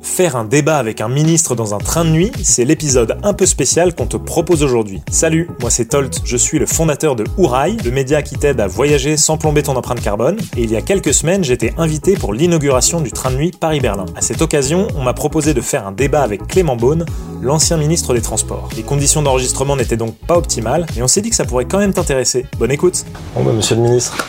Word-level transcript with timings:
Faire 0.00 0.36
un 0.36 0.46
débat 0.46 0.78
avec 0.78 1.02
un 1.02 1.08
ministre 1.08 1.54
dans 1.54 1.74
un 1.74 1.78
train 1.78 2.06
de 2.06 2.08
nuit, 2.08 2.32
c'est 2.42 2.64
l'épisode 2.64 3.18
un 3.22 3.34
peu 3.34 3.44
spécial 3.44 3.94
qu'on 3.94 4.06
te 4.06 4.16
propose 4.16 4.62
aujourd'hui. 4.62 5.02
Salut, 5.10 5.50
moi 5.60 5.68
c'est 5.68 5.84
Tolt, 5.84 6.22
je 6.24 6.36
suis 6.38 6.58
le 6.58 6.64
fondateur 6.64 7.14
de 7.14 7.24
Ourail, 7.36 7.76
le 7.84 7.90
média 7.90 8.22
qui 8.22 8.36
t'aide 8.36 8.58
à 8.60 8.66
voyager 8.66 9.18
sans 9.18 9.36
plomber 9.36 9.62
ton 9.62 9.76
empreinte 9.76 10.00
carbone, 10.00 10.38
et 10.56 10.62
il 10.62 10.70
y 10.70 10.76
a 10.76 10.80
quelques 10.80 11.12
semaines 11.12 11.44
j'étais 11.44 11.74
invité 11.76 12.14
pour 12.14 12.32
l'inauguration 12.32 13.02
du 13.02 13.12
train 13.12 13.32
de 13.32 13.36
nuit 13.36 13.50
Paris-Berlin. 13.50 14.06
À 14.16 14.22
cette 14.22 14.40
occasion, 14.40 14.88
on 14.96 15.02
m'a 15.02 15.12
proposé 15.12 15.52
de 15.52 15.60
faire 15.60 15.86
un 15.86 15.92
débat 15.92 16.22
avec 16.22 16.46
Clément 16.46 16.76
Beaune, 16.76 17.04
l'ancien 17.42 17.76
ministre 17.76 18.14
des 18.14 18.22
Transports. 18.22 18.70
Les 18.74 18.82
conditions 18.82 19.20
d'enregistrement 19.20 19.76
n'étaient 19.76 19.98
donc 19.98 20.14
pas 20.26 20.38
optimales, 20.38 20.86
mais 20.96 21.02
on 21.02 21.08
s'est 21.08 21.20
dit 21.20 21.28
que 21.28 21.36
ça 21.36 21.44
pourrait 21.44 21.66
quand 21.66 21.78
même 21.78 21.92
t'intéresser. 21.92 22.46
Bonne 22.58 22.72
écoute 22.72 23.04
Bon 23.34 23.44
bah 23.44 23.52
monsieur 23.52 23.76
le 23.76 23.82
ministre, 23.82 24.26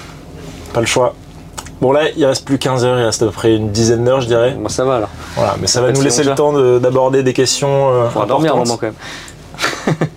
pas 0.74 0.82
le 0.82 0.88
choix. 0.88 1.16
Bon 1.82 1.92
là, 1.92 2.02
il 2.16 2.26
reste 2.26 2.46
plus 2.46 2.58
15 2.58 2.86
heures, 2.86 2.98
il 3.00 3.04
reste 3.04 3.22
à 3.24 3.26
peu 3.26 3.32
près 3.32 3.56
une 3.56 3.72
dizaine 3.72 4.06
d'heures 4.06 4.22
je 4.22 4.28
dirais. 4.28 4.56
Bon, 4.58 4.70
ça 4.70 4.86
va 4.86 4.96
alors. 4.98 5.10
Voilà, 5.36 5.56
mais 5.60 5.68
ça 5.68 5.82
va 5.82 5.92
nous 5.92 6.02
laisser 6.02 6.24
le 6.24 6.34
temps 6.36 6.54
de- 6.54 6.80
d'aborder 6.80 7.24
des 7.24 7.34
questions 7.34 7.90
euh, 7.92 8.08
On 8.16 8.20
va 8.22 8.26
dormir 8.26 8.54
un 8.56 8.60
moment 8.60 8.78
quand 8.78 8.88
même. 8.88 10.08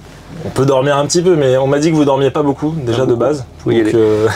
On 0.45 0.51
peut 0.51 0.65
dormir 0.67 0.97
un 0.97 1.05
petit 1.07 1.23
peu, 1.23 1.35
mais 1.35 1.57
on 1.57 1.67
m'a 1.67 1.81
dit 1.81 1.91
que 1.91 1.97
vous 1.97 2.05
dormiez 2.05 2.31
pas 2.31 2.43
beaucoup 2.45 2.73
déjà 2.77 2.99
Pas 3.01 3.07
de 3.07 3.09
beaucoup. 3.15 3.19
base. 3.21 3.45
Aller. 3.67 3.93
euh, 3.97 4.29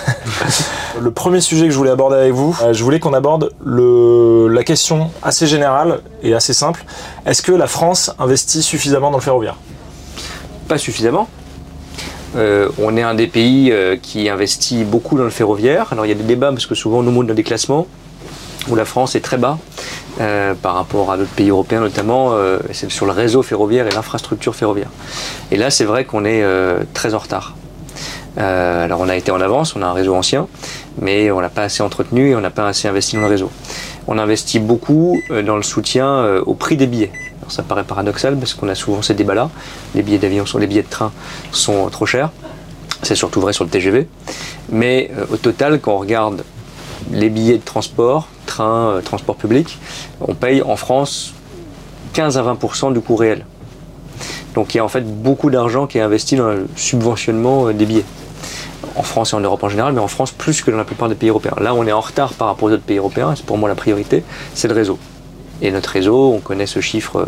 le 1.01 1.11
premier 1.13 1.41
sujet 1.41 1.67
que 1.67 1.71
je 1.71 1.77
voulais 1.79 1.91
aborder 1.93 2.17
avec 2.17 2.33
vous, 2.33 2.59
euh, 2.65 2.73
je 2.73 2.83
voulais 2.83 2.99
qu'on 2.99 3.13
aborde 3.15 3.51
le, 3.65 4.49
la 4.49 4.65
question 4.65 5.11
assez 5.23 5.47
générale 5.47 6.01
et 6.25 6.35
assez 6.35 6.53
simple. 6.53 6.85
Est-ce 7.27 7.43
que 7.43 7.53
la 7.53 7.69
France 7.69 8.11
investit 8.19 8.63
suffisamment 8.63 9.13
dans 9.13 9.19
le 9.19 9.23
ferroviaire? 9.23 9.55
Pas 10.67 10.79
suffisamment. 10.79 11.29
Euh, 12.37 12.69
on 12.79 12.97
est 12.97 13.03
un 13.03 13.15
des 13.15 13.27
pays 13.27 13.73
euh, 13.73 13.97
qui 14.01 14.29
investit 14.29 14.85
beaucoup 14.85 15.17
dans 15.17 15.25
le 15.25 15.31
ferroviaire. 15.31 15.89
Alors 15.93 16.07
il 16.07 16.09
y 16.09 16.13
a 16.13 16.17
des 16.17 16.23
débats 16.23 16.51
parce 16.51 16.67
que 16.67 16.75
souvent 16.75 16.99
on 16.99 17.03
nous 17.03 17.11
montre 17.11 17.29
dans 17.29 17.35
des 17.35 17.43
classements 17.43 17.87
où 18.69 18.77
la 18.77 18.85
France 18.85 19.17
est 19.17 19.21
très 19.21 19.39
bas 19.39 19.59
euh, 20.21 20.55
par 20.55 20.75
rapport 20.75 21.11
à 21.11 21.17
d'autres 21.17 21.31
pays 21.31 21.51
européens 21.51 21.81
notamment. 21.81 22.35
sur 22.73 23.07
le 23.07 23.13
réseau 23.13 23.43
ferroviaire 23.43 23.87
et 23.87 23.91
l'infrastructure 23.91 24.55
ferroviaire. 24.55 24.91
Et 25.51 25.57
là 25.57 25.71
c'est 25.71 25.85
vrai 25.85 26.05
qu'on 26.05 26.25
est 26.25 26.45
très 26.95 27.15
en 27.15 27.19
retard. 27.19 27.55
Alors 28.37 29.01
on 29.01 29.09
a 29.09 29.17
été 29.17 29.33
en 29.33 29.41
avance, 29.41 29.75
on 29.75 29.83
a 29.83 29.87
un 29.87 29.93
réseau 29.93 30.15
ancien, 30.15 30.47
mais 31.01 31.31
on 31.31 31.41
n'a 31.41 31.49
pas 31.49 31.63
assez 31.63 31.83
entretenu 31.83 32.31
et 32.31 32.37
on 32.37 32.41
n'a 32.41 32.51
pas 32.51 32.69
assez 32.69 32.87
investi 32.87 33.17
dans 33.17 33.23
le 33.23 33.29
réseau. 33.29 33.51
On 34.13 34.19
investit 34.19 34.59
beaucoup 34.59 35.23
euh, 35.31 35.41
dans 35.41 35.57
le 35.57 35.63
soutien 35.63 36.07
euh, 36.07 36.43
au 36.45 36.55
prix 36.55 36.77
des 36.77 36.89
billets. 36.89 37.13
Ça 37.49 37.63
paraît 37.63 37.85
paradoxal 37.85 38.37
parce 38.37 38.55
qu'on 38.55 38.69
a 38.69 38.75
souvent 38.75 39.03
ces 39.03 39.15
débats-là. 39.15 39.51
Les 39.95 40.03
billets 40.03 40.19
d'avion, 40.19 40.45
sont, 40.47 40.59
les 40.59 40.67
billets 40.67 40.83
de 40.83 40.89
train 40.89 41.13
sont 41.53 41.89
trop 41.91 42.07
chers. 42.07 42.31
C'est 43.03 43.15
surtout 43.15 43.41
vrai 43.41 43.53
sur 43.53 43.63
le 43.63 43.71
TGV. 43.71 44.09
Mais 44.69 45.13
euh, 45.17 45.27
au 45.31 45.37
total, 45.37 45.81
quand 45.81 45.95
on 45.95 45.99
regarde 45.99 46.43
les 47.13 47.31
billets 47.31 47.59
de 47.59 47.65
transport, 47.65 48.27
train, 48.47 49.01
transport 49.05 49.37
public, 49.37 49.79
on 50.21 50.35
paye 50.35 50.61
en 50.61 50.75
France 50.75 51.33
15 52.13 52.37
à 52.37 52.43
20% 52.43 52.93
du 52.93 53.01
coût 53.01 53.15
réel. 53.15 53.47
Donc 54.55 54.75
il 54.75 54.79
y 54.79 54.81
a 54.81 54.85
en 54.85 54.89
fait 54.89 55.03
beaucoup 55.03 55.51
d'argent 55.51 55.87
qui 55.87 55.99
est 55.99 56.03
investi 56.03 56.35
dans 56.35 56.49
le 56.49 56.67
subventionnement 56.75 57.71
des 57.71 57.87
billets. 57.87 58.05
En 58.97 59.03
France 59.03 59.33
et 59.33 59.37
en 59.37 59.41
Europe 59.41 59.63
en 59.63 59.69
général, 59.69 59.93
mais 59.93 60.01
en 60.01 60.09
France 60.09 60.33
plus 60.33 60.63
que 60.63 60.71
dans 60.71 60.77
la 60.77 60.85
plupart 60.85 61.09
des 61.09 61.15
pays 61.15 61.29
européens. 61.29 61.55
Là, 61.61 61.75
on 61.75 61.87
est 61.87 61.93
en 61.93 62.01
retard 62.01 62.33
par 62.35 62.49
rapport 62.49 62.69
aux 62.69 62.73
autres 62.73 62.83
pays 62.83 62.99
européens, 62.99 63.35
c'est 63.37 63.45
pour 63.45 63.59
moi 63.59 63.69
la 63.69 63.75
priorité, 63.75 64.23
c'est 64.55 64.69
le 64.69 64.75
réseau. 64.75 64.99
Et 65.63 65.71
notre 65.71 65.91
réseau, 65.91 66.33
on 66.35 66.41
connaît 66.41 66.67
ce 66.67 66.81
chiffre 66.81 67.17
euh, 67.17 67.27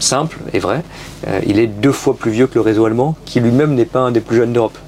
simple 0.00 0.38
et 0.52 0.58
vrai, 0.58 0.82
euh, 1.26 1.40
il 1.46 1.58
est 1.58 1.66
deux 1.66 1.92
fois 1.92 2.16
plus 2.16 2.30
vieux 2.30 2.46
que 2.46 2.54
le 2.54 2.62
réseau 2.62 2.84
allemand, 2.84 3.16
qui 3.24 3.40
lui-même 3.40 3.74
n'est 3.74 3.84
pas 3.84 4.00
un 4.00 4.10
des 4.10 4.20
plus 4.20 4.36
jeunes 4.36 4.52
d'Europe. 4.52 4.78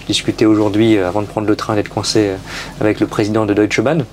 Je 0.00 0.06
discutais 0.06 0.44
aujourd'hui, 0.44 0.96
euh, 0.96 1.08
avant 1.08 1.22
de 1.22 1.26
prendre 1.26 1.46
le 1.46 1.56
train, 1.56 1.74
d'être 1.74 1.88
coincé 1.88 2.32
avec 2.80 3.00
le 3.00 3.06
président 3.06 3.46
de 3.46 3.54
Deutsche 3.54 3.80
Bahn. 3.80 4.04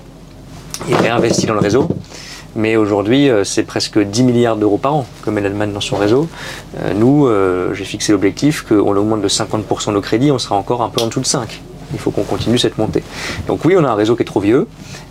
Il 0.88 0.94
réinvestit 0.94 1.46
dans 1.46 1.54
le 1.54 1.60
réseau. 1.60 1.88
Mais 2.56 2.76
aujourd'hui, 2.76 3.28
euh, 3.28 3.44
c'est 3.44 3.64
presque 3.64 3.98
10 3.98 4.22
milliards 4.22 4.56
d'euros 4.56 4.78
par 4.78 4.94
an 4.94 5.06
que 5.22 5.30
met 5.30 5.40
l'Allemagne 5.40 5.72
dans 5.72 5.80
son 5.80 5.96
réseau. 5.96 6.28
Euh, 6.80 6.92
Nous, 6.94 7.26
euh, 7.26 7.74
j'ai 7.74 7.84
fixé 7.84 8.12
l'objectif 8.12 8.62
qu'on 8.62 8.96
augmente 8.96 9.22
de 9.22 9.28
50% 9.28 9.92
nos 9.92 10.00
crédits, 10.00 10.30
on 10.30 10.38
sera 10.38 10.54
encore 10.54 10.82
un 10.82 10.88
peu 10.88 11.02
en 11.02 11.08
dessous 11.08 11.20
de 11.20 11.26
5. 11.26 11.60
Il 11.92 11.98
faut 11.98 12.10
qu'on 12.10 12.24
continue 12.24 12.58
cette 12.58 12.78
montée. 12.78 13.04
Donc 13.46 13.64
oui, 13.64 13.74
on 13.78 13.84
a 13.84 13.88
un 13.88 13.94
réseau 13.94 14.16
qui 14.16 14.22
est 14.22 14.26
trop 14.26 14.40
vieux, 14.40 14.66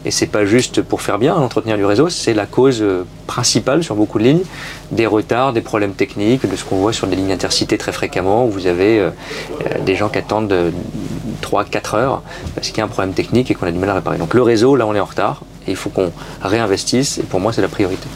et 0.06 0.12
c'est 0.12 0.28
pas 0.28 0.46
juste 0.46 0.82
pour 0.82 1.02
faire 1.02 1.18
bien 1.18 1.36
l'entretien 1.36 1.78
du 1.78 1.86
réseau, 1.86 2.10
c'est 2.10 2.34
la 2.34 2.46
cause 2.46 2.84
principale 3.26 3.84
sur 3.84 3.96
beaucoup 3.96 4.20
de 4.20 4.24
lignes 4.24 4.44
des 4.92 5.06
retards, 5.06 5.54
des 5.54 5.62
problèmes 5.62 5.94
techniques, 5.94 6.50
de 6.50 6.56
ce 6.56 6.66
qu'on 6.66 6.78
voit 6.78 6.92
sur 6.92 7.08
des 7.08 7.16
lignes 7.16 7.32
intercités 7.32 7.78
très 7.78 7.94
fréquemment, 7.94 8.46
où 8.46 8.50
vous 8.50 8.68
avez 8.68 9.08
des 9.86 9.96
gens 9.96 10.10
qui 10.10 10.18
attendent 10.18 10.50
de 10.50 10.74
3-4 11.42 11.96
heures 11.96 12.22
parce 12.56 12.68
qu'il 12.70 12.80
y 12.80 12.82
a 12.82 12.86
un 12.86 12.90
problème 12.90 13.14
technique 13.14 13.50
et 13.52 13.54
qu'on 13.54 13.68
a 13.68 13.72
du 13.72 13.80
mal 13.80 13.90
à 13.92 13.94
réparer. 13.94 14.18
Donc 14.18 14.34
le 14.34 14.42
réseau, 14.42 14.76
là, 14.76 14.86
on 14.86 14.96
est 14.96 15.00
en 15.00 15.06
retard, 15.06 15.44
et 15.68 15.72
il 15.72 15.76
faut 15.76 15.90
qu'on 15.90 16.12
réinvestisse, 16.42 17.18
et 17.18 17.24
pour 17.24 17.40
moi, 17.40 17.54
c'est 17.54 17.62
la 17.62 17.68
priorité. 17.68 18.08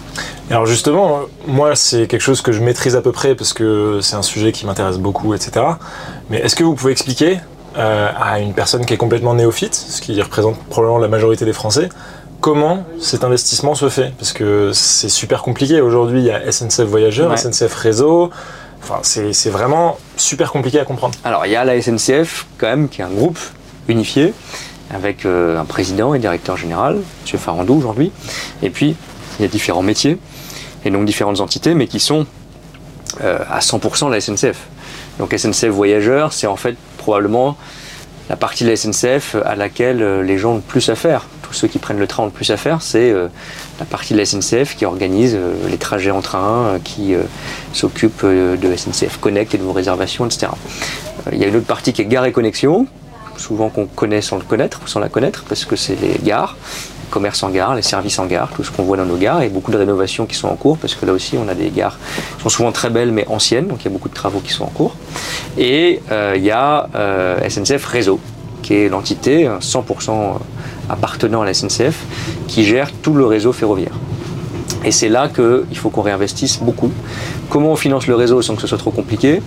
Alors 0.50 0.66
justement, 0.66 1.22
moi 1.46 1.76
c'est 1.76 2.08
quelque 2.08 2.22
chose 2.22 2.42
que 2.42 2.52
je 2.52 2.62
maîtrise 2.62 2.96
à 2.96 3.02
peu 3.02 3.12
près 3.12 3.36
parce 3.36 3.52
que 3.54 4.00
c'est 4.02 4.16
un 4.16 4.22
sujet 4.22 4.52
qui 4.54 4.66
m'intéresse 4.66 4.98
beaucoup, 4.98 5.34
etc. 5.34 5.66
Mais 6.30 6.38
est-ce 6.38 6.56
que 6.56 6.64
vous 6.64 6.74
pouvez 6.74 6.94
expliquer 6.94 7.40
euh, 7.78 8.10
à 8.18 8.40
une 8.40 8.54
personne 8.54 8.86
qui 8.86 8.94
est 8.94 8.98
complètement 8.98 9.34
néophyte, 9.34 9.76
ce 9.76 10.02
qui 10.02 10.20
représente 10.22 10.58
probablement 10.70 11.00
la 11.00 11.10
majorité 11.10 11.44
des 11.44 11.54
Français, 11.54 11.90
comment 12.40 12.86
cet 13.00 13.24
investissement 13.24 13.76
se 13.76 13.90
fait? 13.90 14.14
Parce 14.18 14.32
que 14.32 14.72
c'est 14.74 15.10
super 15.10 15.42
compliqué. 15.42 15.82
Aujourd'hui, 15.82 16.20
il 16.20 16.26
y 16.26 16.32
a 16.32 16.50
SNCF 16.52 16.82
Voyageurs, 16.84 17.30
Ouais. 17.32 17.38
SNCF 17.38 17.74
Réseau. 17.76 18.30
Enfin, 18.82 19.00
c'est 19.02 19.34
c'est 19.34 19.50
vraiment 19.50 19.98
super 20.16 20.52
compliqué 20.52 20.80
à 20.80 20.86
comprendre. 20.86 21.16
Alors, 21.26 21.46
il 21.46 21.52
y 21.52 21.56
a 21.56 21.66
la 21.66 21.82
SNCF, 21.82 22.46
quand 22.58 22.68
même, 22.68 22.88
qui 22.88 23.02
est 23.02 23.04
un 23.04 23.10
groupe 23.10 23.40
unifié, 23.90 24.34
avec 24.94 25.26
euh, 25.26 25.60
un 25.60 25.66
président 25.66 26.14
et 26.14 26.20
directeur 26.20 26.58
général, 26.58 26.96
M. 26.96 27.40
Farandou 27.40 27.76
aujourd'hui. 27.76 28.12
Et 28.62 28.70
puis, 28.70 28.96
il 29.40 29.42
y 29.42 29.46
a 29.46 29.48
différents 29.48 29.84
métiers, 29.84 30.18
et 30.86 30.90
donc 30.90 31.06
différentes 31.06 31.40
entités, 31.40 31.74
mais 31.74 31.88
qui 31.88 32.00
sont 32.00 32.26
euh, 33.22 33.40
à 33.50 33.60
100% 33.60 34.10
la 34.10 34.22
SNCF. 34.22 34.68
Donc, 35.20 35.34
SNCF 35.36 35.68
Voyageurs, 35.68 36.34
c'est 36.34 36.48
en 36.48 36.56
fait 36.56 36.76
probablement 36.98 37.58
la 38.30 38.36
partie 38.36 38.66
de 38.66 38.70
la 38.70 38.76
SNCF 38.76 39.36
à 39.46 39.56
laquelle 39.56 40.02
euh, 40.02 40.22
les 40.22 40.38
gens 40.38 40.54
ont 40.54 40.56
le 40.56 40.62
plus 40.62 40.90
à 40.90 40.96
faire. 40.96 41.26
Tous 41.42 41.54
ceux 41.54 41.68
qui 41.68 41.80
prennent 41.80 42.00
le 42.00 42.08
train 42.08 42.24
ont 42.24 42.28
le 42.28 42.32
plus 42.32 42.52
à 42.52 42.58
faire, 42.58 42.82
c'est 42.82 43.14
la 43.80 43.86
partie 43.86 44.14
de 44.14 44.20
la 44.20 44.26
SNCF 44.26 44.76
qui 44.76 44.84
organise 44.84 45.38
les 45.70 45.78
trajets 45.78 46.12
en 46.12 46.20
train, 46.20 46.78
qui 46.84 47.16
s'occupe 47.72 48.26
de 48.26 48.76
SNCF 48.76 49.18
Connect 49.22 49.56
et 49.56 49.58
de 49.58 49.64
vos 49.64 49.72
réservations, 49.72 50.26
etc. 50.26 50.48
Il 51.32 51.38
y 51.38 51.46
a 51.46 51.48
une 51.48 51.56
autre 51.56 51.66
partie 51.66 51.94
qui 51.94 52.02
est 52.02 52.06
Gare 52.06 52.26
et 52.26 52.34
Connexion, 52.34 52.86
souvent 53.38 53.70
qu'on 53.70 53.86
connaît 53.86 54.22
sans 54.22 54.38
le 54.38 54.44
connaître, 54.44 54.82
ou 54.84 54.88
sans 54.88 55.00
la 55.00 55.10
connaître, 55.10 55.44
parce 55.48 55.66
que 55.66 55.76
c'est 55.76 55.96
les 55.96 56.20
gares, 56.24 56.56
le 57.08 57.14
commerce 57.14 57.44
en 57.44 57.50
gare, 57.50 57.76
les 57.76 57.82
services 57.82 58.20
en 58.20 58.26
gare, 58.26 58.50
tout 58.56 58.64
ce 58.64 58.72
qu'on 58.72 58.84
voit 58.84 58.98
dans 58.98 59.06
nos 59.06 59.18
gares, 59.18 59.42
et 59.42 59.50
beaucoup 59.50 59.72
de 59.72 59.78
rénovations 59.78 60.26
qui 60.26 60.36
sont 60.36 60.48
en 60.48 60.56
cours, 60.56 60.78
parce 60.78 60.96
que 60.96 61.06
là 61.06 61.14
aussi 61.14 61.38
on 61.38 61.48
a 61.48 61.54
des 61.54 61.70
gares 61.70 61.98
qui 62.38 62.44
sont 62.44 62.50
souvent 62.50 62.72
très 62.72 62.90
belles 62.90 63.12
mais 63.12 63.26
anciennes, 63.28 63.68
donc 63.68 63.82
il 63.82 63.86
y 63.86 63.88
a 63.88 63.92
beaucoup 63.92 64.10
de 64.10 64.14
travaux 64.14 64.40
qui 64.40 64.52
sont 64.52 64.64
en 64.64 64.70
cours. 64.70 64.96
Et 65.58 66.02
euh, 66.12 66.34
il 66.36 66.44
y 66.44 66.52
a 66.52 66.90
euh, 66.96 67.50
SNCF 67.50 67.86
Réseau, 67.86 68.20
qui 68.62 68.76
est 68.76 68.90
l'entité 68.90 69.48
euh, 69.48 69.60
100% 69.60 70.38
appartenant 70.90 71.42
à 71.42 71.46
la 71.46 71.54
SNCF, 71.54 71.98
qui 72.48 72.64
gère 72.64 72.92
tout 73.02 73.14
le 73.14 73.26
réseau 73.26 73.54
ferroviaire. 73.54 73.94
Et 74.84 74.92
c'est 74.92 75.10
là 75.10 75.28
qu'il 75.28 75.78
faut 75.78 75.90
qu'on 75.90 76.02
réinvestisse 76.02 76.60
beaucoup. 76.60 76.92
Comment 77.50 77.72
on 77.72 77.76
finance 77.76 78.08
le 78.08 78.16
réseau 78.16 78.42
sans 78.42 78.56
que 78.56 78.62
ce 78.62 78.68
soit 78.68 78.78
trop 78.78 78.92
compliqué? 78.92 79.42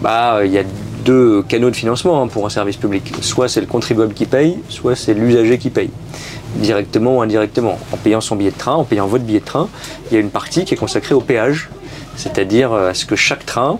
Bah, 0.00 0.40
Il 0.44 0.52
y 0.52 0.58
a 0.58 0.62
deux 1.06 1.42
canaux 1.44 1.70
de 1.70 1.76
financement 1.76 2.20
hein, 2.20 2.26
pour 2.26 2.44
un 2.44 2.50
service 2.50 2.76
public. 2.76 3.12
Soit 3.20 3.48
c'est 3.48 3.60
le 3.60 3.66
contribuable 3.66 4.12
qui 4.12 4.26
paye, 4.26 4.58
soit 4.68 4.96
c'est 4.96 5.14
l'usager 5.14 5.56
qui 5.56 5.70
paye, 5.70 5.90
directement 6.56 7.18
ou 7.18 7.22
indirectement. 7.22 7.78
En 7.92 7.96
payant 7.96 8.20
son 8.20 8.34
billet 8.34 8.50
de 8.50 8.58
train, 8.58 8.74
en 8.74 8.84
payant 8.84 9.06
votre 9.06 9.24
billet 9.24 9.38
de 9.38 9.44
train, 9.44 9.68
il 10.10 10.14
y 10.14 10.16
a 10.16 10.20
une 10.20 10.30
partie 10.30 10.64
qui 10.64 10.74
est 10.74 10.76
consacrée 10.76 11.14
au 11.14 11.20
péage, 11.20 11.70
c'est-à-dire 12.16 12.72
euh, 12.72 12.90
à 12.90 12.94
ce 12.94 13.06
que 13.06 13.14
chaque 13.14 13.46
train 13.46 13.78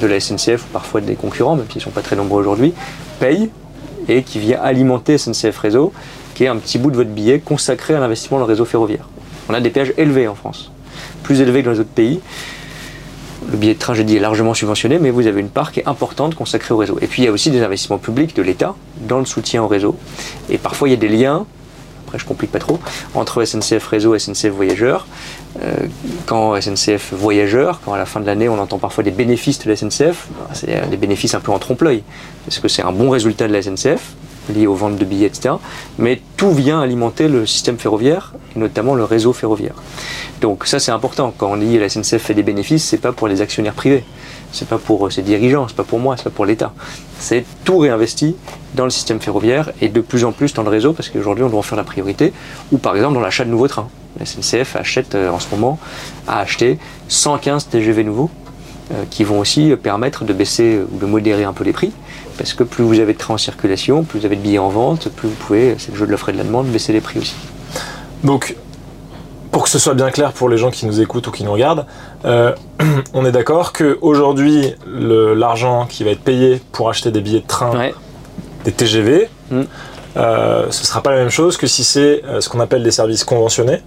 de 0.00 0.06
la 0.06 0.20
SNCF 0.20 0.64
ou 0.64 0.72
parfois 0.72 1.00
des 1.00 1.16
concurrents, 1.16 1.56
même 1.56 1.66
s'ils 1.68 1.80
ne 1.80 1.84
sont 1.84 1.90
pas 1.90 2.02
très 2.02 2.16
nombreux 2.16 2.40
aujourd'hui, 2.40 2.72
paye 3.18 3.50
et 4.08 4.22
qui 4.22 4.38
vient 4.38 4.60
alimenter 4.60 5.18
SNCF 5.18 5.58
Réseau, 5.58 5.92
qui 6.34 6.44
est 6.44 6.48
un 6.48 6.56
petit 6.56 6.78
bout 6.78 6.92
de 6.92 6.96
votre 6.96 7.10
billet 7.10 7.40
consacré 7.40 7.94
à 7.94 8.00
l'investissement 8.00 8.38
dans 8.38 8.46
le 8.46 8.50
réseau 8.50 8.64
ferroviaire. 8.64 9.08
On 9.48 9.54
a 9.54 9.60
des 9.60 9.70
péages 9.70 9.92
élevés 9.96 10.28
en 10.28 10.36
France, 10.36 10.70
plus 11.24 11.40
élevés 11.40 11.60
que 11.60 11.66
dans 11.66 11.72
les 11.72 11.80
autres 11.80 11.90
pays. 11.90 12.20
Le 13.50 13.56
billet 13.56 13.74
de 13.74 13.78
train, 13.78 13.94
est 13.94 14.18
largement 14.18 14.54
subventionné, 14.54 14.98
mais 14.98 15.10
vous 15.10 15.26
avez 15.26 15.40
une 15.40 15.48
part 15.48 15.72
importante 15.86 16.34
consacrée 16.34 16.74
au 16.74 16.76
réseau. 16.76 16.98
Et 17.00 17.06
puis 17.06 17.22
il 17.22 17.24
y 17.24 17.28
a 17.28 17.32
aussi 17.32 17.50
des 17.50 17.62
investissements 17.62 17.98
publics 17.98 18.34
de 18.36 18.42
l'État 18.42 18.74
dans 19.00 19.18
le 19.18 19.24
soutien 19.24 19.62
au 19.62 19.68
réseau. 19.68 19.96
Et 20.48 20.58
parfois 20.58 20.88
il 20.88 20.92
y 20.92 20.94
a 20.94 20.98
des 20.98 21.08
liens, 21.08 21.44
après 22.06 22.18
je 22.18 22.24
complique 22.24 22.52
pas 22.52 22.58
trop, 22.58 22.78
entre 23.14 23.44
SNCF 23.44 23.86
Réseau 23.86 24.14
et 24.14 24.18
SNCF 24.18 24.48
Voyageurs. 24.48 25.06
Euh, 25.62 25.74
quand 26.26 26.60
SNCF 26.60 27.12
Voyageurs, 27.12 27.80
quand 27.84 27.92
à 27.92 27.98
la 27.98 28.06
fin 28.06 28.20
de 28.20 28.26
l'année 28.26 28.48
on 28.48 28.58
entend 28.58 28.78
parfois 28.78 29.04
des 29.04 29.10
bénéfices 29.10 29.58
de 29.58 29.68
la 29.68 29.76
SNCF, 29.76 30.28
c'est 30.52 30.88
des 30.88 30.96
bénéfices 30.96 31.34
un 31.34 31.40
peu 31.40 31.52
en 31.52 31.58
trompe-l'œil. 31.58 32.02
Parce 32.46 32.58
que 32.58 32.68
c'est 32.68 32.82
un 32.82 32.92
bon 32.92 33.10
résultat 33.10 33.48
de 33.48 33.52
la 33.52 33.62
SNCF, 33.62 34.14
lié 34.48 34.66
aux 34.66 34.74
ventes 34.74 34.96
de 34.96 35.04
billets, 35.04 35.26
etc. 35.26 35.54
Mais 35.98 36.20
tout 36.36 36.52
vient 36.52 36.80
alimenter 36.80 37.28
le 37.28 37.46
système 37.46 37.78
ferroviaire, 37.78 38.34
et 38.54 38.58
notamment 38.58 38.94
le 38.94 39.04
réseau 39.04 39.32
ferroviaire. 39.32 39.74
Donc 40.40 40.66
ça 40.66 40.78
c'est 40.78 40.90
important. 40.90 41.32
Quand 41.36 41.52
on 41.52 41.56
dit 41.56 41.78
la 41.78 41.88
SNCF 41.88 42.18
fait 42.18 42.34
des 42.34 42.42
bénéfices, 42.42 42.84
c'est 42.84 42.98
pas 42.98 43.12
pour 43.12 43.28
les 43.28 43.40
actionnaires 43.40 43.74
privés, 43.74 44.04
c'est 44.52 44.68
pas 44.68 44.78
pour 44.78 45.06
euh, 45.06 45.10
ses 45.10 45.22
dirigeants, 45.22 45.68
c'est 45.68 45.76
pas 45.76 45.84
pour 45.84 46.00
moi, 46.00 46.16
c'est 46.16 46.24
pas 46.24 46.30
pour 46.30 46.46
l'État. 46.46 46.72
C'est 47.18 47.44
tout 47.64 47.78
réinvesti 47.78 48.34
dans 48.74 48.84
le 48.84 48.90
système 48.90 49.20
ferroviaire 49.20 49.70
et 49.80 49.88
de 49.88 50.00
plus 50.00 50.24
en 50.24 50.32
plus 50.32 50.52
dans 50.54 50.64
le 50.64 50.70
réseau 50.70 50.92
parce 50.92 51.08
qu'aujourd'hui 51.08 51.44
on 51.44 51.48
doit 51.48 51.60
en 51.60 51.62
faire 51.62 51.78
la 51.78 51.84
priorité, 51.84 52.32
ou 52.72 52.78
par 52.78 52.96
exemple 52.96 53.14
dans 53.14 53.20
l'achat 53.20 53.44
de 53.44 53.50
nouveaux 53.50 53.68
trains. 53.68 53.88
La 54.18 54.26
SNCF 54.26 54.76
achète 54.76 55.14
en 55.14 55.38
ce 55.38 55.46
moment, 55.52 55.78
a 56.26 56.40
acheté 56.40 56.78
115 57.08 57.68
TGV 57.68 58.04
nouveaux 58.04 58.30
qui 59.08 59.24
vont 59.24 59.38
aussi 59.38 59.74
permettre 59.82 60.24
de 60.24 60.34
baisser 60.34 60.80
ou 60.92 60.98
de 60.98 61.06
modérer 61.06 61.44
un 61.44 61.54
peu 61.54 61.64
les 61.64 61.72
prix. 61.72 61.92
Parce 62.38 62.54
que 62.54 62.64
plus 62.64 62.84
vous 62.84 63.00
avez 63.00 63.12
de 63.12 63.18
trains 63.18 63.34
en 63.34 63.38
circulation, 63.38 64.04
plus 64.04 64.20
vous 64.20 64.26
avez 64.26 64.36
de 64.36 64.40
billets 64.40 64.58
en 64.58 64.68
vente, 64.68 65.08
plus 65.10 65.28
vous 65.28 65.34
pouvez, 65.34 65.76
c'est 65.78 65.92
le 65.92 65.98
jeu 65.98 66.06
de 66.06 66.10
l'offre 66.10 66.28
et 66.28 66.32
de 66.32 66.38
la 66.38 66.44
demande, 66.44 66.66
baisser 66.66 66.92
les 66.92 67.00
prix 67.00 67.18
aussi. 67.18 67.34
Donc, 68.24 68.56
pour 69.50 69.64
que 69.64 69.68
ce 69.68 69.78
soit 69.78 69.94
bien 69.94 70.10
clair 70.10 70.32
pour 70.32 70.48
les 70.48 70.56
gens 70.56 70.70
qui 70.70 70.86
nous 70.86 71.00
écoutent 71.00 71.26
ou 71.26 71.30
qui 71.30 71.44
nous 71.44 71.52
regardent, 71.52 71.86
euh, 72.24 72.54
on 73.14 73.24
est 73.24 73.32
d'accord 73.32 73.72
qu'aujourd'hui, 73.72 74.74
l'argent 74.86 75.86
qui 75.86 76.04
va 76.04 76.10
être 76.10 76.22
payé 76.22 76.60
pour 76.72 76.88
acheter 76.88 77.10
des 77.10 77.20
billets 77.20 77.40
de 77.40 77.46
train, 77.46 77.90
des 78.64 78.72
TGV, 78.72 79.28
mm. 79.50 79.60
euh, 80.16 80.66
ce 80.70 80.80
ne 80.80 80.86
sera 80.86 81.02
pas 81.02 81.10
la 81.10 81.18
même 81.18 81.30
chose 81.30 81.56
que 81.56 81.66
si 81.66 81.84
c'est 81.84 82.24
euh, 82.24 82.40
ce 82.40 82.48
qu'on 82.48 82.60
appelle 82.60 82.82
des 82.82 82.90
services 82.90 83.24
conventionnés. 83.24 83.80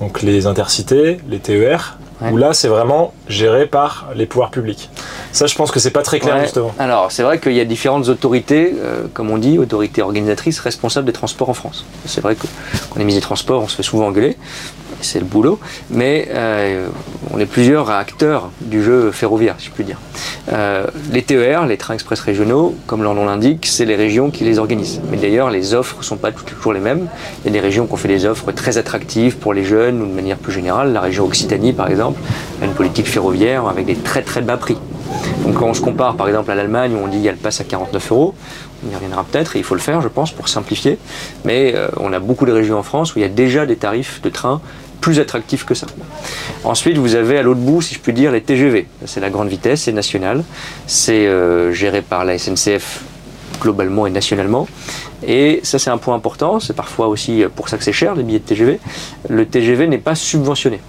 Donc 0.00 0.22
les 0.22 0.46
intercités, 0.46 1.18
les 1.28 1.38
TER, 1.38 1.98
où 2.30 2.36
là 2.36 2.52
c'est 2.54 2.68
vraiment 2.68 3.12
géré 3.28 3.66
par 3.66 4.08
les 4.14 4.26
pouvoirs 4.26 4.50
publics. 4.50 4.90
Ça, 5.32 5.46
je 5.46 5.54
pense 5.54 5.70
que 5.70 5.80
c'est 5.80 5.90
pas 5.90 6.02
très 6.02 6.20
clair 6.20 6.40
justement. 6.40 6.74
Alors, 6.78 7.10
c'est 7.10 7.22
vrai 7.22 7.40
qu'il 7.40 7.54
y 7.54 7.60
a 7.60 7.64
différentes 7.64 8.08
autorités, 8.08 8.74
comme 9.12 9.30
on 9.30 9.38
dit, 9.38 9.58
autorités 9.58 10.02
organisatrices 10.02 10.60
responsables 10.60 11.06
des 11.06 11.12
transports 11.12 11.48
en 11.48 11.54
France. 11.54 11.84
C'est 12.06 12.20
vrai 12.20 12.36
qu'on 12.36 13.00
est 13.00 13.04
mis 13.04 13.14
des 13.14 13.20
transports, 13.20 13.62
on 13.62 13.68
se 13.68 13.76
fait 13.76 13.82
souvent 13.82 14.06
engueuler 14.06 14.36
c'est 15.00 15.18
le 15.18 15.24
boulot, 15.24 15.58
mais 15.90 16.28
euh, 16.30 16.88
on 17.32 17.38
est 17.38 17.46
plusieurs 17.46 17.90
acteurs 17.90 18.50
du 18.60 18.82
jeu 18.82 19.10
ferroviaire, 19.10 19.56
si 19.58 19.66
je 19.66 19.70
puis 19.70 19.84
dire. 19.84 19.98
Euh, 20.52 20.86
les 21.10 21.22
TER, 21.22 21.66
les 21.66 21.76
trains 21.76 21.94
express 21.94 22.20
régionaux, 22.20 22.74
comme 22.86 23.02
leur 23.02 23.14
nom 23.14 23.24
l'indique, 23.24 23.66
c'est 23.66 23.84
les 23.84 23.96
régions 23.96 24.30
qui 24.30 24.44
les 24.44 24.58
organisent. 24.58 25.00
Mais 25.10 25.16
d'ailleurs, 25.16 25.50
les 25.50 25.74
offres 25.74 25.98
ne 25.98 26.04
sont 26.04 26.16
pas 26.16 26.32
toujours 26.32 26.72
les 26.72 26.80
mêmes. 26.80 27.08
Il 27.42 27.46
y 27.46 27.48
a 27.48 27.52
des 27.52 27.60
régions 27.60 27.86
qui 27.86 27.92
ont 27.92 27.96
fait 27.96 28.08
des 28.08 28.26
offres 28.26 28.52
très 28.52 28.78
attractives 28.78 29.36
pour 29.36 29.54
les 29.54 29.64
jeunes 29.64 30.02
ou 30.02 30.06
de 30.06 30.12
manière 30.12 30.36
plus 30.36 30.52
générale. 30.52 30.92
La 30.92 31.00
région 31.00 31.24
Occitanie, 31.24 31.72
par 31.72 31.88
exemple, 31.88 32.20
a 32.60 32.66
une 32.66 32.74
politique 32.74 33.06
ferroviaire 33.06 33.66
avec 33.66 33.86
des 33.86 33.96
très 33.96 34.22
très 34.22 34.42
bas 34.42 34.56
prix. 34.56 34.76
Donc 35.44 35.54
quand 35.54 35.66
on 35.66 35.74
se 35.74 35.80
compare 35.80 36.16
par 36.16 36.28
exemple 36.28 36.50
à 36.50 36.54
l'Allemagne 36.54 36.94
où 36.94 36.98
on 37.04 37.08
dit 37.08 37.22
qu'elle 37.22 37.36
passe 37.36 37.60
à 37.60 37.64
49 37.64 38.12
euros, 38.12 38.34
on 38.84 38.90
y 38.90 38.94
reviendra 38.94 39.24
peut-être 39.24 39.56
et 39.56 39.58
il 39.58 39.64
faut 39.64 39.74
le 39.74 39.80
faire 39.80 40.00
je 40.00 40.08
pense 40.08 40.32
pour 40.32 40.48
simplifier, 40.48 40.98
mais 41.44 41.72
euh, 41.74 41.88
on 41.98 42.12
a 42.12 42.18
beaucoup 42.18 42.46
de 42.46 42.52
régions 42.52 42.78
en 42.78 42.82
France 42.82 43.14
où 43.14 43.18
il 43.18 43.22
y 43.22 43.26
a 43.26 43.28
déjà 43.28 43.66
des 43.66 43.76
tarifs 43.76 44.20
de 44.22 44.30
train 44.30 44.60
plus 45.04 45.20
attractif 45.20 45.66
que 45.66 45.74
ça. 45.74 45.86
Ensuite, 46.64 46.96
vous 46.96 47.14
avez 47.14 47.36
à 47.36 47.42
l'autre 47.42 47.60
bout, 47.60 47.82
si 47.82 47.92
je 47.92 48.00
puis 48.00 48.14
dire, 48.14 48.32
les 48.32 48.40
TGV. 48.40 48.86
C'est 49.04 49.20
la 49.20 49.28
grande 49.28 49.48
vitesse, 49.48 49.82
c'est 49.82 49.92
national. 49.92 50.42
C'est 50.86 51.26
euh, 51.26 51.74
géré 51.74 52.00
par 52.00 52.24
la 52.24 52.38
SNCF 52.38 53.02
globalement 53.60 54.06
et 54.06 54.10
nationalement. 54.10 54.66
Et 55.26 55.60
ça, 55.62 55.78
c'est 55.78 55.90
un 55.90 55.98
point 55.98 56.14
important. 56.14 56.58
C'est 56.58 56.72
parfois 56.72 57.08
aussi 57.08 57.44
pour 57.54 57.68
ça 57.68 57.76
que 57.76 57.84
c'est 57.84 57.92
cher, 57.92 58.14
les 58.14 58.22
billets 58.22 58.38
de 58.38 58.44
TGV. 58.44 58.80
Le 59.28 59.44
TGV 59.44 59.88
n'est 59.88 59.98
pas 59.98 60.14
subventionné. 60.14 60.80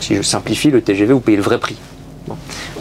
Si 0.00 0.16
je 0.16 0.22
simplifie, 0.22 0.72
le 0.72 0.82
TGV, 0.82 1.12
vous 1.12 1.20
payez 1.20 1.36
le 1.36 1.44
vrai 1.44 1.60
prix. 1.60 1.76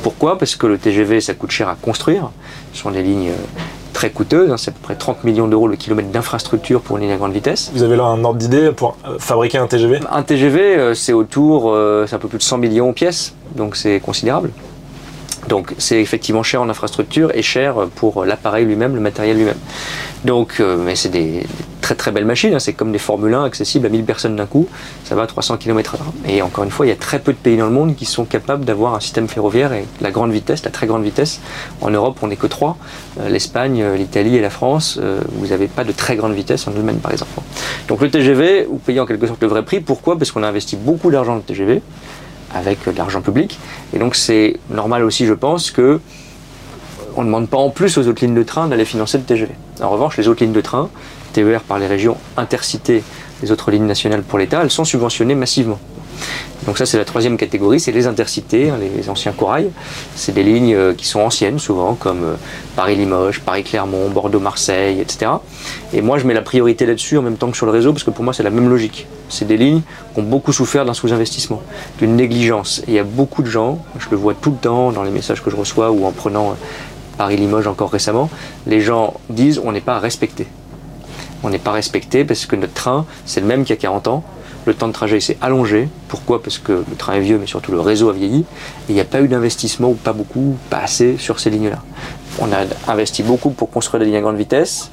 Pourquoi? 0.01 0.39
Parce 0.39 0.55
que 0.55 0.65
le 0.65 0.79
TGV, 0.79 1.21
ça 1.21 1.35
coûte 1.35 1.51
cher 1.51 1.69
à 1.69 1.75
construire. 1.75 2.31
Ce 2.73 2.81
sont 2.81 2.89
des 2.89 3.03
lignes 3.03 3.29
euh, 3.29 3.61
très 3.99 4.11
coûteuse, 4.11 4.49
hein, 4.49 4.55
c'est 4.55 4.71
à 4.71 4.73
peu 4.73 4.79
près 4.81 4.95
30 4.95 5.25
millions 5.25 5.49
d'euros 5.49 5.67
le 5.67 5.75
kilomètre 5.75 6.07
d'infrastructure 6.07 6.79
pour 6.79 6.95
une 6.95 7.03
ligne 7.03 7.11
à 7.11 7.17
grande 7.17 7.33
vitesse. 7.33 7.69
Vous 7.73 7.83
avez 7.83 7.97
là 7.97 8.05
un 8.05 8.23
ordre 8.23 8.39
d'idée 8.39 8.71
pour 8.71 8.95
euh, 9.05 9.19
fabriquer 9.19 9.57
un 9.57 9.67
TGV 9.67 9.99
Un 10.09 10.23
TGV, 10.23 10.61
euh, 10.61 10.93
c'est 10.93 11.11
autour, 11.11 11.73
euh, 11.73 12.05
c'est 12.07 12.15
un 12.15 12.19
peu 12.19 12.29
plus 12.29 12.37
de 12.37 12.43
100 12.43 12.59
millions 12.59 12.93
pièces, 12.93 13.35
donc 13.57 13.75
c'est 13.75 13.99
considérable. 13.99 14.51
Donc 15.49 15.73
c'est 15.77 15.99
effectivement 15.99 16.43
cher 16.43 16.61
en 16.61 16.69
infrastructure 16.69 17.35
et 17.35 17.41
cher 17.41 17.75
pour 17.95 18.23
l'appareil 18.23 18.65
lui-même, 18.65 18.95
le 18.95 19.01
matériel 19.01 19.35
lui-même. 19.35 19.57
Donc, 20.23 20.59
mais 20.59 20.95
c'est 20.95 21.09
des, 21.09 21.43
très 21.89 21.95
très 21.95 22.11
belles 22.11 22.25
machines, 22.25 22.53
hein. 22.53 22.59
c'est 22.59 22.73
comme 22.73 22.91
des 22.91 22.99
Formule 22.99 23.33
1 23.33 23.45
accessibles 23.45 23.87
à 23.87 23.89
1000 23.89 24.03
personnes 24.03 24.35
d'un 24.35 24.45
coup, 24.45 24.67
ça 25.05 25.15
va 25.15 25.23
à 25.23 25.27
300 25.27 25.57
km/h. 25.57 25.97
Et 26.27 26.43
encore 26.43 26.63
une 26.63 26.69
fois, 26.69 26.85
il 26.85 26.89
y 26.89 26.91
a 26.91 26.95
très 26.95 27.17
peu 27.17 27.33
de 27.33 27.37
pays 27.37 27.57
dans 27.57 27.65
le 27.65 27.71
monde 27.71 27.95
qui 27.95 28.05
sont 28.05 28.25
capables 28.25 28.63
d'avoir 28.63 28.93
un 28.93 28.99
système 28.99 29.27
ferroviaire 29.27 29.73
et 29.73 29.85
la 29.99 30.11
grande 30.11 30.31
vitesse, 30.31 30.63
la 30.63 30.69
très 30.69 30.85
grande 30.85 31.03
vitesse. 31.03 31.41
En 31.81 31.89
Europe, 31.89 32.19
on 32.21 32.27
n'est 32.27 32.35
que 32.35 32.45
trois, 32.45 32.77
euh, 33.19 33.29
l'Espagne, 33.29 33.81
euh, 33.81 33.97
l'Italie 33.97 34.35
et 34.35 34.39
la 34.39 34.51
France, 34.51 34.99
euh, 35.01 35.21
vous 35.31 35.47
n'avez 35.47 35.67
pas 35.67 35.83
de 35.83 35.91
très 35.91 36.15
grande 36.15 36.33
vitesse 36.33 36.67
en 36.67 36.73
Allemagne 36.73 36.97
par 36.97 37.11
exemple. 37.11 37.31
Donc 37.87 38.01
le 38.01 38.11
TGV, 38.11 38.67
vous 38.69 38.77
payez 38.77 38.99
en 38.99 39.07
quelque 39.07 39.25
sorte 39.25 39.41
le 39.41 39.47
vrai 39.47 39.63
prix, 39.63 39.79
pourquoi? 39.79 40.15
Parce 40.15 40.31
qu'on 40.31 40.43
a 40.43 40.47
investi 40.47 40.75
beaucoup 40.75 41.09
d'argent 41.09 41.31
dans 41.31 41.37
le 41.37 41.43
TGV, 41.43 41.81
avec 42.53 42.85
de 42.85 42.97
l'argent 42.97 43.21
public, 43.21 43.59
et 43.93 43.99
donc 43.99 44.15
c'est 44.15 44.57
normal 44.69 45.03
aussi 45.03 45.25
je 45.25 45.33
pense 45.33 45.71
que 45.71 45.99
on 47.15 47.21
ne 47.21 47.27
demande 47.27 47.49
pas 47.49 47.57
en 47.57 47.69
plus 47.69 47.97
aux 47.97 48.07
autres 48.07 48.23
lignes 48.23 48.35
de 48.35 48.43
train 48.43 48.67
d'aller 48.67 48.85
financer 48.85 49.17
le 49.17 49.23
TGV. 49.23 49.51
En 49.81 49.89
revanche, 49.89 50.17
les 50.17 50.27
autres 50.27 50.43
lignes 50.43 50.53
de 50.53 50.61
train, 50.61 50.89
TER 51.33 51.61
par 51.61 51.79
les 51.79 51.87
régions 51.87 52.17
intercités, 52.37 53.03
les 53.41 53.51
autres 53.51 53.71
lignes 53.71 53.85
nationales 53.85 54.21
pour 54.21 54.39
l'État, 54.39 54.61
elles 54.61 54.71
sont 54.71 54.85
subventionnées 54.85 55.35
massivement. 55.35 55.79
Donc 56.65 56.77
ça 56.77 56.85
c'est 56.85 56.97
la 56.97 57.05
troisième 57.05 57.37
catégorie, 57.37 57.79
c'est 57.79 57.91
les 57.91 58.07
intercités, 58.07 58.69
hein, 58.69 58.77
les 58.79 59.09
anciens 59.09 59.31
corails. 59.31 59.69
C'est 60.15 60.33
des 60.33 60.43
lignes 60.43 60.75
euh, 60.75 60.93
qui 60.93 61.07
sont 61.07 61.21
anciennes 61.21 61.59
souvent, 61.59 61.95
comme 61.95 62.23
euh, 62.23 62.35
Paris-Limoges, 62.75 63.41
Paris-Clermont, 63.41 64.09
Bordeaux-Marseille, 64.09 64.99
etc. 64.99 65.31
Et 65.93 66.01
moi 66.01 66.17
je 66.17 66.27
mets 66.27 66.33
la 66.33 66.41
priorité 66.41 66.85
là-dessus 66.85 67.17
en 67.17 67.21
même 67.21 67.37
temps 67.37 67.49
que 67.49 67.57
sur 67.57 67.65
le 67.65 67.71
réseau, 67.71 67.93
parce 67.93 68.03
que 68.03 68.11
pour 68.11 68.23
moi 68.23 68.33
c'est 68.33 68.43
la 68.43 68.49
même 68.49 68.69
logique. 68.69 69.07
C'est 69.29 69.45
des 69.45 69.57
lignes 69.57 69.81
qui 70.13 70.19
ont 70.19 70.23
beaucoup 70.23 70.53
souffert 70.53 70.85
d'un 70.85 70.93
sous-investissement, 70.93 71.61
d'une 71.97 72.15
négligence. 72.15 72.81
Il 72.87 72.93
y 72.93 72.99
a 72.99 73.03
beaucoup 73.03 73.41
de 73.41 73.49
gens, 73.49 73.83
je 73.97 74.07
le 74.11 74.17
vois 74.17 74.33
tout 74.33 74.51
le 74.51 74.57
temps 74.57 74.91
dans 74.91 75.03
les 75.03 75.11
messages 75.11 75.43
que 75.43 75.49
je 75.49 75.55
reçois 75.55 75.91
ou 75.91 76.05
en 76.05 76.11
prenant 76.11 76.51
euh, 76.51 76.53
Paris-Limoges 77.17 77.67
encore 77.67 77.91
récemment, 77.91 78.29
les 78.65 78.81
gens 78.81 79.15
disent 79.29 79.61
on 79.63 79.71
n'est 79.71 79.81
pas 79.81 79.99
respecté 79.99 80.47
on 81.43 81.49
n'est 81.49 81.59
pas 81.59 81.71
respecté 81.71 82.25
parce 82.25 82.45
que 82.45 82.55
notre 82.55 82.73
train, 82.73 83.05
c'est 83.25 83.41
le 83.41 83.47
même 83.47 83.63
qu'il 83.63 83.75
y 83.75 83.79
a 83.79 83.81
40 83.81 84.07
ans. 84.07 84.23
Le 84.65 84.73
temps 84.73 84.87
de 84.87 84.93
trajet 84.93 85.19
s'est 85.19 85.37
allongé. 85.41 85.89
Pourquoi? 86.07 86.41
Parce 86.43 86.57
que 86.57 86.71
le 86.71 86.95
train 86.97 87.13
est 87.13 87.21
vieux, 87.21 87.37
mais 87.39 87.47
surtout 87.47 87.71
le 87.71 87.79
réseau 87.79 88.09
a 88.09 88.13
vieilli. 88.13 88.45
Il 88.87 88.95
n'y 88.95 89.01
a 89.01 89.05
pas 89.05 89.21
eu 89.21 89.27
d'investissement, 89.27 89.89
ou 89.89 89.95
pas 89.95 90.13
beaucoup, 90.13 90.57
pas 90.69 90.79
assez, 90.79 91.17
sur 91.17 91.39
ces 91.39 91.49
lignes-là. 91.49 91.79
On 92.39 92.51
a 92.51 92.65
investi 92.91 93.23
beaucoup 93.23 93.49
pour 93.49 93.69
construire 93.69 93.99
des 93.99 94.05
lignes 94.05 94.17
à 94.17 94.21
grande 94.21 94.37
vitesse. 94.37 94.91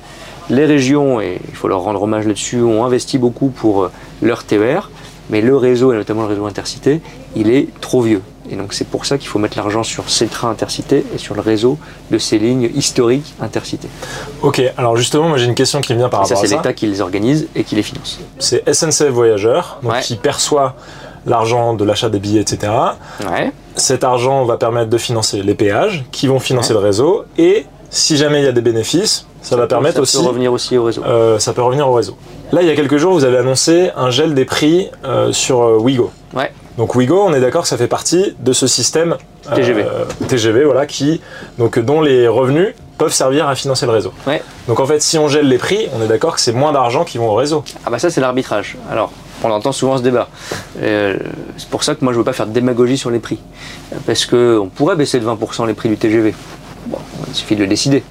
Les 0.49 0.65
régions, 0.65 1.21
et 1.21 1.41
il 1.49 1.55
faut 1.57 1.69
leur 1.69 1.81
rendre 1.81 2.03
hommage 2.03 2.27
là-dessus, 2.27 2.63
ont 2.63 2.85
investi 2.85 3.19
beaucoup 3.19 3.49
pour 3.49 3.85
euh, 3.85 3.91
leur 4.23 4.45
TER. 4.45 4.91
Mais 5.29 5.41
le 5.41 5.57
réseau, 5.57 5.93
et 5.93 5.97
notamment 5.97 6.23
le 6.23 6.29
réseau 6.29 6.47
intercité, 6.47 7.01
il 7.35 7.51
est 7.51 7.69
trop 7.81 8.01
vieux. 8.01 8.23
Et 8.51 8.57
donc 8.57 8.73
c'est 8.73 8.87
pour 8.87 9.07
ça 9.07 9.19
qu'il 9.19 9.29
faut 9.29 9.39
mettre 9.39 9.57
l'argent 9.57 9.83
sur 9.83 10.09
ces 10.09 10.27
trains 10.27 10.51
intercités 10.51 11.05
et 11.15 11.19
sur 11.19 11.35
le 11.35 11.41
réseau 11.41 11.79
de 12.11 12.19
ces 12.19 12.39
lignes 12.39 12.71
historiques 12.75 13.35
intercités. 13.41 13.89
Ok, 14.43 14.63
alors 14.77 14.97
justement, 14.97 15.29
moi 15.29 15.39
j'ai 15.39 15.47
une 15.47 15.55
question 15.55 15.81
qui 15.81 15.95
vient 15.95 16.09
par 16.09 16.21
rapport 16.21 16.39
à 16.39 16.41
ça. 16.41 16.49
C'est 16.49 16.57
l'État 16.57 16.73
qui 16.73 16.87
les 16.87 17.01
organise 17.01 17.49
et 17.55 17.65
qui 17.65 17.75
les 17.75 17.83
finance. 17.83 18.21
C'est 18.39 18.63
SNCF 18.73 19.11
Voyageurs, 19.11 19.79
donc 19.83 20.01
qui 20.01 20.17
perçoit 20.17 20.77
l'argent 21.27 21.75
de 21.75 21.85
l'achat 21.85 22.09
des 22.09 22.21
billets, 22.21 22.41
etc. 22.41 22.73
Ouais. 23.29 23.53
Cet 23.75 24.05
argent 24.05 24.45
va 24.45 24.57
permettre 24.57 24.91
de 24.91 24.99
financer 24.99 25.43
les 25.43 25.55
péages, 25.55 26.05
qui 26.13 26.29
vont 26.29 26.39
financer 26.39 26.73
le 26.73 26.79
réseau, 26.79 27.25
et 27.37 27.67
si 27.91 28.17
jamais 28.17 28.41
il 28.41 28.45
y 28.45 28.49
a 28.49 28.53
des 28.53 28.61
bénéfices, 28.61 29.27
ça, 29.43 29.57
va 29.57 29.67
permettre 29.67 30.01
aussi. 30.01 30.17
Ça 30.17 30.23
peut 30.23 30.29
revenir 30.29 30.53
aussi 30.53 30.77
au 30.77 30.85
réseau. 30.85 31.03
Euh, 31.05 31.39
ça 31.39 31.53
peut 31.53 31.63
revenir 31.63 31.89
au 31.89 31.93
réseau. 31.93 32.17
Là, 32.53 32.63
il 32.63 32.69
y 32.69 32.71
a 32.71 32.77
quelques 32.77 32.97
jours, 32.97 33.13
vous 33.13 33.25
avez 33.25 33.39
annoncé 33.39 33.91
un 33.97 34.11
gel 34.11 34.35
des 34.35 34.45
prix 34.45 34.89
euh, 35.05 35.33
sur 35.33 35.63
euh, 35.63 35.79
Wigo. 35.79 36.13
Ouais. 36.33 36.53
Donc 36.79 36.95
Wigo, 36.95 37.21
on 37.21 37.35
est 37.35 37.41
d'accord 37.41 37.63
que 37.63 37.69
ça 37.69 37.77
fait 37.77 37.89
partie 37.89 38.37
de 38.39 38.53
ce 38.53 38.69
système 38.69 39.17
TGV, 39.55 39.85
TGV 40.29 40.65
voilà, 40.65 40.87
qui, 40.87 41.21
donc, 41.59 41.79
dont 41.79 42.01
les 42.01 42.29
revenus 42.29 42.75
peuvent 42.99 43.13
servir 43.13 43.49
à 43.49 43.57
financer 43.57 43.87
le 43.87 43.93
réseau. 43.93 44.13
Ouais. 44.27 44.43
Donc 44.69 44.79
en 44.79 44.87
fait, 44.87 45.01
si 45.03 45.19
on 45.19 45.27
gèle 45.27 45.49
les 45.49 45.59
prix, 45.59 45.89
on 45.99 46.05
est 46.05 46.07
d'accord 46.07 46.35
que 46.35 46.41
c'est 46.41 46.53
moins 46.53 46.73
d'argent 46.73 47.05
qui 47.05 47.19
vont 47.19 47.31
au 47.31 47.35
réseau. 47.35 47.65
Ah 47.85 47.91
bah 47.91 47.99
ça 47.99 48.11
c'est 48.11 48.21
l'arbitrage. 48.21 48.77
Alors, 48.91 49.11
on 49.43 49.51
entend 49.51 49.73
souvent 49.73 49.97
ce 49.97 50.03
débat. 50.03 50.29
c'est 50.81 51.69
pour 51.71 51.83
ça 51.83 51.95
que 51.95 52.05
moi 52.05 52.13
je 52.13 52.19
veux 52.19 52.25
pas 52.25 52.33
faire 52.33 52.47
de 52.47 52.53
démagogie 52.53 52.99
sur 52.99 53.11
les 53.11 53.19
prix. 53.21 53.39
Parce 54.07 54.27
qu'on 54.27 54.71
pourrait 54.73 54.97
baisser 54.97 55.19
de 55.19 55.27
20% 55.27 55.67
les 55.67 55.75
prix 55.75 55.89
du 55.89 55.97
TGV. 55.97 56.35
Bon, 56.87 56.99
il 57.29 57.35
suffit 57.35 57.57
de 57.57 57.63
le 57.63 57.67
décider 57.67 58.05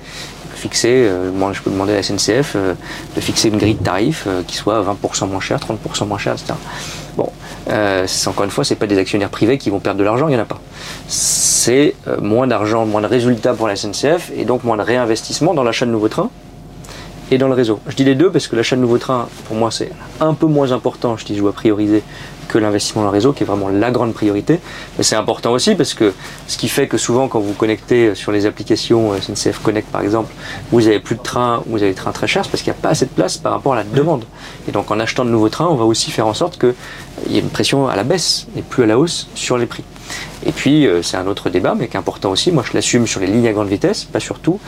euh, 0.86 1.32
moi 1.32 1.54
je 1.54 1.62
peux 1.62 1.72
demander 1.72 1.94
à 1.94 1.96
la 1.96 2.04
SNCF 2.04 2.54
euh, 2.56 2.74
de 3.16 3.22
fixer 3.22 3.50
une 3.50 3.58
grille 3.58 3.76
de 3.76 3.84
tarifs 3.84 4.26
euh, 4.28 4.42
qui 4.46 4.56
soit 4.56 4.84
20% 4.84 5.28
moins 5.28 5.40
cher, 5.40 5.60
30% 5.60 6.08
moins 6.08 6.18
cher, 6.18 6.34
etc. 6.34 6.54
Bon, 7.18 7.30
encore 8.28 8.44
une 8.44 8.52
fois, 8.52 8.64
c'est 8.64 8.76
pas 8.76 8.88
des 8.88 8.98
actionnaires 8.98 9.30
privés 9.30 9.58
qui 9.58 9.70
vont 9.70 9.80
perdre 9.80 10.00
de 10.00 10.04
l'argent, 10.04 10.28
il 10.28 10.32
n'y 10.32 10.38
en 10.38 10.44
a 10.44 10.46
pas. 10.46 10.60
C'est 11.08 11.96
moins 12.22 12.46
d'argent, 12.46 12.86
moins 12.86 13.02
de 13.02 13.08
résultats 13.08 13.54
pour 13.54 13.68
la 13.68 13.76
SNCF 13.76 14.32
et 14.36 14.46
donc 14.46 14.64
moins 14.64 14.78
de 14.78 14.82
réinvestissement 14.82 15.54
dans 15.54 15.64
l'achat 15.64 15.86
de 15.86 15.92
nouveaux 15.92 16.10
trains 16.10 16.30
et 17.32 17.38
dans 17.38 17.48
le 17.48 17.54
réseau. 17.54 17.80
Je 17.88 17.96
dis 17.96 18.04
les 18.04 18.16
deux 18.16 18.32
parce 18.32 18.48
que 18.48 18.56
l'achat 18.56 18.76
de 18.76 18.82
nouveaux 18.82 18.98
trains, 18.98 19.28
pour 19.48 19.56
moi, 19.56 19.72
c'est 19.72 19.92
un 20.20 20.34
peu 20.34 20.46
moins 20.46 20.72
important, 20.72 21.18
je 21.18 21.26
dis 21.26 21.36
je 21.36 21.42
dois 21.42 21.54
prioriser 21.54 22.04
que 22.48 22.58
l'investissement 22.58 23.02
dans 23.02 23.10
le 23.10 23.14
réseau, 23.14 23.34
qui 23.34 23.44
est 23.44 23.46
vraiment 23.46 23.70
la 23.70 23.92
grande 23.92 24.14
priorité. 24.14 24.60
Mais 24.98 25.04
c'est 25.04 25.16
important 25.16 25.52
aussi 25.52 25.76
parce 25.76 25.94
que 25.94 26.14
ce 26.48 26.58
qui 26.58 26.68
fait 26.68 26.88
que 26.88 26.98
souvent, 26.98 27.28
quand 27.28 27.40
vous 27.40 27.54
connectez 27.54 28.16
sur 28.16 28.32
les 28.32 28.46
applications 28.46 29.14
euh, 29.14 29.20
SNCF 29.22 29.60
Connect 29.60 29.90
par 29.92 30.02
exemple, 30.02 30.34
vous 30.72 30.88
avez 30.88 31.00
plus 31.00 31.16
de 31.16 31.22
trains, 31.22 31.64
vous 31.68 31.78
avez 31.78 31.92
des 31.92 31.96
trains 31.96 32.12
très 32.12 32.28
chers, 32.28 32.48
parce 32.48 32.64
qu'il 32.64 32.72
n'y 32.72 32.78
a 32.78 32.82
pas 32.82 32.90
assez 32.90 33.06
de 33.06 33.12
place 33.12 33.38
par 33.38 33.52
rapport 33.52 33.74
à 33.74 33.78
la 33.78 33.84
demande. 33.84 34.26
Et 34.68 34.72
donc 34.72 34.92
en 34.92 35.00
achetant 35.00 35.26
de 35.26 35.30
nouveaux 35.30 35.50
trains, 35.50 35.68
on 35.68 35.76
va 35.76 35.86
aussi 35.86 36.12
faire 36.12 36.28
en 36.28 36.34
sorte 36.34 36.60
qu'il 36.60 37.32
y 37.32 37.38
ait 37.38 37.42
une 37.42 37.50
pression 37.50 37.88
à 37.88 37.96
la 37.96 38.04
baisse 38.04 38.48
et 38.58 38.62
plus 38.62 38.84
à 38.84 38.86
la 38.86 38.98
hausse 38.98 39.28
sur 39.36 39.58
les 39.58 39.66
prix. 39.66 39.84
Et 40.46 40.52
puis, 40.52 40.86
euh, 40.86 41.02
c'est 41.02 41.18
un 41.18 41.28
autre 41.28 41.50
débat, 41.50 41.76
mais 41.76 41.88
qui 41.88 41.96
est 41.96 42.00
important 42.00 42.32
aussi. 42.32 42.52
Moi, 42.52 42.64
je 42.68 42.74
l'assume 42.74 43.08
sur 43.08 43.20
les 43.20 43.28
lignes 43.28 43.48
à 43.48 43.54
grande 43.54 43.68
vitesse, 43.68 44.04
pas 44.06 44.20
sur 44.20 44.40
tout. 44.40 44.60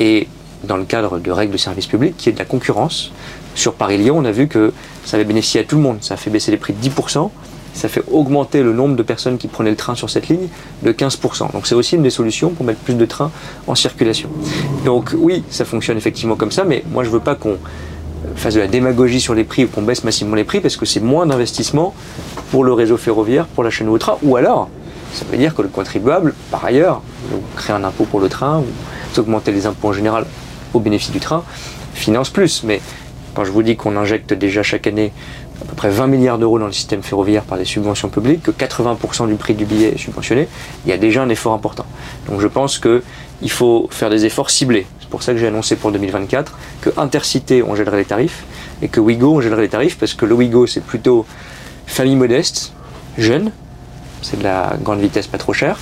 Et 0.00 0.26
dans 0.64 0.76
le 0.76 0.84
cadre 0.84 1.18
de 1.18 1.30
règles 1.30 1.52
de 1.52 1.58
service 1.58 1.86
public, 1.86 2.16
qui 2.16 2.28
est 2.28 2.32
de 2.32 2.38
la 2.38 2.44
concurrence. 2.44 3.12
Sur 3.54 3.74
Paris-Lyon, 3.74 4.16
on 4.18 4.24
a 4.24 4.32
vu 4.32 4.48
que 4.48 4.72
ça 5.04 5.16
avait 5.16 5.24
bénéficié 5.24 5.60
à 5.60 5.64
tout 5.64 5.76
le 5.76 5.82
monde. 5.82 5.98
Ça 6.00 6.14
a 6.14 6.16
fait 6.16 6.30
baisser 6.30 6.50
les 6.50 6.56
prix 6.56 6.72
de 6.72 6.88
10%, 6.88 7.30
ça 7.74 7.88
fait 7.88 8.02
augmenter 8.10 8.62
le 8.62 8.72
nombre 8.72 8.96
de 8.96 9.02
personnes 9.02 9.38
qui 9.38 9.48
prenaient 9.48 9.70
le 9.70 9.76
train 9.76 9.94
sur 9.94 10.10
cette 10.10 10.28
ligne 10.28 10.48
de 10.82 10.92
15%. 10.92 11.52
Donc 11.52 11.66
c'est 11.66 11.74
aussi 11.74 11.96
une 11.96 12.02
des 12.02 12.10
solutions 12.10 12.50
pour 12.50 12.66
mettre 12.66 12.80
plus 12.80 12.94
de 12.94 13.06
trains 13.06 13.30
en 13.66 13.74
circulation. 13.74 14.28
Donc 14.84 15.14
oui, 15.16 15.42
ça 15.50 15.64
fonctionne 15.64 15.96
effectivement 15.96 16.36
comme 16.36 16.52
ça, 16.52 16.64
mais 16.64 16.84
moi 16.90 17.04
je 17.04 17.10
veux 17.10 17.20
pas 17.20 17.34
qu'on 17.34 17.56
fasse 18.36 18.54
de 18.54 18.60
la 18.60 18.68
démagogie 18.68 19.20
sur 19.20 19.34
les 19.34 19.44
prix 19.44 19.64
ou 19.64 19.68
qu'on 19.68 19.82
baisse 19.82 20.04
massivement 20.04 20.36
les 20.36 20.44
prix 20.44 20.60
parce 20.60 20.76
que 20.76 20.86
c'est 20.86 21.00
moins 21.00 21.26
d'investissement 21.26 21.94
pour 22.50 22.64
le 22.64 22.72
réseau 22.72 22.96
ferroviaire, 22.96 23.46
pour 23.46 23.64
la 23.64 23.70
chaîne 23.70 23.88
au 23.88 23.98
train, 23.98 24.16
ou 24.22 24.36
alors 24.36 24.68
ça 25.12 25.24
veut 25.30 25.36
dire 25.36 25.54
que 25.54 25.62
le 25.62 25.68
contribuable, 25.68 26.34
par 26.50 26.64
ailleurs, 26.64 27.02
crée 27.56 27.72
un 27.72 27.84
impôt 27.84 28.04
pour 28.04 28.20
le 28.20 28.28
train 28.28 28.60
ou 28.60 29.20
augmenter 29.20 29.52
les 29.52 29.66
impôts 29.66 29.88
en 29.88 29.92
général 29.92 30.24
au 30.72 30.80
bénéfice 30.80 31.10
du 31.10 31.20
train, 31.20 31.42
finance 31.94 32.30
plus. 32.30 32.62
Mais 32.64 32.80
quand 33.34 33.44
je 33.44 33.50
vous 33.50 33.62
dis 33.62 33.76
qu'on 33.76 33.96
injecte 33.96 34.32
déjà 34.32 34.62
chaque 34.62 34.86
année 34.86 35.12
à 35.60 35.64
peu 35.64 35.74
près 35.76 35.90
20 35.90 36.06
milliards 36.06 36.38
d'euros 36.38 36.58
dans 36.58 36.66
le 36.66 36.72
système 36.72 37.02
ferroviaire 37.02 37.44
par 37.44 37.58
des 37.58 37.64
subventions 37.64 38.08
publiques, 38.08 38.42
que 38.42 38.50
80% 38.50 39.28
du 39.28 39.34
prix 39.34 39.54
du 39.54 39.64
billet 39.64 39.92
est 39.94 39.98
subventionné, 39.98 40.48
il 40.84 40.90
y 40.90 40.92
a 40.92 40.98
déjà 40.98 41.22
un 41.22 41.28
effort 41.28 41.52
important. 41.52 41.86
Donc 42.28 42.40
je 42.40 42.48
pense 42.48 42.78
qu'il 42.78 43.50
faut 43.50 43.88
faire 43.90 44.10
des 44.10 44.24
efforts 44.24 44.50
ciblés. 44.50 44.86
C'est 45.00 45.08
pour 45.08 45.22
ça 45.22 45.32
que 45.32 45.38
j'ai 45.38 45.46
annoncé 45.46 45.76
pour 45.76 45.92
2024 45.92 46.58
que 46.80 46.90
Intercité, 46.96 47.62
on 47.62 47.74
gèlerait 47.74 47.98
les 47.98 48.04
tarifs, 48.04 48.44
et 48.82 48.88
que 48.88 49.00
Wigo, 49.00 49.36
on 49.36 49.40
gèlerait 49.40 49.62
les 49.62 49.68
tarifs, 49.68 49.98
parce 49.98 50.14
que 50.14 50.26
le 50.26 50.34
Wigo, 50.34 50.66
c'est 50.66 50.82
plutôt 50.82 51.24
famille 51.86 52.16
modeste, 52.16 52.72
jeune, 53.18 53.52
c'est 54.22 54.38
de 54.38 54.44
la 54.44 54.76
grande 54.82 55.00
vitesse 55.00 55.26
pas 55.26 55.38
trop 55.38 55.52
chère. 55.52 55.78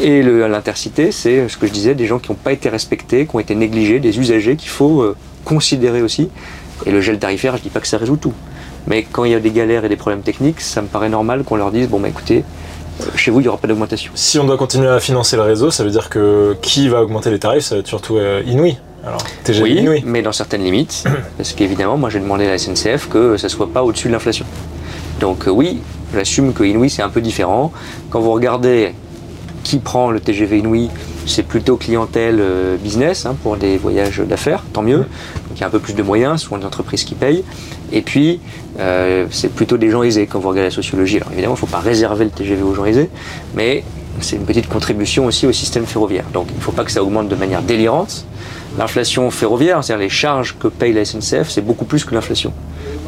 Et 0.00 0.22
l'intercité, 0.22 1.10
c'est 1.10 1.48
ce 1.48 1.56
que 1.56 1.66
je 1.66 1.72
disais, 1.72 1.94
des 1.94 2.06
gens 2.06 2.18
qui 2.18 2.30
n'ont 2.30 2.36
pas 2.36 2.52
été 2.52 2.68
respectés, 2.68 3.26
qui 3.26 3.34
ont 3.34 3.40
été 3.40 3.54
négligés, 3.54 3.98
des 3.98 4.18
usagers 4.18 4.56
qu'il 4.56 4.68
faut 4.68 5.02
euh, 5.02 5.16
considérer 5.44 6.02
aussi. 6.02 6.28
Et 6.86 6.90
le 6.90 7.00
gel 7.00 7.18
tarifaire, 7.18 7.52
je 7.52 7.58
ne 7.58 7.62
dis 7.64 7.70
pas 7.70 7.80
que 7.80 7.86
ça 7.86 7.98
résout 7.98 8.16
tout. 8.16 8.34
Mais 8.86 9.02
quand 9.10 9.24
il 9.24 9.32
y 9.32 9.34
a 9.34 9.40
des 9.40 9.50
galères 9.50 9.84
et 9.84 9.88
des 9.88 9.96
problèmes 9.96 10.22
techniques, 10.22 10.60
ça 10.60 10.80
me 10.80 10.86
paraît 10.86 11.08
normal 11.08 11.44
qu'on 11.44 11.56
leur 11.56 11.70
dise 11.70 11.88
bon, 11.88 12.00
bah 12.00 12.08
écoutez, 12.08 12.44
euh, 13.00 13.04
chez 13.16 13.30
vous, 13.30 13.40
il 13.40 13.44
n'y 13.44 13.48
aura 13.48 13.58
pas 13.58 13.68
d'augmentation. 13.68 14.12
Si 14.14 14.38
on 14.38 14.44
doit 14.44 14.56
continuer 14.56 14.88
à 14.88 15.00
financer 15.00 15.36
le 15.36 15.42
réseau, 15.42 15.70
ça 15.70 15.84
veut 15.84 15.90
dire 15.90 16.08
que 16.08 16.56
qui 16.62 16.88
va 16.88 17.02
augmenter 17.02 17.30
les 17.30 17.38
tarifs 17.38 17.64
Ça 17.64 17.74
va 17.74 17.80
être 17.80 17.86
surtout 17.86 18.16
euh, 18.16 18.42
Inouï. 18.46 18.78
Alors, 19.04 19.22
oui, 19.62 20.02
mais 20.04 20.22
dans 20.22 20.32
certaines 20.32 20.64
limites, 20.64 21.04
parce 21.36 21.52
qu'évidemment, 21.52 21.96
moi 21.96 22.10
j'ai 22.10 22.18
demandé 22.18 22.46
à 22.46 22.50
la 22.50 22.58
SNCF 22.58 23.08
que 23.08 23.36
ça 23.36 23.46
ne 23.46 23.50
soit 23.50 23.72
pas 23.72 23.84
au-dessus 23.84 24.08
de 24.08 24.12
l'inflation. 24.12 24.44
Donc 25.20 25.44
oui, 25.46 25.80
j'assume 26.12 26.52
que 26.52 26.64
Inouï 26.64 26.90
c'est 26.90 27.02
un 27.02 27.08
peu 27.08 27.20
différent. 27.20 27.72
Quand 28.10 28.20
vous 28.20 28.32
regardez 28.32 28.94
qui 29.62 29.78
prend 29.78 30.10
le 30.10 30.18
TGV 30.18 30.58
Inouï, 30.58 30.90
c'est 31.28 31.42
plutôt 31.42 31.76
clientèle 31.76 32.38
euh, 32.40 32.76
business 32.76 33.26
hein, 33.26 33.36
pour 33.42 33.56
des 33.56 33.76
voyages 33.76 34.18
d'affaires, 34.18 34.64
tant 34.72 34.82
mieux. 34.82 34.98
Donc 34.98 35.56
il 35.56 35.60
y 35.60 35.64
a 35.64 35.66
un 35.66 35.70
peu 35.70 35.78
plus 35.78 35.94
de 35.94 36.02
moyens, 36.02 36.42
souvent 36.42 36.58
des 36.58 36.64
entreprises 36.64 37.04
qui 37.04 37.14
payent. 37.14 37.44
Et 37.92 38.02
puis, 38.02 38.40
euh, 38.78 39.26
c'est 39.30 39.52
plutôt 39.52 39.76
des 39.76 39.90
gens 39.90 40.02
aisés 40.02 40.26
quand 40.26 40.38
vous 40.38 40.48
regardez 40.48 40.68
la 40.68 40.74
sociologie. 40.74 41.16
Alors 41.16 41.32
évidemment, 41.32 41.54
il 41.54 41.56
ne 41.56 41.60
faut 41.60 41.66
pas 41.66 41.80
réserver 41.80 42.24
le 42.24 42.30
TGV 42.30 42.62
aux 42.62 42.74
gens 42.74 42.84
aisés, 42.84 43.10
mais 43.54 43.84
c'est 44.20 44.36
une 44.36 44.44
petite 44.44 44.68
contribution 44.68 45.26
aussi 45.26 45.46
au 45.46 45.52
système 45.52 45.86
ferroviaire. 45.86 46.24
Donc 46.32 46.46
il 46.50 46.56
ne 46.56 46.62
faut 46.62 46.72
pas 46.72 46.84
que 46.84 46.90
ça 46.90 47.02
augmente 47.02 47.28
de 47.28 47.36
manière 47.36 47.62
délirante. 47.62 48.24
L'inflation 48.78 49.30
ferroviaire, 49.30 49.82
c'est-à-dire 49.82 50.04
les 50.04 50.10
charges 50.10 50.56
que 50.58 50.68
paye 50.68 50.92
la 50.92 51.04
SNCF, 51.04 51.48
c'est 51.48 51.64
beaucoup 51.64 51.84
plus 51.84 52.04
que 52.04 52.14
l'inflation 52.14 52.52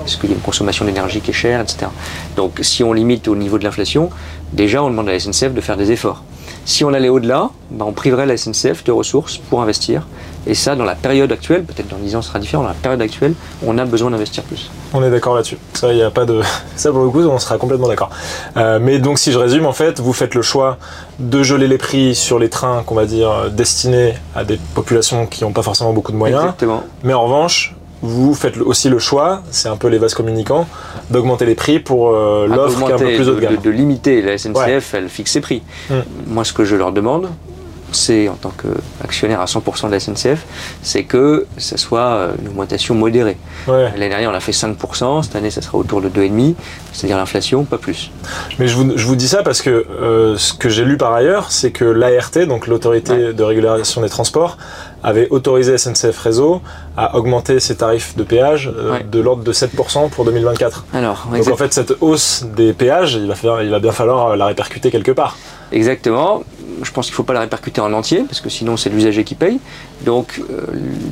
parce 0.00 0.16
qu'il 0.16 0.30
y 0.30 0.32
a 0.32 0.36
une 0.36 0.42
consommation 0.42 0.84
d'énergie 0.84 1.20
qui 1.20 1.30
est 1.30 1.34
chère, 1.34 1.60
etc. 1.60 1.86
Donc 2.36 2.58
si 2.62 2.82
on 2.82 2.92
limite 2.92 3.28
au 3.28 3.36
niveau 3.36 3.58
de 3.58 3.64
l'inflation, 3.64 4.10
déjà 4.52 4.82
on 4.82 4.90
demande 4.90 5.08
à 5.08 5.12
la 5.12 5.20
SNCF 5.20 5.52
de 5.52 5.60
faire 5.60 5.76
des 5.76 5.92
efforts. 5.92 6.24
Si 6.64 6.84
on 6.84 6.92
allait 6.92 7.08
au-delà, 7.08 7.50
ben, 7.70 7.84
on 7.86 7.92
priverait 7.92 8.26
la 8.26 8.36
SNCF 8.36 8.84
de 8.84 8.92
ressources 8.92 9.38
pour 9.38 9.62
investir. 9.62 10.06
Et 10.46 10.54
ça, 10.54 10.74
dans 10.74 10.84
la 10.84 10.94
période 10.94 11.30
actuelle, 11.32 11.64
peut-être 11.64 11.88
dans 11.88 11.98
10 11.98 12.16
ans 12.16 12.22
ce 12.22 12.28
sera 12.28 12.38
différent, 12.38 12.62
dans 12.62 12.68
la 12.68 12.74
période 12.74 13.02
actuelle, 13.02 13.34
on 13.64 13.76
a 13.78 13.84
besoin 13.84 14.10
d'investir 14.10 14.42
plus. 14.44 14.70
On 14.94 15.02
est 15.02 15.10
d'accord 15.10 15.34
là-dessus. 15.34 15.58
Ça, 15.74 15.92
il 15.92 15.96
n'y 15.96 16.02
a 16.02 16.10
pas 16.10 16.24
de. 16.24 16.40
Ça, 16.76 16.90
pour 16.90 17.02
le 17.02 17.10
coup, 17.10 17.20
on 17.20 17.38
sera 17.38 17.58
complètement 17.58 17.88
d'accord. 17.88 18.10
Euh, 18.56 18.78
mais 18.80 18.98
donc, 18.98 19.18
si 19.18 19.32
je 19.32 19.38
résume, 19.38 19.66
en 19.66 19.72
fait, 19.72 20.00
vous 20.00 20.12
faites 20.12 20.34
le 20.34 20.42
choix 20.42 20.78
de 21.18 21.42
geler 21.42 21.68
les 21.68 21.78
prix 21.78 22.14
sur 22.14 22.38
les 22.38 22.48
trains 22.48 22.82
qu'on 22.84 22.94
va 22.94 23.04
dire 23.04 23.50
destinés 23.50 24.14
à 24.34 24.44
des 24.44 24.58
populations 24.74 25.26
qui 25.26 25.44
n'ont 25.44 25.52
pas 25.52 25.62
forcément 25.62 25.92
beaucoup 25.92 26.12
de 26.12 26.16
moyens. 26.16 26.42
Exactement. 26.42 26.84
Mais 27.02 27.12
en 27.12 27.24
revanche, 27.24 27.74
vous 28.02 28.34
faites 28.34 28.56
aussi 28.58 28.88
le 28.88 28.98
choix, 28.98 29.42
c'est 29.50 29.68
un 29.68 29.76
peu 29.76 29.88
les 29.88 29.98
vases 29.98 30.14
communicants, 30.14 30.66
d'augmenter 31.10 31.46
les 31.46 31.54
prix 31.54 31.80
pour 31.80 32.10
euh, 32.10 32.46
l'offre 32.46 32.84
qui 32.84 32.90
est 32.90 32.94
un 32.94 32.98
peu 32.98 33.14
plus 33.14 33.28
haut 33.28 33.34
de 33.34 33.40
gamme. 33.40 33.56
De, 33.56 33.70
limiter, 33.70 34.22
la 34.22 34.38
SNCF, 34.38 34.94
elle 34.94 35.08
fixe 35.08 35.32
ses 35.32 35.40
prix. 35.40 35.62
Hmm. 35.90 36.00
Moi, 36.26 36.44
ce 36.44 36.52
que 36.52 36.64
je 36.64 36.76
leur 36.76 36.92
demande, 36.92 37.28
c'est 37.92 38.28
en 38.28 38.34
tant 38.34 38.50
qu'actionnaire 38.50 39.40
à 39.40 39.46
100% 39.46 39.86
de 39.86 39.92
la 39.92 40.00
SNCF, 40.00 40.46
c'est 40.82 41.04
que 41.04 41.46
ça 41.56 41.76
soit 41.76 42.00
euh, 42.00 42.32
une 42.40 42.48
augmentation 42.48 42.94
modérée. 42.94 43.36
L'année 43.66 44.08
dernière, 44.08 44.30
on 44.30 44.34
a 44.34 44.40
fait 44.40 44.52
5%, 44.52 45.22
cette 45.22 45.36
année, 45.36 45.50
ça 45.50 45.60
sera 45.60 45.78
autour 45.78 46.00
de 46.00 46.08
2,5%, 46.08 46.54
c'est-à-dire 46.92 47.16
l'inflation, 47.16 47.64
pas 47.64 47.78
plus. 47.78 48.10
Mais 48.58 48.68
je 48.68 48.76
vous, 48.76 48.96
je 48.96 49.06
vous, 49.06 49.16
dis 49.16 49.28
ça 49.28 49.42
parce 49.42 49.62
que 49.62 49.70
euh, 49.70 50.36
ce 50.36 50.52
que 50.52 50.68
j'ai 50.68 50.84
lu 50.84 50.96
par 50.96 51.12
ailleurs, 51.12 51.50
c'est 51.50 51.70
que 51.70 51.84
l'ART, 51.84 52.46
donc 52.46 52.66
l'autorité 52.66 53.32
de 53.32 53.42
régulation 53.42 54.00
des 54.00 54.08
transports, 54.08 54.56
avait 55.02 55.28
autorisé 55.30 55.78
SNCF 55.78 56.18
Réseau 56.18 56.60
à 56.96 57.16
augmenter 57.16 57.60
ses 57.60 57.76
tarifs 57.76 58.16
de 58.16 58.22
péage 58.22 58.72
euh, 58.76 58.98
de 59.00 59.20
l'ordre 59.20 59.42
de 59.42 59.52
7% 59.52 60.10
pour 60.10 60.24
2024. 60.24 60.84
Alors, 60.92 61.26
Donc 61.32 61.48
en 61.48 61.56
fait, 61.56 61.72
cette 61.72 61.94
hausse 62.00 62.44
des 62.56 62.72
péages, 62.72 63.14
il 63.14 63.26
va, 63.26 63.34
faire, 63.34 63.62
il 63.62 63.70
va 63.70 63.78
bien 63.78 63.92
falloir 63.92 64.36
la 64.36 64.46
répercuter 64.46 64.90
quelque 64.90 65.12
part. 65.12 65.36
Exactement. 65.72 66.42
Je 66.82 66.90
pense 66.92 67.06
qu'il 67.06 67.12
ne 67.12 67.16
faut 67.16 67.24
pas 67.24 67.34
la 67.34 67.40
répercuter 67.40 67.80
en 67.80 67.92
entier, 67.92 68.24
parce 68.26 68.40
que 68.40 68.48
sinon 68.48 68.76
c'est 68.76 68.88
l'usager 68.90 69.22
qui 69.22 69.34
paye. 69.34 69.60
Donc 70.04 70.40
euh, 70.50 70.62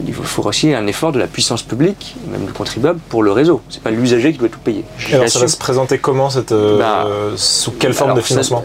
il 0.07 0.15
faut 0.15 0.47
aussi 0.47 0.73
un 0.73 0.87
effort 0.87 1.13
de 1.13 1.19
la 1.19 1.27
puissance 1.27 1.63
publique, 1.63 2.17
même 2.31 2.47
du 2.47 2.53
contribuable, 2.53 2.99
pour 3.09 3.23
le 3.23 3.33
réseau. 3.33 3.61
Ce 3.69 3.77
n'est 3.77 3.83
pas 3.83 3.91
l'usager 3.91 4.33
qui 4.33 4.39
doit 4.39 4.49
tout 4.49 4.59
payer. 4.59 4.85
alors 5.13 5.29
ça 5.29 5.39
va 5.41 5.49
se 5.49 5.59
présenter 5.59 5.99
comment 5.99 6.31
cette, 6.31 6.53
euh, 6.53 6.79
bah, 6.79 7.07
Sous 7.37 7.73
quelle 7.73 7.93
forme 7.93 8.15
de 8.15 8.21
financement 8.23 8.65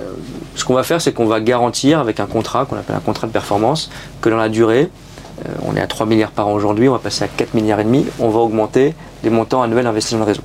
Ce 0.56 0.64
qu'on 0.64 0.76
va 0.76 0.84
faire, 0.84 1.02
c'est 1.02 1.12
qu'on 1.12 1.26
va 1.26 1.42
garantir 1.42 2.00
avec 2.00 2.22
un 2.22 2.26
contrat, 2.26 2.66
qu'on 2.66 2.78
appelle 2.78 2.96
un 2.96 3.02
contrat 3.02 3.28
de 3.28 3.34
performance, 3.34 3.90
que 4.22 4.30
dans 4.30 4.38
la 4.38 4.50
durée, 4.50 4.84
euh, 4.84 5.03
on 5.64 5.76
est 5.76 5.82
à 5.82 5.88
3 5.88 6.06
milliards 6.06 6.32
par 6.32 6.48
an 6.48 6.54
aujourd'hui, 6.54 6.90
on 6.90 6.94
va 6.94 7.00
passer 7.00 7.24
à 7.24 7.28
4 7.28 7.54
milliards 7.54 7.80
et 7.80 7.84
demi, 7.84 8.06
on 8.20 8.30
va 8.30 8.40
augmenter 8.40 8.94
les 9.24 9.30
montants 9.30 9.62
annuels 9.62 9.88
investis 9.88 10.14
dans 10.14 10.20
le 10.20 10.26
réseau. 10.26 10.42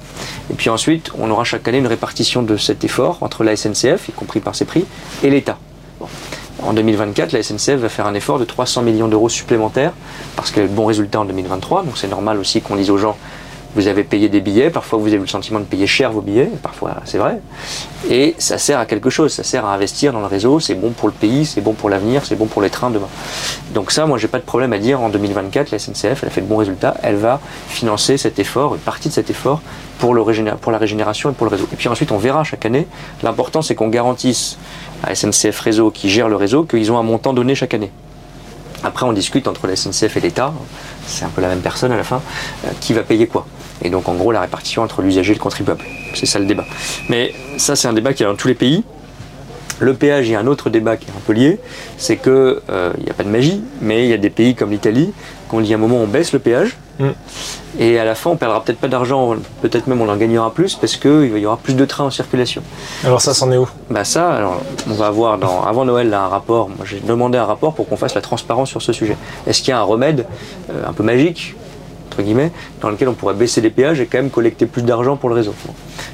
Et 0.50 0.54
puis 0.54 0.70
ensuite, 0.70 1.10
on 1.18 1.30
aura 1.30 1.44
chaque 1.44 1.66
année 1.68 1.78
une 1.78 1.86
répartition 1.86 2.42
de 2.42 2.56
cet 2.56 2.84
effort 2.84 3.18
entre 3.20 3.44
la 3.44 3.56
SNCF, 3.56 4.08
y 4.08 4.12
compris 4.12 4.40
par 4.40 4.54
ses 4.54 4.64
prix, 4.64 4.84
et 5.22 5.30
l'État. 5.30 5.58
En 6.62 6.72
2024, 6.72 7.32
la 7.32 7.42
SNCF 7.42 7.76
va 7.76 7.88
faire 7.88 8.06
un 8.06 8.14
effort 8.14 8.38
de 8.38 8.44
300 8.44 8.82
millions 8.82 9.06
d'euros 9.06 9.28
supplémentaires 9.28 9.92
parce 10.34 10.50
qu'elle 10.50 10.64
a 10.64 10.66
eu 10.66 10.68
de 10.68 10.74
bons 10.74 10.86
résultats 10.86 11.20
en 11.20 11.24
2023. 11.24 11.84
Donc 11.84 11.96
c'est 11.96 12.08
normal 12.08 12.38
aussi 12.38 12.60
qu'on 12.60 12.74
dise 12.74 12.90
aux 12.90 12.98
gens 12.98 13.16
vous 13.74 13.86
avez 13.86 14.04
payé 14.04 14.28
des 14.28 14.40
billets, 14.40 14.70
parfois 14.70 14.98
vous 14.98 15.08
avez 15.08 15.18
le 15.18 15.26
sentiment 15.26 15.60
de 15.60 15.64
payer 15.64 15.86
cher 15.86 16.10
vos 16.10 16.20
billets, 16.20 16.50
parfois 16.62 16.96
c'est 17.04 17.18
vrai. 17.18 17.40
Et 18.10 18.34
ça 18.38 18.58
sert 18.58 18.78
à 18.78 18.86
quelque 18.86 19.10
chose, 19.10 19.32
ça 19.32 19.44
sert 19.44 19.64
à 19.64 19.74
investir 19.74 20.12
dans 20.12 20.20
le 20.20 20.26
réseau, 20.26 20.60
c'est 20.60 20.74
bon 20.74 20.90
pour 20.90 21.08
le 21.08 21.14
pays, 21.14 21.44
c'est 21.44 21.60
bon 21.60 21.74
pour 21.74 21.90
l'avenir, 21.90 22.24
c'est 22.24 22.36
bon 22.36 22.46
pour 22.46 22.62
les 22.62 22.70
trains 22.70 22.90
demain. 22.90 23.08
Donc 23.74 23.90
ça, 23.90 24.06
moi 24.06 24.18
j'ai 24.18 24.28
pas 24.28 24.38
de 24.38 24.44
problème 24.44 24.72
à 24.72 24.78
dire 24.78 25.00
en 25.00 25.08
2024, 25.10 25.70
la 25.70 25.78
SNCF, 25.78 26.22
elle 26.22 26.28
a 26.28 26.30
fait 26.30 26.40
de 26.40 26.46
bons 26.46 26.56
résultats, 26.56 26.94
elle 27.02 27.16
va 27.16 27.40
financer 27.68 28.16
cet 28.16 28.38
effort, 28.38 28.74
une 28.74 28.80
partie 28.80 29.08
de 29.08 29.14
cet 29.14 29.30
effort 29.30 29.60
pour, 29.98 30.14
la 30.14 30.78
régénération 30.78 31.30
et 31.30 31.32
pour 31.32 31.46
le 31.46 31.50
réseau. 31.50 31.68
Et 31.72 31.76
puis 31.76 31.88
ensuite 31.88 32.12
on 32.12 32.18
verra 32.18 32.44
chaque 32.44 32.64
année, 32.64 32.86
l'important 33.22 33.62
c'est 33.62 33.74
qu'on 33.74 33.88
garantisse 33.88 34.58
à 35.02 35.14
SNCF 35.14 35.60
Réseau 35.60 35.90
qui 35.90 36.08
gère 36.08 36.28
le 36.28 36.36
réseau 36.36 36.64
qu'ils 36.64 36.90
ont 36.90 36.98
un 36.98 37.02
montant 37.02 37.32
donné 37.32 37.54
chaque 37.54 37.74
année. 37.74 37.90
Après, 38.84 39.06
on 39.06 39.12
discute 39.12 39.48
entre 39.48 39.66
la 39.66 39.76
SNCF 39.76 40.16
et 40.16 40.20
l'État, 40.20 40.52
c'est 41.06 41.24
un 41.24 41.28
peu 41.28 41.40
la 41.40 41.48
même 41.48 41.60
personne 41.60 41.92
à 41.92 41.96
la 41.96 42.04
fin, 42.04 42.22
euh, 42.64 42.70
qui 42.80 42.92
va 42.92 43.02
payer 43.02 43.26
quoi? 43.26 43.46
Et 43.82 43.90
donc, 43.90 44.08
en 44.08 44.14
gros, 44.14 44.32
la 44.32 44.40
répartition 44.40 44.82
entre 44.82 45.02
l'usager 45.02 45.32
et 45.32 45.34
le 45.34 45.40
contribuable. 45.40 45.84
C'est 46.14 46.26
ça 46.26 46.38
le 46.38 46.46
débat. 46.46 46.64
Mais 47.08 47.34
ça, 47.56 47.76
c'est 47.76 47.88
un 47.88 47.92
débat 47.92 48.12
qui 48.12 48.22
est 48.22 48.26
dans 48.26 48.34
tous 48.34 48.48
les 48.48 48.54
pays. 48.54 48.84
Le 49.80 49.94
péage, 49.94 50.28
il 50.28 50.32
y 50.32 50.34
a 50.34 50.40
un 50.40 50.46
autre 50.46 50.70
débat 50.70 50.96
qui 50.96 51.06
est 51.06 51.10
un 51.10 51.20
peu 51.24 51.32
lié, 51.32 51.60
c'est 51.96 52.16
qu'il 52.16 52.32
euh, 52.32 52.92
n'y 53.02 53.10
a 53.10 53.14
pas 53.14 53.22
de 53.22 53.28
magie, 53.28 53.62
mais 53.80 54.04
il 54.04 54.10
y 54.10 54.12
a 54.12 54.16
des 54.16 54.30
pays 54.30 54.56
comme 54.56 54.72
l'Italie, 54.72 55.12
qu'on 55.48 55.60
dit 55.60 55.72
à 55.72 55.76
un 55.76 55.80
moment 55.80 55.98
on 55.98 56.08
baisse 56.08 56.32
le 56.32 56.40
péage, 56.40 56.76
mm. 56.98 57.10
Et 57.78 57.98
à 57.98 58.04
la 58.04 58.14
fin 58.14 58.30
on 58.30 58.36
perdra 58.36 58.62
peut-être 58.62 58.78
pas 58.78 58.88
d'argent, 58.88 59.34
peut-être 59.62 59.86
même 59.86 60.00
on 60.00 60.08
en 60.08 60.16
gagnera 60.16 60.52
plus, 60.52 60.74
parce 60.74 60.96
qu'il 60.96 61.36
y 61.36 61.46
aura 61.46 61.56
plus 61.56 61.74
de 61.74 61.84
trains 61.84 62.04
en 62.04 62.10
circulation. 62.10 62.62
Alors 63.04 63.20
ça, 63.20 63.34
c'en 63.34 63.50
est 63.52 63.56
où? 63.56 63.68
Bah 63.90 64.04
ça, 64.04 64.32
alors, 64.32 64.60
on 64.88 64.94
va 64.94 65.06
avoir 65.06 65.38
dans, 65.38 65.62
avant 65.62 65.84
Noël 65.84 66.08
là, 66.10 66.22
un 66.22 66.28
rapport, 66.28 66.68
moi 66.68 66.84
j'ai 66.84 67.00
demandé 67.00 67.38
un 67.38 67.44
rapport 67.44 67.74
pour 67.74 67.88
qu'on 67.88 67.96
fasse 67.96 68.14
la 68.14 68.20
transparence 68.20 68.68
sur 68.70 68.82
ce 68.82 68.92
sujet. 68.92 69.16
Est-ce 69.46 69.60
qu'il 69.60 69.70
y 69.70 69.72
a 69.72 69.80
un 69.80 69.82
remède 69.82 70.26
euh, 70.70 70.86
un 70.86 70.92
peu 70.92 71.02
magique 71.02 71.56
entre 72.10 72.22
guillemets, 72.22 72.50
dans 72.80 72.90
lequel 72.90 73.08
on 73.08 73.14
pourrait 73.14 73.34
baisser 73.34 73.60
les 73.60 73.70
péages 73.70 74.00
et 74.00 74.06
quand 74.06 74.18
même 74.18 74.30
collecter 74.30 74.66
plus 74.66 74.82
d'argent 74.82 75.16
pour 75.16 75.28
le 75.28 75.36
réseau? 75.36 75.54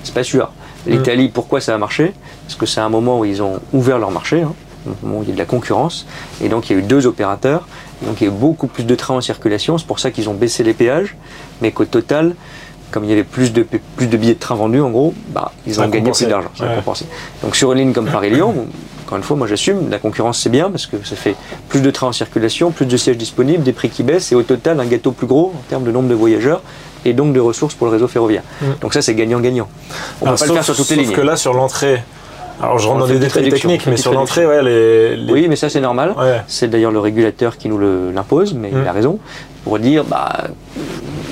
C'est 0.02 0.12
pas 0.12 0.24
sûr. 0.24 0.50
L'Italie, 0.86 1.28
pourquoi 1.28 1.62
ça 1.62 1.74
a 1.74 1.78
marché? 1.78 2.12
Parce 2.44 2.56
que 2.56 2.66
c'est 2.66 2.80
un 2.80 2.90
moment 2.90 3.20
où 3.20 3.24
ils 3.24 3.42
ont 3.42 3.58
ouvert 3.72 3.98
leur 3.98 4.10
marché, 4.10 4.42
hein, 4.42 4.52
un 4.86 5.06
moment 5.06 5.20
où 5.20 5.22
il 5.22 5.28
y 5.28 5.32
a 5.32 5.34
de 5.34 5.38
la 5.38 5.46
concurrence, 5.46 6.06
et 6.42 6.50
donc 6.50 6.68
il 6.68 6.74
y 6.74 6.76
a 6.76 6.78
eu 6.80 6.82
deux 6.82 7.06
opérateurs, 7.06 7.66
donc 8.02 8.20
il 8.20 8.24
y 8.24 8.26
a 8.28 8.30
beaucoup 8.30 8.66
plus 8.66 8.84
de 8.84 8.94
trains 8.94 9.16
en 9.16 9.20
circulation, 9.20 9.78
c'est 9.78 9.86
pour 9.86 9.98
ça 9.98 10.10
qu'ils 10.10 10.28
ont 10.28 10.34
baissé 10.34 10.62
les 10.62 10.74
péages, 10.74 11.16
mais 11.62 11.72
qu'au 11.72 11.84
total, 11.84 12.34
comme 12.90 13.04
il 13.04 13.10
y 13.10 13.12
avait 13.12 13.24
plus 13.24 13.52
de, 13.52 13.66
plus 13.96 14.06
de 14.06 14.16
billets 14.16 14.34
de 14.34 14.38
train 14.38 14.54
vendus, 14.54 14.80
en 14.80 14.90
gros, 14.90 15.14
bah, 15.28 15.52
ils 15.66 15.80
ont 15.80 15.88
gagné 15.88 16.10
plus 16.10 16.26
d'argent. 16.26 16.50
Donc 17.42 17.56
sur 17.56 17.72
une 17.72 17.78
ligne 17.78 17.92
comme 17.92 18.06
Paris-Lyon, 18.06 18.66
encore 19.04 19.18
une 19.18 19.24
fois, 19.24 19.36
moi 19.36 19.46
j'assume, 19.46 19.90
la 19.90 19.98
concurrence 19.98 20.40
c'est 20.40 20.50
bien 20.50 20.70
parce 20.70 20.86
que 20.86 20.96
ça 21.04 21.16
fait 21.16 21.36
plus 21.68 21.80
de 21.80 21.90
trains 21.90 22.08
en 22.08 22.12
circulation, 22.12 22.70
plus 22.70 22.86
de 22.86 22.96
sièges 22.96 23.18
disponibles, 23.18 23.62
des 23.62 23.72
prix 23.72 23.90
qui 23.90 24.02
baissent 24.02 24.32
et 24.32 24.34
au 24.34 24.42
total 24.42 24.80
un 24.80 24.86
gâteau 24.86 25.12
plus 25.12 25.26
gros 25.26 25.52
en 25.54 25.62
termes 25.68 25.84
de 25.84 25.90
nombre 25.90 26.08
de 26.08 26.14
voyageurs 26.14 26.62
et 27.04 27.12
donc 27.12 27.32
de 27.32 27.40
ressources 27.40 27.74
pour 27.74 27.86
le 27.86 27.92
réseau 27.92 28.08
ferroviaire. 28.08 28.42
Mm. 28.60 28.64
Donc 28.80 28.94
ça, 28.94 29.02
c'est 29.02 29.14
gagnant-gagnant. 29.14 29.68
On 30.20 30.26
ne 30.26 30.30
peut 30.30 30.38
pas 30.38 30.46
le 30.46 30.52
faire 30.54 30.64
sur 30.64 30.76
toutes 30.76 30.88
les 30.90 30.96
sauf 30.96 31.04
lignes. 31.04 31.14
que 31.14 31.20
là, 31.20 31.36
sur 31.36 31.52
l'entrée, 31.52 32.02
alors 32.62 32.78
je 32.78 32.86
rentre 32.88 33.00
dans 33.00 33.06
petite 33.06 33.20
détails 33.20 33.48
techniques, 33.50 33.86
mais 33.86 33.96
sur 33.96 34.12
l'entrée, 34.12 34.46
ouais, 34.46 34.62
les, 34.62 35.16
les- 35.16 35.32
Oui, 35.32 35.46
mais 35.48 35.56
ça, 35.56 35.68
c'est 35.68 35.80
normal. 35.80 36.14
Ouais. 36.18 36.40
C'est 36.46 36.68
d'ailleurs 36.68 36.92
le 36.92 37.00
régulateur 37.00 37.56
qui 37.56 37.68
nous 37.68 37.78
l'impose, 38.12 38.54
mais 38.54 38.70
Mm. 38.70 38.78
il 38.82 38.88
a 38.88 38.92
raison, 38.92 39.18
pour 39.64 39.78
dire, 39.78 40.04
bah, 40.04 40.44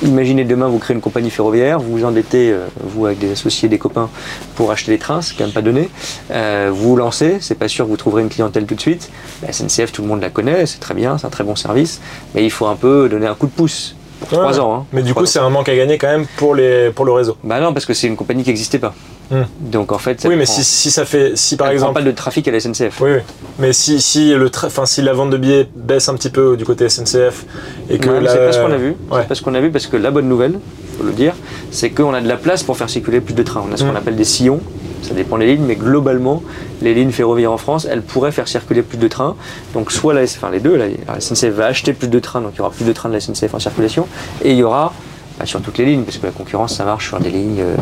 imaginez 0.03 0.43
demain, 0.43 0.67
vous 0.67 0.79
créez 0.79 0.95
une 0.95 1.01
compagnie 1.01 1.29
ferroviaire, 1.29 1.79
vous 1.79 1.97
vous 1.99 2.05
endettez, 2.05 2.51
euh, 2.51 2.65
vous 2.81 3.05
avec 3.05 3.19
des 3.19 3.31
associés, 3.31 3.69
des 3.69 3.77
copains, 3.77 4.09
pour 4.55 4.71
acheter 4.71 4.91
des 4.91 4.97
trains, 4.97 5.21
c'est 5.21 5.35
quand 5.35 5.45
même 5.45 5.53
pas 5.53 5.61
donné. 5.61 5.89
Euh, 6.31 6.69
vous 6.73 6.89
vous 6.89 6.95
lancez, 6.97 7.37
c'est 7.39 7.55
pas 7.57 7.67
sûr 7.67 7.85
que 7.85 7.89
vous 7.89 7.97
trouverez 7.97 8.21
une 8.21 8.29
clientèle 8.29 8.65
tout 8.65 8.75
de 8.75 8.81
suite. 8.81 9.09
La 9.41 9.53
SNCF, 9.53 9.91
tout 9.91 10.01
le 10.01 10.07
monde 10.07 10.21
la 10.21 10.29
connaît, 10.29 10.65
c'est 10.65 10.79
très 10.79 10.93
bien, 10.93 11.17
c'est 11.17 11.25
un 11.27 11.29
très 11.29 11.43
bon 11.43 11.55
service, 11.55 12.01
mais 12.35 12.43
il 12.43 12.51
faut 12.51 12.65
un 12.67 12.75
peu 12.75 13.07
donner 13.09 13.27
un 13.27 13.35
coup 13.35 13.45
de 13.47 13.51
pouce. 13.51 13.95
Pour 14.29 14.39
Ouais. 14.39 14.57
ans. 14.59 14.73
hein. 14.75 14.85
Mais 14.93 15.01
du 15.03 15.13
coup, 15.13 15.25
c'est 15.25 15.39
un 15.39 15.49
manque 15.49 15.67
à 15.67 15.75
gagner 15.75 15.97
quand 15.97 16.07
même 16.07 16.25
pour, 16.37 16.55
les, 16.55 16.91
pour 16.91 17.03
le 17.03 17.11
réseau. 17.11 17.35
Bah 17.43 17.59
non, 17.59 17.73
parce 17.73 17.85
que 17.85 17.93
c'est 17.93 18.07
une 18.07 18.15
compagnie 18.15 18.43
qui 18.43 18.49
n'existait 18.51 18.79
pas. 18.79 18.93
Hmm. 19.33 19.43
Donc 19.59 19.91
en 19.91 19.97
fait, 19.97 20.21
ça 20.21 20.29
Oui, 20.29 20.35
mais 20.35 20.43
prend- 20.43 20.53
si, 20.53 20.63
si 20.63 20.91
ça 20.91 21.05
fait, 21.05 21.35
si 21.35 21.57
par 21.57 21.69
exemple, 21.69 21.93
pas 21.95 22.01
de 22.01 22.11
trafic 22.11 22.47
à 22.47 22.51
la 22.51 22.59
SNCF. 22.59 23.01
oui, 23.01 23.11
oui. 23.15 23.19
mais 23.57 23.73
si, 23.73 23.99
si 24.01 24.33
le, 24.33 24.51
enfin, 24.63 24.85
si 24.85 25.01
la 25.01 25.13
vente 25.13 25.29
de 25.31 25.37
billets 25.37 25.67
baisse 25.75 26.07
un 26.09 26.13
petit 26.15 26.29
peu 26.29 26.55
du 26.57 26.65
côté 26.65 26.87
SNCF 26.89 27.45
et 27.89 27.97
que 27.97 28.09
Ouais, 28.09 28.21
la- 28.21 28.31
c'est 28.31 28.37
pas 28.45 28.51
ce 28.51 28.59
qu'on 28.59 28.71
a 28.71 28.77
vu. 28.77 28.89
Ouais. 29.09 29.21
C'est 29.21 29.27
pas 29.27 29.35
ce 29.35 29.41
qu'on 29.41 29.55
a 29.55 29.59
vu 29.61 29.71
parce 29.71 29.87
que 29.87 29.97
la 29.97 30.11
bonne 30.11 30.27
nouvelle, 30.27 30.59
faut 30.97 31.03
le 31.03 31.11
dire, 31.13 31.33
c'est 31.71 31.89
qu'on 31.89 32.13
a 32.13 32.21
de 32.21 32.27
la 32.27 32.37
place 32.37 32.63
pour 32.63 32.77
faire 32.77 32.89
circuler 32.89 33.21
plus 33.21 33.33
de 33.33 33.43
trains. 33.43 33.63
On 33.67 33.73
a 33.73 33.77
ce 33.77 33.83
qu'on 33.83 33.93
Mm. 33.93 33.97
appelle 33.97 34.15
des 34.15 34.23
sillons. 34.25 34.59
Ça 35.01 35.13
dépend 35.13 35.37
des 35.37 35.47
lignes, 35.47 35.65
mais 35.65 35.75
globalement, 35.75 36.41
les 36.81 36.93
lignes 36.93 37.11
ferroviaires 37.11 37.51
en 37.51 37.57
France, 37.57 37.85
elles 37.89 38.01
pourraient 38.03 38.31
faire 38.31 38.47
circuler 38.47 38.81
plus 38.83 38.97
de 38.97 39.07
trains. 39.09 39.35
Donc 39.73 39.91
soit 39.91 40.13
la, 40.13 40.21
enfin 40.23 40.49
les 40.49 40.59
deux, 40.61 40.77
la, 40.77 40.85
la 40.87 41.19
SNCF 41.19 41.49
va 41.55 41.65
acheter 41.65 41.91
plus 41.91 42.07
de 42.07 42.19
trains, 42.19 42.39
donc 42.39 42.51
il 42.53 42.59
y 42.59 42.61
aura 42.61 42.69
plus 42.71 42.85
de 42.85 42.93
trains 42.93 43.09
de 43.09 43.13
la 43.15 43.19
SNCF 43.19 43.53
en 43.53 43.59
circulation, 43.59 44.07
et 44.43 44.51
il 44.51 44.57
y 44.57 44.63
aura 44.63 44.93
pas 45.37 45.45
sur 45.45 45.61
toutes 45.61 45.77
les 45.77 45.85
lignes, 45.85 46.03
parce 46.03 46.17
que 46.17 46.25
la 46.25 46.31
concurrence 46.31 46.75
ça 46.75 46.83
marche 46.85 47.07
sur 47.09 47.19
des 47.19 47.29
lignes 47.29 47.61
euh, 47.61 47.75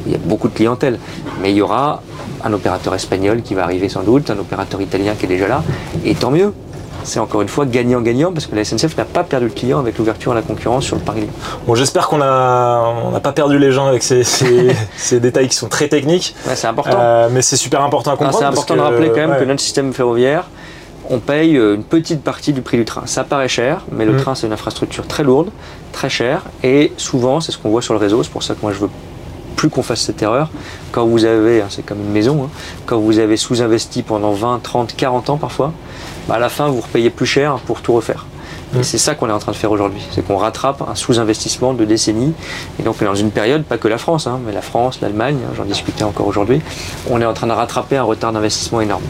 où 0.00 0.02
il 0.06 0.12
y 0.12 0.14
a 0.14 0.18
beaucoup 0.18 0.48
de 0.48 0.54
clientèle, 0.54 0.98
mais 1.40 1.50
il 1.50 1.56
y 1.56 1.62
aura 1.62 2.02
un 2.44 2.52
opérateur 2.52 2.94
espagnol 2.94 3.42
qui 3.42 3.54
va 3.54 3.62
arriver 3.64 3.88
sans 3.88 4.02
doute, 4.02 4.30
un 4.30 4.38
opérateur 4.38 4.80
italien 4.80 5.14
qui 5.18 5.24
est 5.26 5.28
déjà 5.28 5.48
là, 5.48 5.62
et 6.04 6.14
tant 6.14 6.30
mieux. 6.30 6.52
C'est 7.04 7.20
encore 7.20 7.40
une 7.40 7.46
fois 7.46 7.66
gagnant-gagnant 7.66 8.32
parce 8.32 8.46
que 8.46 8.56
la 8.56 8.64
SNCF 8.64 8.96
n'a 8.96 9.04
pas 9.04 9.22
perdu 9.22 9.46
de 9.48 9.52
clients 9.52 9.78
avec 9.78 9.96
l'ouverture 9.96 10.32
à 10.32 10.34
la 10.34 10.42
concurrence 10.42 10.82
sur 10.84 10.96
le 10.96 11.02
Paris. 11.02 11.28
Bon, 11.64 11.76
j'espère 11.76 12.08
qu'on 12.08 12.16
on 12.16 13.10
n'a 13.12 13.20
pas 13.22 13.30
perdu 13.30 13.60
les 13.60 13.70
gens 13.70 13.86
avec 13.86 14.02
ces, 14.02 14.24
ces, 14.24 14.74
ces 14.96 15.20
détails 15.20 15.46
qui 15.46 15.54
sont 15.54 15.68
très 15.68 15.86
techniques, 15.86 16.34
Ouais, 16.48 16.56
c'est 16.56 16.66
important. 16.66 16.96
Euh, 16.98 17.28
mais 17.30 17.42
c'est 17.42 17.56
super 17.56 17.82
important 17.82 18.10
à 18.10 18.14
Ah, 18.14 18.16
comprendre. 18.16 18.38
c'est 18.40 18.44
important 18.46 18.74
que, 18.74 18.78
de 18.80 18.84
rappeler 18.84 19.08
quand 19.10 19.16
même 19.20 19.30
ouais. 19.30 19.38
que 19.38 19.44
notre 19.44 19.60
système 19.60 19.92
ferroviaire, 19.92 20.48
on 21.10 21.18
paye 21.18 21.56
euh, 21.56 21.74
une 21.74 21.84
petite 21.84 22.22
partie 22.22 22.52
du 22.52 22.62
prix 22.62 22.76
du 22.76 22.84
train. 22.84 23.02
Ça 23.06 23.24
paraît 23.24 23.48
cher, 23.48 23.82
mais 23.92 24.04
le 24.04 24.12
Mm. 24.12 24.16
train 24.20 24.34
c'est 24.34 24.46
une 24.46 24.52
infrastructure 24.52 25.06
très 25.06 25.22
lourde, 25.24 25.50
très 25.92 26.08
chère, 26.10 26.42
et 26.62 26.92
souvent 26.96 27.40
c'est 27.40 27.52
ce 27.52 27.58
qu'on 27.58 27.70
voit 27.70 27.82
sur 27.82 27.94
le 27.94 28.00
réseau. 28.00 28.22
C'est 28.22 28.32
pour 28.32 28.42
ça 28.42 28.54
que 28.54 28.60
moi 28.62 28.72
je 28.72 28.78
veux 28.80 28.90
plus 29.56 29.70
qu'on 29.70 29.82
fasse 29.82 30.02
cette 30.02 30.20
erreur. 30.22 30.50
Quand 30.92 31.06
vous 31.06 31.24
avez, 31.24 31.62
hein, 31.62 31.66
c'est 31.70 31.84
comme 31.84 31.98
une 32.00 32.12
maison, 32.12 32.44
hein, 32.44 32.50
quand 32.84 32.98
vous 32.98 33.18
avez 33.18 33.36
sous-investi 33.38 34.02
pendant 34.02 34.32
20, 34.32 34.60
30, 34.62 34.94
40 34.94 35.30
ans 35.30 35.36
parfois, 35.38 35.72
bah, 36.28 36.34
à 36.34 36.38
la 36.38 36.48
fin 36.50 36.68
vous 36.68 36.80
repayez 36.82 37.08
plus 37.10 37.24
cher 37.26 37.56
pour 37.66 37.80
tout 37.80 37.94
refaire. 37.94 38.26
Mm. 38.74 38.80
Et 38.80 38.82
c'est 38.82 38.98
ça 38.98 39.14
qu'on 39.14 39.28
est 39.28 39.32
en 39.32 39.38
train 39.38 39.52
de 39.52 39.56
faire 39.56 39.70
aujourd'hui, 39.70 40.02
c'est 40.10 40.26
qu'on 40.26 40.36
rattrape 40.36 40.82
un 40.86 40.94
sous-investissement 40.94 41.72
de 41.72 41.84
décennies. 41.86 42.34
Et 42.78 42.82
donc 42.82 43.02
dans 43.02 43.14
une 43.14 43.30
période, 43.30 43.62
pas 43.64 43.78
que 43.78 43.88
la 43.88 43.96
France, 43.98 44.26
hein, 44.26 44.40
mais 44.44 44.52
la 44.52 44.60
France, 44.62 45.00
l'Allemagne, 45.00 45.38
j'en 45.56 45.64
discutais 45.64 46.04
encore 46.04 46.26
aujourd'hui, 46.26 46.60
on 47.10 47.20
est 47.20 47.26
en 47.26 47.32
train 47.32 47.46
de 47.46 47.52
rattraper 47.52 47.96
un 47.96 48.02
retard 48.02 48.32
d'investissement 48.32 48.80
énorme. 48.82 49.04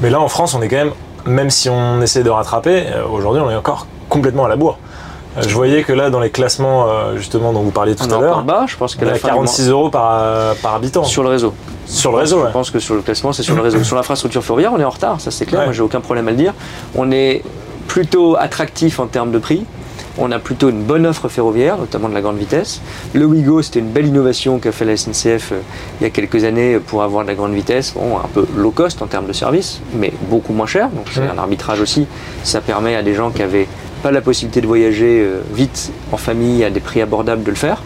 Mais 0.00 0.08
là, 0.10 0.20
en 0.20 0.28
France, 0.28 0.54
on 0.54 0.62
est 0.62 0.68
quand 0.68 0.76
même, 0.76 0.92
même 1.26 1.50
si 1.50 1.68
on 1.70 2.00
essaie 2.02 2.22
de 2.22 2.30
rattraper, 2.30 2.84
euh, 2.94 3.04
aujourd'hui, 3.10 3.42
on 3.44 3.50
est 3.50 3.56
encore 3.56 3.86
complètement 4.08 4.44
à 4.44 4.48
la 4.48 4.56
bourre. 4.56 4.78
Euh, 5.36 5.42
Je 5.46 5.54
voyais 5.54 5.82
que 5.82 5.92
là, 5.92 6.10
dans 6.10 6.20
les 6.20 6.30
classements, 6.30 6.86
euh, 6.88 7.16
justement, 7.16 7.52
dont 7.52 7.60
vous 7.62 7.70
parliez 7.70 7.94
tout 7.96 8.04
On 8.08 8.18
à 8.18 8.20
l'heure, 8.20 8.42
bas, 8.44 8.64
je 8.68 8.76
pense 8.76 8.94
on 8.94 8.98
que 9.00 9.04
est 9.04 9.08
la 9.08 9.14
à 9.14 9.16
fin 9.16 9.28
du 9.28 9.34
46 9.34 9.68
euros 9.70 9.90
par, 9.90 10.54
par 10.62 10.74
habitant. 10.74 11.02
sur 11.04 11.22
le 11.22 11.30
réseau. 11.30 11.52
Sur 11.86 12.12
le 12.12 12.18
réseau, 12.18 12.38
Je 12.40 12.44
ouais. 12.46 12.52
pense 12.52 12.70
que 12.70 12.78
sur 12.78 12.94
le 12.94 13.02
classement, 13.02 13.32
c'est 13.32 13.42
sur 13.42 13.56
le 13.56 13.62
réseau. 13.62 13.82
Sur 13.82 13.96
l'infrastructure 13.96 14.42
ferroviaire, 14.44 14.72
on 14.72 14.80
est 14.80 14.84
en 14.84 14.90
retard, 14.90 15.20
ça 15.20 15.30
c'est 15.30 15.44
clair, 15.46 15.60
Ouais. 15.60 15.66
moi 15.66 15.72
j'ai 15.74 15.82
aucun 15.82 16.00
problème 16.00 16.28
à 16.28 16.30
le 16.30 16.36
dire. 16.36 16.54
On 16.94 17.10
est 17.10 17.42
plutôt 17.88 18.36
attractif 18.36 19.00
en 19.00 19.06
termes 19.06 19.30
de 19.32 19.38
prix. 19.38 19.64
On 20.16 20.30
a 20.30 20.38
plutôt 20.38 20.70
une 20.70 20.82
bonne 20.82 21.06
offre 21.06 21.28
ferroviaire, 21.28 21.76
notamment 21.76 22.08
de 22.08 22.14
la 22.14 22.20
grande 22.20 22.38
vitesse. 22.38 22.80
Le 23.14 23.24
Wigo, 23.24 23.62
c'était 23.62 23.80
une 23.80 23.90
belle 23.90 24.06
innovation 24.06 24.58
qu'a 24.58 24.70
fait 24.70 24.84
la 24.84 24.96
SNCF 24.96 25.52
euh, 25.52 25.60
il 26.00 26.04
y 26.04 26.06
a 26.06 26.10
quelques 26.10 26.44
années 26.44 26.78
pour 26.78 27.02
avoir 27.02 27.24
de 27.24 27.28
la 27.28 27.34
grande 27.34 27.52
vitesse. 27.52 27.94
Bon, 27.94 28.18
un 28.18 28.28
peu 28.32 28.46
low 28.56 28.70
cost 28.70 29.02
en 29.02 29.06
termes 29.06 29.26
de 29.26 29.32
service, 29.32 29.80
mais 29.98 30.12
beaucoup 30.30 30.52
moins 30.52 30.66
cher. 30.66 30.88
Donc 30.90 31.06
c'est 31.12 31.20
un 31.26 31.38
arbitrage 31.38 31.80
aussi. 31.80 32.06
Ça 32.44 32.60
permet 32.60 32.94
à 32.94 33.02
des 33.02 33.14
gens 33.14 33.30
qui 33.30 33.42
avaient 33.42 33.66
pas 34.04 34.10
la 34.10 34.20
possibilité 34.20 34.60
de 34.60 34.66
voyager 34.66 35.20
euh, 35.22 35.40
vite 35.54 35.90
en 36.12 36.16
famille 36.16 36.62
à 36.62 36.70
des 36.70 36.80
prix 36.80 37.00
abordables 37.00 37.42
de 37.42 37.50
le 37.50 37.56
faire. 37.56 37.82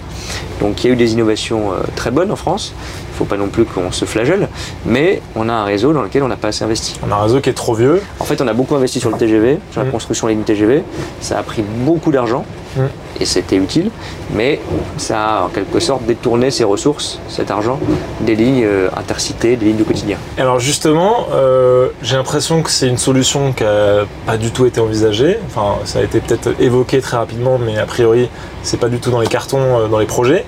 Donc 0.60 0.82
il 0.82 0.88
y 0.88 0.90
a 0.90 0.92
eu 0.92 0.96
des 0.96 1.12
innovations 1.12 1.72
euh, 1.72 1.76
très 1.94 2.10
bonnes 2.10 2.32
en 2.32 2.36
France. 2.36 2.74
Il 3.18 3.22
ne 3.22 3.26
faut 3.26 3.34
pas 3.34 3.42
non 3.42 3.48
plus 3.48 3.64
qu'on 3.64 3.90
se 3.90 4.04
flagelle, 4.04 4.46
mais 4.86 5.20
on 5.34 5.48
a 5.48 5.52
un 5.52 5.64
réseau 5.64 5.92
dans 5.92 6.02
lequel 6.02 6.22
on 6.22 6.28
n'a 6.28 6.36
pas 6.36 6.48
assez 6.48 6.62
investi. 6.62 6.94
On 7.04 7.10
a 7.10 7.16
un 7.16 7.22
réseau 7.24 7.40
qui 7.40 7.50
est 7.50 7.52
trop 7.54 7.74
vieux. 7.74 8.00
En 8.20 8.24
fait, 8.24 8.40
on 8.40 8.46
a 8.46 8.52
beaucoup 8.52 8.76
investi 8.76 9.00
sur 9.00 9.10
le 9.10 9.16
TGV, 9.16 9.58
sur 9.72 9.80
la 9.80 9.88
Mm. 9.88 9.90
construction 9.90 10.28
des 10.28 10.34
lignes 10.34 10.44
TGV. 10.44 10.84
Ça 11.20 11.36
a 11.36 11.42
pris 11.42 11.62
beaucoup 11.62 12.12
d'argent 12.12 12.44
Mm. 12.76 12.82
et 13.20 13.24
c'était 13.24 13.56
utile, 13.56 13.90
mais 14.34 14.60
ça 14.98 15.20
a 15.20 15.42
en 15.46 15.48
quelque 15.48 15.80
sorte 15.80 16.04
détourné 16.04 16.52
ses 16.52 16.62
ressources, 16.62 17.18
cet 17.28 17.50
argent, 17.50 17.80
des 18.20 18.36
lignes 18.36 18.62
euh, 18.64 18.88
intercités, 18.96 19.56
des 19.56 19.66
lignes 19.66 19.78
de 19.78 19.82
quotidien. 19.82 20.16
Alors 20.38 20.60
justement, 20.60 21.26
euh, 21.32 21.88
j'ai 22.02 22.14
l'impression 22.14 22.62
que 22.62 22.70
c'est 22.70 22.86
une 22.86 22.98
solution 22.98 23.52
qui 23.52 23.64
n'a 23.64 24.04
pas 24.26 24.36
du 24.36 24.52
tout 24.52 24.64
été 24.64 24.80
envisagée. 24.80 25.38
Enfin, 25.48 25.74
ça 25.86 25.98
a 25.98 26.02
été 26.02 26.20
peut-être 26.20 26.50
évoqué 26.60 27.00
très 27.00 27.16
rapidement, 27.16 27.58
mais 27.58 27.78
a 27.78 27.86
priori, 27.86 28.28
c'est 28.62 28.78
pas 28.78 28.88
du 28.88 29.00
tout 29.00 29.10
dans 29.10 29.20
les 29.20 29.26
cartons, 29.26 29.58
euh, 29.80 29.88
dans 29.88 29.98
les 29.98 30.06
projets. 30.06 30.44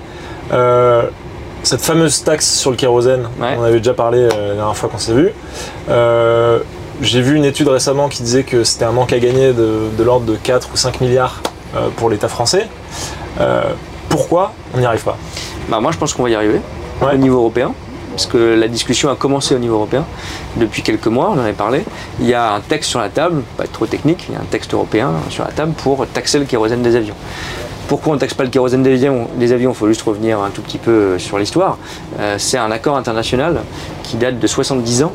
Euh, 0.53 1.03
cette 1.63 1.81
fameuse 1.81 2.23
taxe 2.23 2.49
sur 2.57 2.71
le 2.71 2.77
kérosène, 2.77 3.27
Ouais. 3.39 3.55
on 3.59 3.63
avait 3.63 3.77
déjà 3.79 3.93
parlé 3.93 4.19
euh, 4.19 4.49
la 4.49 4.55
dernière 4.55 4.75
fois 4.77 4.89
qu'on 4.89 4.97
s'est 4.97 5.13
vu. 5.13 5.29
Euh, 5.89 6.59
j'ai 7.01 7.21
vu 7.21 7.35
une 7.35 7.45
étude 7.45 7.67
récemment 7.67 8.09
qui 8.09 8.23
disait 8.23 8.43
que 8.43 8.63
c'était 8.63 8.85
un 8.85 8.91
manque 8.91 9.13
à 9.13 9.19
gagner 9.19 9.53
de, 9.53 9.89
de 9.97 10.03
l'ordre 10.03 10.25
de 10.25 10.35
4 10.35 10.69
ou 10.73 10.77
5 10.77 11.01
milliards 11.01 11.41
euh, 11.75 11.89
pour 11.95 12.09
l'État 12.09 12.27
français. 12.27 12.67
Pourquoi 14.09 14.53
on 14.75 14.79
n'y 14.79 14.85
arrive 14.85 15.03
pas? 15.03 15.17
Bah, 15.69 15.79
moi, 15.79 15.91
je 15.91 15.97
pense 15.97 16.13
qu'on 16.13 16.23
va 16.23 16.29
y 16.29 16.35
arriver 16.35 16.59
Ouais. 17.01 17.13
au 17.13 17.17
niveau 17.17 17.37
européen. 17.37 17.73
Parce 18.11 18.25
que 18.25 18.37
la 18.37 18.67
discussion 18.67 19.09
a 19.09 19.15
commencé 19.15 19.55
au 19.55 19.57
niveau 19.57 19.75
européen 19.75 20.05
depuis 20.57 20.81
quelques 20.83 21.07
mois, 21.07 21.29
on 21.33 21.39
en 21.39 21.43
avait 21.43 21.53
parlé. 21.53 21.83
Il 22.19 22.27
y 22.27 22.33
a 22.33 22.51
un 22.53 22.59
texte 22.59 22.89
sur 22.89 22.99
la 22.99 23.07
table, 23.07 23.41
pas 23.55 23.63
trop 23.67 23.85
technique, 23.85 24.25
il 24.27 24.33
y 24.33 24.37
a 24.37 24.41
un 24.41 24.45
texte 24.51 24.73
européen 24.73 25.11
sur 25.29 25.45
la 25.45 25.51
table 25.51 25.71
pour 25.71 26.05
taxer 26.07 26.37
le 26.37 26.43
kérosène 26.45 26.81
des 26.81 26.97
avions. 26.97 27.15
Pourquoi 27.91 28.11
on 28.13 28.15
ne 28.15 28.21
taxe 28.21 28.33
pas 28.33 28.45
le 28.45 28.49
kérosène 28.49 28.83
des 28.83 28.93
avions? 28.93 29.27
Des 29.35 29.51
avions, 29.51 29.71
il 29.71 29.75
faut 29.75 29.87
juste 29.89 30.03
revenir 30.03 30.39
un 30.39 30.49
tout 30.49 30.61
petit 30.61 30.77
peu 30.77 30.91
euh, 30.91 31.19
sur 31.19 31.37
l'histoire. 31.37 31.77
Euh, 32.21 32.35
c'est 32.37 32.57
un 32.57 32.71
accord 32.71 32.95
international 32.95 33.57
qui 34.03 34.15
date 34.15 34.39
de 34.39 34.47
70 34.47 35.03
ans, 35.03 35.11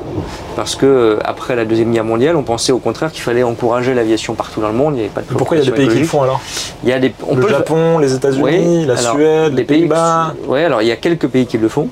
parce 0.56 0.74
que 0.76 0.84
euh, 0.84 1.16
après 1.24 1.56
la 1.56 1.64
Deuxième 1.64 1.90
Guerre 1.90 2.04
mondiale, 2.04 2.36
on 2.36 2.42
pensait 2.42 2.72
au 2.72 2.78
contraire 2.78 3.10
qu'il 3.12 3.22
fallait 3.22 3.42
encourager 3.42 3.94
l'aviation 3.94 4.34
partout 4.34 4.60
dans 4.60 4.68
le 4.68 4.74
monde. 4.74 4.92
Il 4.96 5.00
avait 5.00 5.08
pas 5.08 5.22
de 5.22 5.26
Pourquoi 5.28 5.56
il 5.56 5.60
y 5.64 5.66
a 5.66 5.70
des 5.70 5.74
pays 5.74 5.88
qui 5.88 6.00
le 6.00 6.04
font 6.04 6.20
alors? 6.22 6.42
Il 6.82 6.90
y 6.90 6.92
a 6.92 6.98
des, 6.98 7.14
on 7.26 7.34
Le 7.34 7.40
peut 7.40 7.46
le- 7.48 7.54
Japon, 7.54 7.96
les 7.98 8.12
États-Unis, 8.14 8.42
oui, 8.44 8.84
la 8.84 8.98
alors, 8.98 9.14
Suède, 9.14 9.54
les 9.54 9.64
pays- 9.64 9.78
Pays-Bas. 9.78 10.34
Oui, 10.46 10.62
alors 10.62 10.82
il 10.82 10.88
y 10.88 10.92
a 10.92 10.96
quelques 10.96 11.28
pays 11.28 11.46
qui 11.46 11.56
le 11.56 11.70
font. 11.70 11.88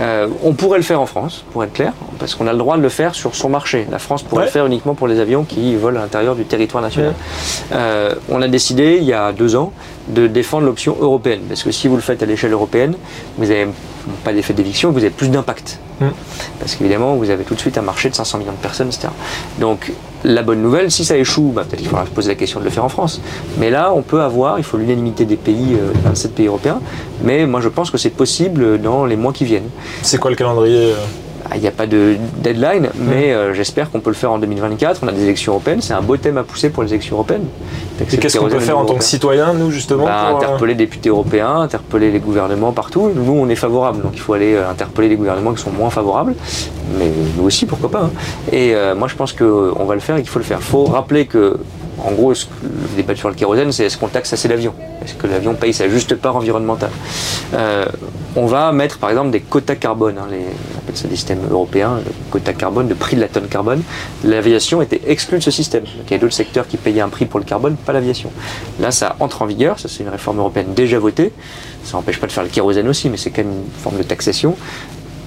Euh, 0.00 0.26
on 0.42 0.54
pourrait 0.54 0.78
le 0.78 0.84
faire 0.84 1.00
en 1.00 1.06
France, 1.06 1.44
pour 1.52 1.62
être 1.62 1.72
clair, 1.74 1.92
parce 2.18 2.34
qu'on 2.34 2.48
a 2.48 2.52
le 2.52 2.58
droit 2.58 2.76
de 2.76 2.82
le 2.82 2.88
faire 2.88 3.14
sur 3.14 3.36
son 3.36 3.50
marché. 3.50 3.86
La 3.88 4.00
France 4.00 4.24
pourrait 4.24 4.40
Ouais. 4.40 4.46
le 4.46 4.50
faire 4.52 4.66
uniquement 4.66 4.94
pour 4.94 5.06
les 5.06 5.20
avions 5.20 5.44
qui 5.44 5.76
volent 5.76 6.00
à 6.00 6.02
l'intérieur 6.02 6.34
du 6.34 6.44
territoire 6.44 6.82
national. 6.82 7.14
Euh, 7.72 8.14
on 8.28 8.42
a 8.42 8.48
décidé, 8.48 8.98
il 9.00 9.04
y 9.04 9.12
a 9.12 9.30
deux 9.30 9.54
ans, 9.54 9.72
de 10.08 10.26
défendre 10.26 10.66
l'option 10.66 10.96
européenne. 11.00 11.40
Parce 11.48 11.62
que 11.62 11.70
si 11.70 11.88
vous 11.88 11.96
le 11.96 12.02
faites 12.02 12.22
à 12.22 12.26
l'échelle 12.26 12.52
européenne, 12.52 12.94
vous 13.38 13.46
n'avez 13.46 13.68
pas 14.22 14.32
d'effet 14.32 14.52
d'éviction, 14.52 14.90
vous 14.90 14.98
avez 14.98 15.10
plus 15.10 15.28
d'impact. 15.28 15.78
Mm. 16.00 16.06
Parce 16.58 16.74
qu'évidemment, 16.74 17.14
vous 17.14 17.30
avez 17.30 17.44
tout 17.44 17.54
de 17.54 17.60
suite 17.60 17.78
un 17.78 17.82
marché 17.82 18.10
de 18.10 18.14
500 18.14 18.38
millions 18.38 18.52
de 18.52 18.56
personnes, 18.56 18.88
etc. 18.88 19.08
Donc, 19.58 19.92
la 20.24 20.42
bonne 20.42 20.62
nouvelle, 20.62 20.90
si 20.90 21.04
ça 21.04 21.16
échoue, 21.16 21.52
bah, 21.54 21.64
peut-être 21.64 21.80
qu'il 21.80 21.88
faudra 21.88 22.06
se 22.06 22.10
poser 22.10 22.28
la 22.30 22.34
question 22.34 22.60
de 22.60 22.64
le 22.64 22.70
faire 22.70 22.84
en 22.84 22.88
France. 22.88 23.20
Mais 23.58 23.70
là, 23.70 23.92
on 23.94 24.02
peut 24.02 24.22
avoir, 24.22 24.58
il 24.58 24.64
faut 24.64 24.76
l'unanimité 24.76 25.24
des 25.24 25.36
pays, 25.36 25.74
euh, 25.74 25.92
27 26.04 26.34
pays 26.34 26.46
européens, 26.46 26.80
mais 27.22 27.46
moi 27.46 27.60
je 27.60 27.68
pense 27.68 27.90
que 27.90 27.98
c'est 27.98 28.10
possible 28.10 28.80
dans 28.80 29.04
les 29.04 29.16
mois 29.16 29.32
qui 29.32 29.44
viennent. 29.44 29.68
C'est 30.02 30.18
quoi 30.18 30.30
le 30.30 30.36
calendrier 30.36 30.92
euh? 30.92 30.96
Il 31.54 31.60
n'y 31.60 31.68
a 31.68 31.72
pas 31.72 31.86
de 31.86 32.16
deadline, 32.38 32.88
mais 32.96 33.32
euh, 33.32 33.54
j'espère 33.54 33.90
qu'on 33.90 34.00
peut 34.00 34.10
le 34.10 34.16
faire 34.16 34.32
en 34.32 34.38
2024. 34.38 35.00
On 35.02 35.08
a 35.08 35.12
des 35.12 35.22
élections 35.22 35.52
européennes, 35.52 35.80
c'est 35.82 35.92
un 35.92 36.00
beau 36.02 36.16
thème 36.16 36.38
à 36.38 36.42
pousser 36.42 36.70
pour 36.70 36.82
les 36.82 36.90
élections 36.90 37.16
européennes. 37.16 37.44
Et 38.00 38.16
qu'est-ce 38.16 38.38
qu'on 38.38 38.48
peut 38.48 38.58
faire 38.58 38.78
en 38.78 38.84
tant 38.84 38.96
que 38.96 39.04
citoyen, 39.04 39.52
nous, 39.52 39.70
justement 39.70 40.04
bah, 40.06 40.26
pour, 40.30 40.38
euh, 40.38 40.44
interpeller 40.44 40.72
les 40.74 40.78
députés 40.78 41.10
européens, 41.10 41.60
interpeller 41.60 42.10
les 42.10 42.18
gouvernements 42.18 42.72
partout. 42.72 43.10
Nous, 43.14 43.32
on 43.32 43.48
est 43.48 43.54
favorable, 43.56 44.02
donc 44.02 44.12
il 44.14 44.20
faut 44.20 44.32
aller 44.32 44.54
euh, 44.54 44.68
interpeller 44.68 45.08
les 45.08 45.16
gouvernements 45.16 45.52
qui 45.52 45.62
sont 45.62 45.70
moins 45.70 45.90
favorables. 45.90 46.34
Mais 46.98 47.10
nous 47.36 47.44
aussi, 47.44 47.66
pourquoi 47.66 47.90
pas. 47.90 48.00
hein. 48.04 48.10
Et 48.50 48.74
euh, 48.74 48.94
moi, 48.94 49.06
je 49.08 49.14
pense 49.14 49.32
qu'on 49.32 49.84
va 49.84 49.94
le 49.94 50.00
faire 50.00 50.16
et 50.16 50.20
qu'il 50.22 50.30
faut 50.30 50.38
le 50.40 50.44
faire. 50.44 50.58
Il 50.60 50.64
faut 50.64 50.84
rappeler 50.84 51.26
que 51.26 51.56
En 52.04 52.12
gros, 52.12 52.32
le 52.32 52.96
débat 52.96 53.16
sur 53.16 53.28
le 53.28 53.34
kérosène, 53.34 53.72
c'est 53.72 53.84
est-ce 53.84 53.96
qu'on 53.96 54.08
taxe 54.08 54.32
assez 54.32 54.46
l'avion 54.46 54.74
Est-ce 55.02 55.14
que 55.14 55.26
l'avion 55.26 55.54
paye 55.54 55.72
sa 55.72 55.88
juste 55.88 56.14
part 56.16 56.36
environnementale? 56.36 56.90
Euh, 57.54 57.86
On 58.36 58.46
va 58.46 58.72
mettre 58.72 58.98
par 58.98 59.10
exemple 59.10 59.30
des 59.30 59.40
quotas 59.40 59.76
carbone, 59.76 60.18
hein, 60.18 60.26
on 60.28 60.78
appelle 60.78 60.96
ça 60.96 61.06
des 61.06 61.14
systèmes 61.14 61.38
européens, 61.48 62.00
le 62.04 62.12
quota 62.30 62.52
carbone, 62.52 62.88
le 62.88 62.96
prix 62.96 63.14
de 63.14 63.20
la 63.20 63.28
tonne 63.28 63.46
carbone. 63.46 63.82
L'aviation 64.24 64.82
était 64.82 65.00
exclue 65.06 65.38
de 65.38 65.42
ce 65.44 65.52
système. 65.52 65.84
il 65.86 66.10
y 66.10 66.14
a 66.14 66.18
d'autres 66.18 66.34
secteurs 66.34 66.66
qui 66.66 66.76
payaient 66.76 67.00
un 67.00 67.08
prix 67.08 67.26
pour 67.26 67.38
le 67.38 67.46
carbone, 67.46 67.76
pas 67.76 67.92
l'aviation. 67.92 68.32
Là, 68.80 68.90
ça 68.90 69.14
entre 69.20 69.42
en 69.42 69.46
vigueur, 69.46 69.78
ça 69.78 69.88
c'est 69.88 70.02
une 70.02 70.08
réforme 70.08 70.40
européenne 70.40 70.74
déjà 70.74 70.98
votée. 70.98 71.32
Ça 71.84 71.96
n'empêche 71.96 72.18
pas 72.18 72.26
de 72.26 72.32
faire 72.32 72.42
le 72.42 72.48
kérosène 72.48 72.88
aussi, 72.88 73.08
mais 73.08 73.18
c'est 73.18 73.30
quand 73.30 73.44
même 73.44 73.52
une 73.52 73.82
forme 73.82 73.98
de 73.98 74.02
taxation 74.02 74.56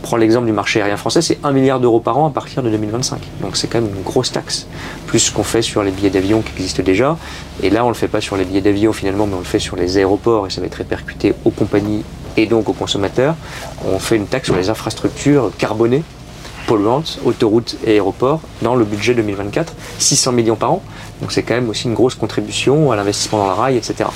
prends 0.01 0.17
l'exemple 0.17 0.45
du 0.45 0.51
marché 0.51 0.81
aérien 0.81 0.97
français, 0.97 1.21
c'est 1.21 1.39
1 1.43 1.51
milliard 1.51 1.79
d'euros 1.79 1.99
par 1.99 2.17
an 2.17 2.27
à 2.27 2.31
partir 2.31 2.63
de 2.63 2.69
2025. 2.69 3.19
Donc 3.41 3.57
c'est 3.57 3.67
quand 3.67 3.81
même 3.81 3.89
une 3.95 4.03
grosse 4.03 4.31
taxe, 4.31 4.67
plus 5.05 5.19
ce 5.19 5.31
qu'on 5.31 5.43
fait 5.43 5.61
sur 5.61 5.83
les 5.83 5.91
billets 5.91 6.09
d'avion 6.09 6.41
qui 6.41 6.51
existent 6.53 6.83
déjà. 6.83 7.17
Et 7.63 7.69
là, 7.69 7.83
on 7.83 7.87
ne 7.87 7.93
le 7.93 7.97
fait 7.97 8.07
pas 8.07 8.21
sur 8.21 8.37
les 8.37 8.45
billets 8.45 8.61
d'avion 8.61 8.93
finalement, 8.93 9.27
mais 9.27 9.35
on 9.35 9.39
le 9.39 9.45
fait 9.45 9.59
sur 9.59 9.75
les 9.75 9.97
aéroports 9.97 10.47
et 10.47 10.49
ça 10.49 10.61
va 10.61 10.67
être 10.67 10.75
répercuté 10.75 11.33
aux 11.45 11.51
compagnies 11.51 12.03
et 12.37 12.45
donc 12.45 12.69
aux 12.69 12.73
consommateurs. 12.73 13.35
On 13.85 13.99
fait 13.99 14.15
une 14.15 14.27
taxe 14.27 14.47
sur 14.47 14.55
les 14.55 14.69
infrastructures 14.69 15.51
carbonées, 15.57 16.03
polluantes, 16.67 17.19
autoroutes 17.25 17.77
et 17.85 17.93
aéroports, 17.93 18.41
dans 18.61 18.75
le 18.75 18.85
budget 18.85 19.13
2024, 19.15 19.73
600 19.99 20.31
millions 20.33 20.55
par 20.55 20.73
an. 20.73 20.83
Donc 21.21 21.31
c'est 21.31 21.41
quand 21.41 21.55
même 21.55 21.69
aussi 21.69 21.85
une 21.85 21.95
grosse 21.95 22.15
contribution 22.15 22.91
à 22.91 22.95
l'investissement 22.95 23.39
dans 23.39 23.47
la 23.47 23.53
rail, 23.55 23.77
etc. 23.77 24.09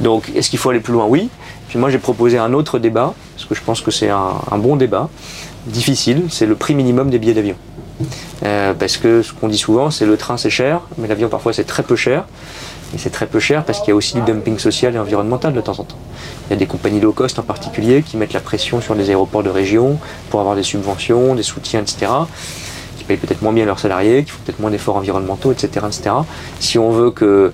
Donc 0.00 0.30
est-ce 0.34 0.50
qu'il 0.50 0.58
faut 0.58 0.70
aller 0.70 0.80
plus 0.80 0.92
loin? 0.92 1.06
Oui. 1.06 1.28
Puis 1.70 1.78
moi 1.78 1.88
j'ai 1.88 1.98
proposé 1.98 2.36
un 2.36 2.52
autre 2.52 2.80
débat 2.80 3.14
parce 3.36 3.48
que 3.48 3.54
je 3.54 3.62
pense 3.62 3.80
que 3.80 3.92
c'est 3.92 4.10
un, 4.10 4.58
bon 4.58 4.74
débat, 4.74 5.08
difficile, 5.66 6.24
c'est 6.28 6.44
le 6.44 6.56
prix 6.56 6.74
minimum 6.74 7.10
des 7.10 7.20
billets 7.20 7.32
d'avion. 7.32 7.54
Euh, 8.44 8.74
parce 8.74 8.96
que 8.96 9.22
ce 9.22 9.32
qu'on 9.32 9.46
dit 9.46 9.56
souvent, 9.56 9.92
c'est 9.92 10.04
le 10.04 10.16
train 10.16 10.36
c'est 10.36 10.50
cher, 10.50 10.80
mais 10.98 11.06
l'avion 11.06 11.28
parfois 11.28 11.52
c'est 11.52 11.64
très 11.64 11.84
peu 11.84 11.94
cher. 11.94 12.24
Et 12.92 12.98
c'est 12.98 13.10
très 13.10 13.26
peu 13.26 13.38
cher 13.38 13.64
parce 13.64 13.78
qu'il 13.78 13.90
y 13.90 13.92
a 13.92 13.94
aussi 13.94 14.14
du 14.14 14.22
dumping 14.22 14.58
social 14.58 14.96
et 14.96 14.98
environnemental 14.98 15.52
de 15.52 15.60
temps 15.60 15.78
en 15.78 15.84
temps. 15.84 15.98
Il 16.48 16.54
y 16.54 16.54
a 16.54 16.56
des 16.56 16.66
compagnies 16.66 16.98
low 16.98 17.12
cost 17.12 17.38
en 17.38 17.44
particulier 17.44 18.02
qui 18.02 18.16
mettent 18.16 18.32
la 18.32 18.40
pression 18.40 18.80
sur 18.80 18.96
les 18.96 19.10
aéroports 19.10 19.44
de 19.44 19.50
région 19.50 19.96
pour 20.28 20.40
avoir 20.40 20.56
des 20.56 20.64
subventions, 20.64 21.36
des 21.36 21.44
soutiens, 21.44 21.82
etc. 21.82 22.10
Qui 22.98 23.04
payent 23.04 23.16
peut-être 23.16 23.42
moins 23.42 23.52
bien 23.52 23.64
leurs 23.64 23.78
salariés, 23.78 24.24
qui 24.24 24.32
font 24.32 24.40
peut-être 24.44 24.58
moins 24.58 24.72
d'efforts 24.72 24.96
environnementaux, 24.96 25.52
etc., 25.52 25.86
etc. 25.86 26.10
Si 26.58 26.80
on 26.80 26.90
veut 26.90 27.12
que 27.12 27.52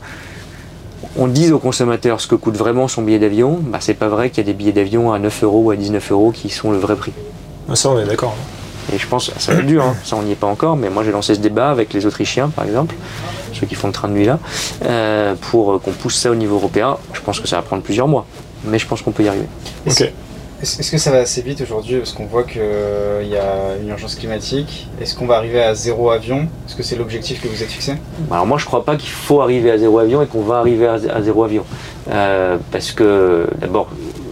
on 1.18 1.26
dise 1.26 1.52
aux 1.52 1.59
consommateurs 1.59 2.20
ce 2.20 2.26
que 2.26 2.35
coûte 2.35 2.57
vraiment 2.57 2.88
son 2.88 3.02
billet 3.02 3.18
d'avion, 3.18 3.59
bah, 3.62 3.79
c'est 3.81 3.94
pas 3.94 4.09
vrai 4.09 4.31
qu'il 4.31 4.38
y 4.38 4.40
a 4.40 4.52
des 4.52 4.55
billets 4.55 4.72
d'avion 4.72 5.12
à 5.12 5.18
9 5.18 5.44
euros 5.44 5.62
ou 5.64 5.70
à 5.70 5.76
19 5.76 6.12
euros 6.12 6.31
qui 6.31 6.50
sont 6.50 6.70
le 6.70 6.79
vrai 6.79 6.96
prix. 6.96 7.12
Ça, 7.74 7.90
on 7.90 7.98
est 7.98 8.05
d'accord. 8.05 8.37
Et 8.92 8.98
je 8.98 9.07
pense, 9.07 9.33
ça 9.37 9.52
va 9.52 9.61
être 9.61 9.66
dur, 9.66 9.83
hein. 9.83 9.96
ça 10.05 10.14
on 10.16 10.22
n'y 10.22 10.33
est 10.33 10.37
pas 10.37 10.46
encore, 10.46 10.76
mais 10.76 10.90
moi 10.90 11.02
j'ai 11.02 11.11
lancé 11.11 11.35
ce 11.35 11.40
débat 11.40 11.70
avec 11.70 11.92
les 11.92 12.07
Autrichiens 12.07 12.50
par 12.50 12.64
exemple, 12.64 12.94
ceux 13.52 13.66
qui 13.66 13.74
font 13.74 13.88
le 13.88 13.92
train 13.92 14.07
de 14.07 14.12
nuit 14.12 14.26
là, 14.26 14.38
euh, 14.85 15.35
pour 15.50 15.81
qu'on 15.83 15.90
pousse 15.90 16.14
ça 16.16 16.31
au 16.31 16.37
niveau 16.37 16.55
européen. 16.55 16.96
Je 17.12 17.20
pense 17.20 17.40
que 17.40 17.48
ça 17.48 17.57
va 17.57 17.62
prendre 17.62 17.83
plusieurs 17.83 18.07
mois, 18.07 18.26
mais 18.64 18.79
je 18.79 18.87
pense 18.87 19.02
qu'on 19.02 19.11
peut 19.11 19.24
y 19.24 19.29
arriver. 19.29 19.48
Ok. 19.88 20.12
Est-ce 20.62 20.90
que 20.90 20.97
ça 20.97 21.11
va 21.11 21.19
assez 21.19 21.42
vite 21.42 21.61
aujourd'hui 21.61 21.99
Parce 21.99 22.12
qu'on 22.12 22.25
voit 22.25 22.45
qu'il 22.45 22.62
euh, 22.62 23.23
y 23.25 23.37
a 23.37 23.77
une 23.81 23.90
urgence 23.90 24.14
climatique. 24.14 24.88
Est-ce 25.01 25.14
qu'on 25.14 25.27
va 25.27 25.37
arriver 25.37 25.62
à 25.62 25.75
zéro 25.75 26.11
avion? 26.11 26.49
Est-ce 26.66 26.75
que 26.75 26.83
c'est 26.83 26.97
l'objectif 26.97 27.42
que 27.42 27.49
vous 27.49 27.62
êtes 27.62 27.69
fixé? 27.69 27.95
Alors 28.31 28.47
moi 28.47 28.57
je 28.57 28.64
crois 28.64 28.83
pas 28.83 28.97
qu'il 28.97 29.11
faut 29.11 29.42
arriver 29.42 29.71
à 29.71 29.77
zéro 29.77 29.99
avion 29.99 30.23
et 30.23 30.27
qu'on 30.27 30.40
va 30.40 30.57
arriver 30.57 30.87
à, 30.87 31.23
zéro 31.23 31.45
avion. 31.45 31.64
Euh, 32.11 32.57
parce 32.73 32.92
que 32.92 33.47
d'abord, 33.59 33.90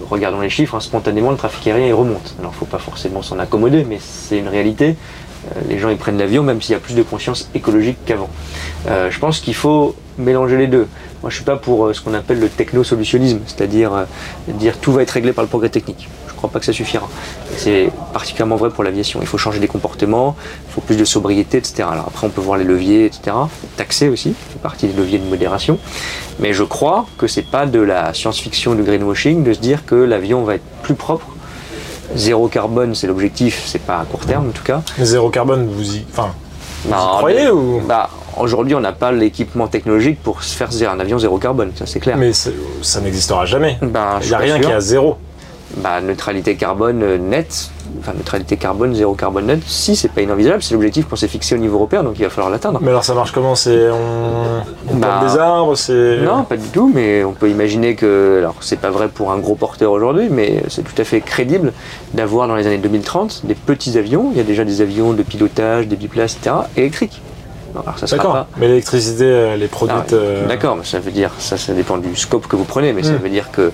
regardons 0.09 0.41
les 0.41 0.49
chiffres, 0.49 0.75
hein, 0.75 0.81
spontanément 0.81 1.31
le 1.31 1.37
trafic 1.37 1.67
aérien 1.67 1.95
remonte. 1.95 2.35
Alors 2.39 2.53
il 2.53 2.55
ne 2.55 2.59
faut 2.59 2.65
pas 2.65 2.79
forcément 2.79 3.21
s'en 3.21 3.39
accommoder, 3.39 3.85
mais 3.85 3.99
c'est 4.01 4.39
une 4.39 4.49
réalité. 4.49 4.97
Euh, 5.55 5.61
les 5.69 5.79
gens 5.79 5.91
ils 5.91 5.99
prennent 5.99 6.19
l'avion 6.19 6.43
même 6.43 6.63
s'il 6.63 6.73
y 6.73 6.77
a 6.77 6.81
plus 6.81 6.95
de 6.95 7.03
conscience 7.03 7.51
écologique 7.55 7.99
qu'avant. 8.07 8.31
je 8.87 9.19
pense 9.19 9.41
qu'il 9.41 9.55
faut 9.55 9.95
mélanger 10.17 10.57
les 10.57 10.69
deux. 10.69 10.87
Moi, 11.25 11.31
je 11.31 11.37
suis 11.37 11.45
pas 11.47 11.57
pour 11.57 11.87
euh, 11.87 11.95
ce 11.95 12.03
qu'on 12.03 12.13
appelle 12.13 12.39
le 12.39 12.51
techno-solutionnisme, 12.51 13.41
c'est-à-dire 13.47 13.95
euh, 13.95 14.05
dire 14.47 14.77
tout 14.79 14.93
va 14.93 15.01
être 15.01 15.13
réglé 15.13 15.33
par 15.33 15.43
le 15.43 15.49
progrès 15.49 15.71
technique. 15.71 16.07
Je 16.27 16.33
ne 16.33 16.37
crois 16.37 16.51
pas 16.51 16.59
que 16.59 16.67
ça 16.67 16.75
suffira. 16.75 17.09
C'est 17.57 17.91
particulièrement 18.13 18.57
vrai 18.57 18.69
pour 18.69 18.85
l'aviation. 18.85 19.21
Il 19.23 19.27
faut 19.27 19.39
changer 19.39 19.59
des 19.59 19.67
comportements, 19.67 20.37
il 20.69 20.75
faut 20.75 20.83
plus 20.83 20.99
de 20.99 21.05
sobriété, 21.07 21.57
etc. 21.57 21.85
Alors 21.91 22.09
après, 22.09 22.27
on 22.27 22.31
peut 22.31 22.43
voir 22.43 22.59
les 22.59 22.65
leviers, 22.65 23.07
etc. 23.07 23.35
Taxer 23.79 24.11
aussi, 24.11 24.35
c'est 24.53 24.61
partie 24.61 24.87
des 24.87 24.93
leviers 24.93 25.19
de 25.19 25.25
modération. 25.25 25.79
Mais 26.41 26.53
je 26.53 26.63
crois 26.63 27.07
que 27.17 27.27
c'est 27.27 27.41
pas 27.51 27.65
de 27.65 27.81
la 27.81 28.13
science-fiction, 28.13 28.75
du 28.75 28.83
greenwashing, 28.83 29.45
de 29.45 29.55
se 29.55 29.61
dire 29.61 29.87
que 29.87 29.95
l'avion 29.95 30.45
va 30.45 30.57
être 30.57 30.67
plus 30.83 30.95
propre 30.95 31.29
Zéro 32.15 32.49
carbone, 32.49 32.95
c'est 32.95 33.07
l'objectif, 33.07 33.65
c'est 33.67 33.81
pas 33.81 34.01
à 34.01 34.05
court 34.05 34.27
terme 34.27 34.49
en 34.49 34.53
tout 34.53 34.63
cas. 34.63 34.83
Zéro 35.01 35.31
carbone, 35.31 35.67
vous 35.69 35.97
y, 35.97 36.05
enfin, 36.13 36.35
vous 36.85 36.91
y 36.91 37.17
croyez 37.17 37.51
ou 37.51 37.81
bah, 37.81 38.11
Aujourd'hui, 38.39 38.75
on 38.75 38.81
n'a 38.81 38.93
pas 38.93 39.13
l'équipement 39.13 39.69
technologique 39.69 40.23
pour 40.23 40.43
se 40.43 40.57
faire 40.57 40.69
un 40.91 41.01
avion 41.01 41.19
zéro 41.19 41.39
carbone, 41.39 41.73
ça 41.75 41.87
c'est 41.87 42.01
clair. 42.01 42.17
Mais 42.17 42.33
ça 42.33 43.01
n'existera 43.01 43.47
jamais. 43.47 43.79
Ben, 43.81 44.19
Il 44.23 44.29
n'y 44.29 44.35
a 44.35 44.39
rien 44.39 44.61
qui 44.61 44.69
est 44.69 44.73
à 44.73 44.81
zéro. 44.81 45.17
Bah, 45.77 46.01
neutralité 46.01 46.55
carbone 46.55 47.03
euh, 47.03 47.19
nette, 47.19 47.71
enfin 47.99 48.13
neutralité 48.17 48.57
carbone, 48.57 48.95
zéro 48.95 49.15
carbone 49.15 49.47
net, 49.47 49.61
si 49.67 49.97
c'est 49.97 50.09
pas 50.09 50.21
inenvisageable, 50.21 50.63
c'est 50.63 50.75
l'objectif 50.75 51.09
qu'on 51.09 51.17
s'est 51.17 51.27
fixé 51.27 51.57
au 51.57 51.59
niveau 51.59 51.77
européen, 51.77 52.05
donc 52.05 52.17
il 52.17 52.23
va 52.23 52.31
falloir 52.31 52.51
l'atteindre. 52.51 52.79
Mais 52.81 52.91
alors 52.91 53.05
ça 53.05 53.15
marche 53.15 53.33
comment? 53.33 53.57
C'est 53.57 53.91
on, 53.91 54.95
bah, 54.95 55.23
des 55.27 55.37
arbres, 55.37 55.75
c'est 55.75 56.19
non, 56.19 56.45
pas 56.45 56.57
du 56.57 56.69
tout, 56.69 56.93
mais 56.95 57.25
on 57.25 57.33
peut 57.33 57.51
imaginer 57.51 57.97
que, 57.97 58.37
alors 58.39 58.55
c'est 58.61 58.79
pas 58.79 58.91
vrai 58.91 59.09
pour 59.09 59.33
un 59.33 59.39
gros 59.39 59.57
porteur 59.57 59.91
aujourd'hui, 59.91 60.29
mais 60.31 60.63
c'est 60.69 60.83
tout 60.85 61.01
à 61.01 61.05
fait 61.05 61.21
crédible 61.21 61.73
d'avoir 62.13 62.47
dans 62.47 62.55
les 62.55 62.69
années 62.69 62.79
2030 62.79 63.41
des 63.45 63.57
petits 63.57 63.99
avions. 63.99 64.29
Il 64.31 64.37
y 64.37 64.41
a 64.41 64.45
déjà 64.45 64.65
des 64.65 64.81
avions 64.81 65.13
de 65.13 65.23
pilotage, 65.25 65.89
des 65.89 65.97
biplaces, 65.97 66.37
etc. 66.37 66.55
électriques. 66.77 67.21
D'accord, 68.11 68.47
mais 68.59 68.69
l'électricité, 68.69 69.27
elle 69.27 69.63
est 69.63 69.69
produite. 69.69 70.13
Euh, 70.13 70.47
d'accord, 70.47 70.77
mais 70.77 70.85
ça 70.85 71.01
veut 71.01 71.11
dire, 71.11 71.31
ça, 71.39 71.57
ça 71.57 71.73
dépend 71.73 71.99
du 71.99 72.15
scope 72.15 72.47
que 72.47 72.57
vous 72.57 72.65
prenez, 72.65 72.93
mais 72.93 73.03
ça 73.03 73.13
hmm. 73.13 73.17
veut 73.17 73.29
dire 73.29 73.51
que, 73.51 73.63
euh, 73.63 73.71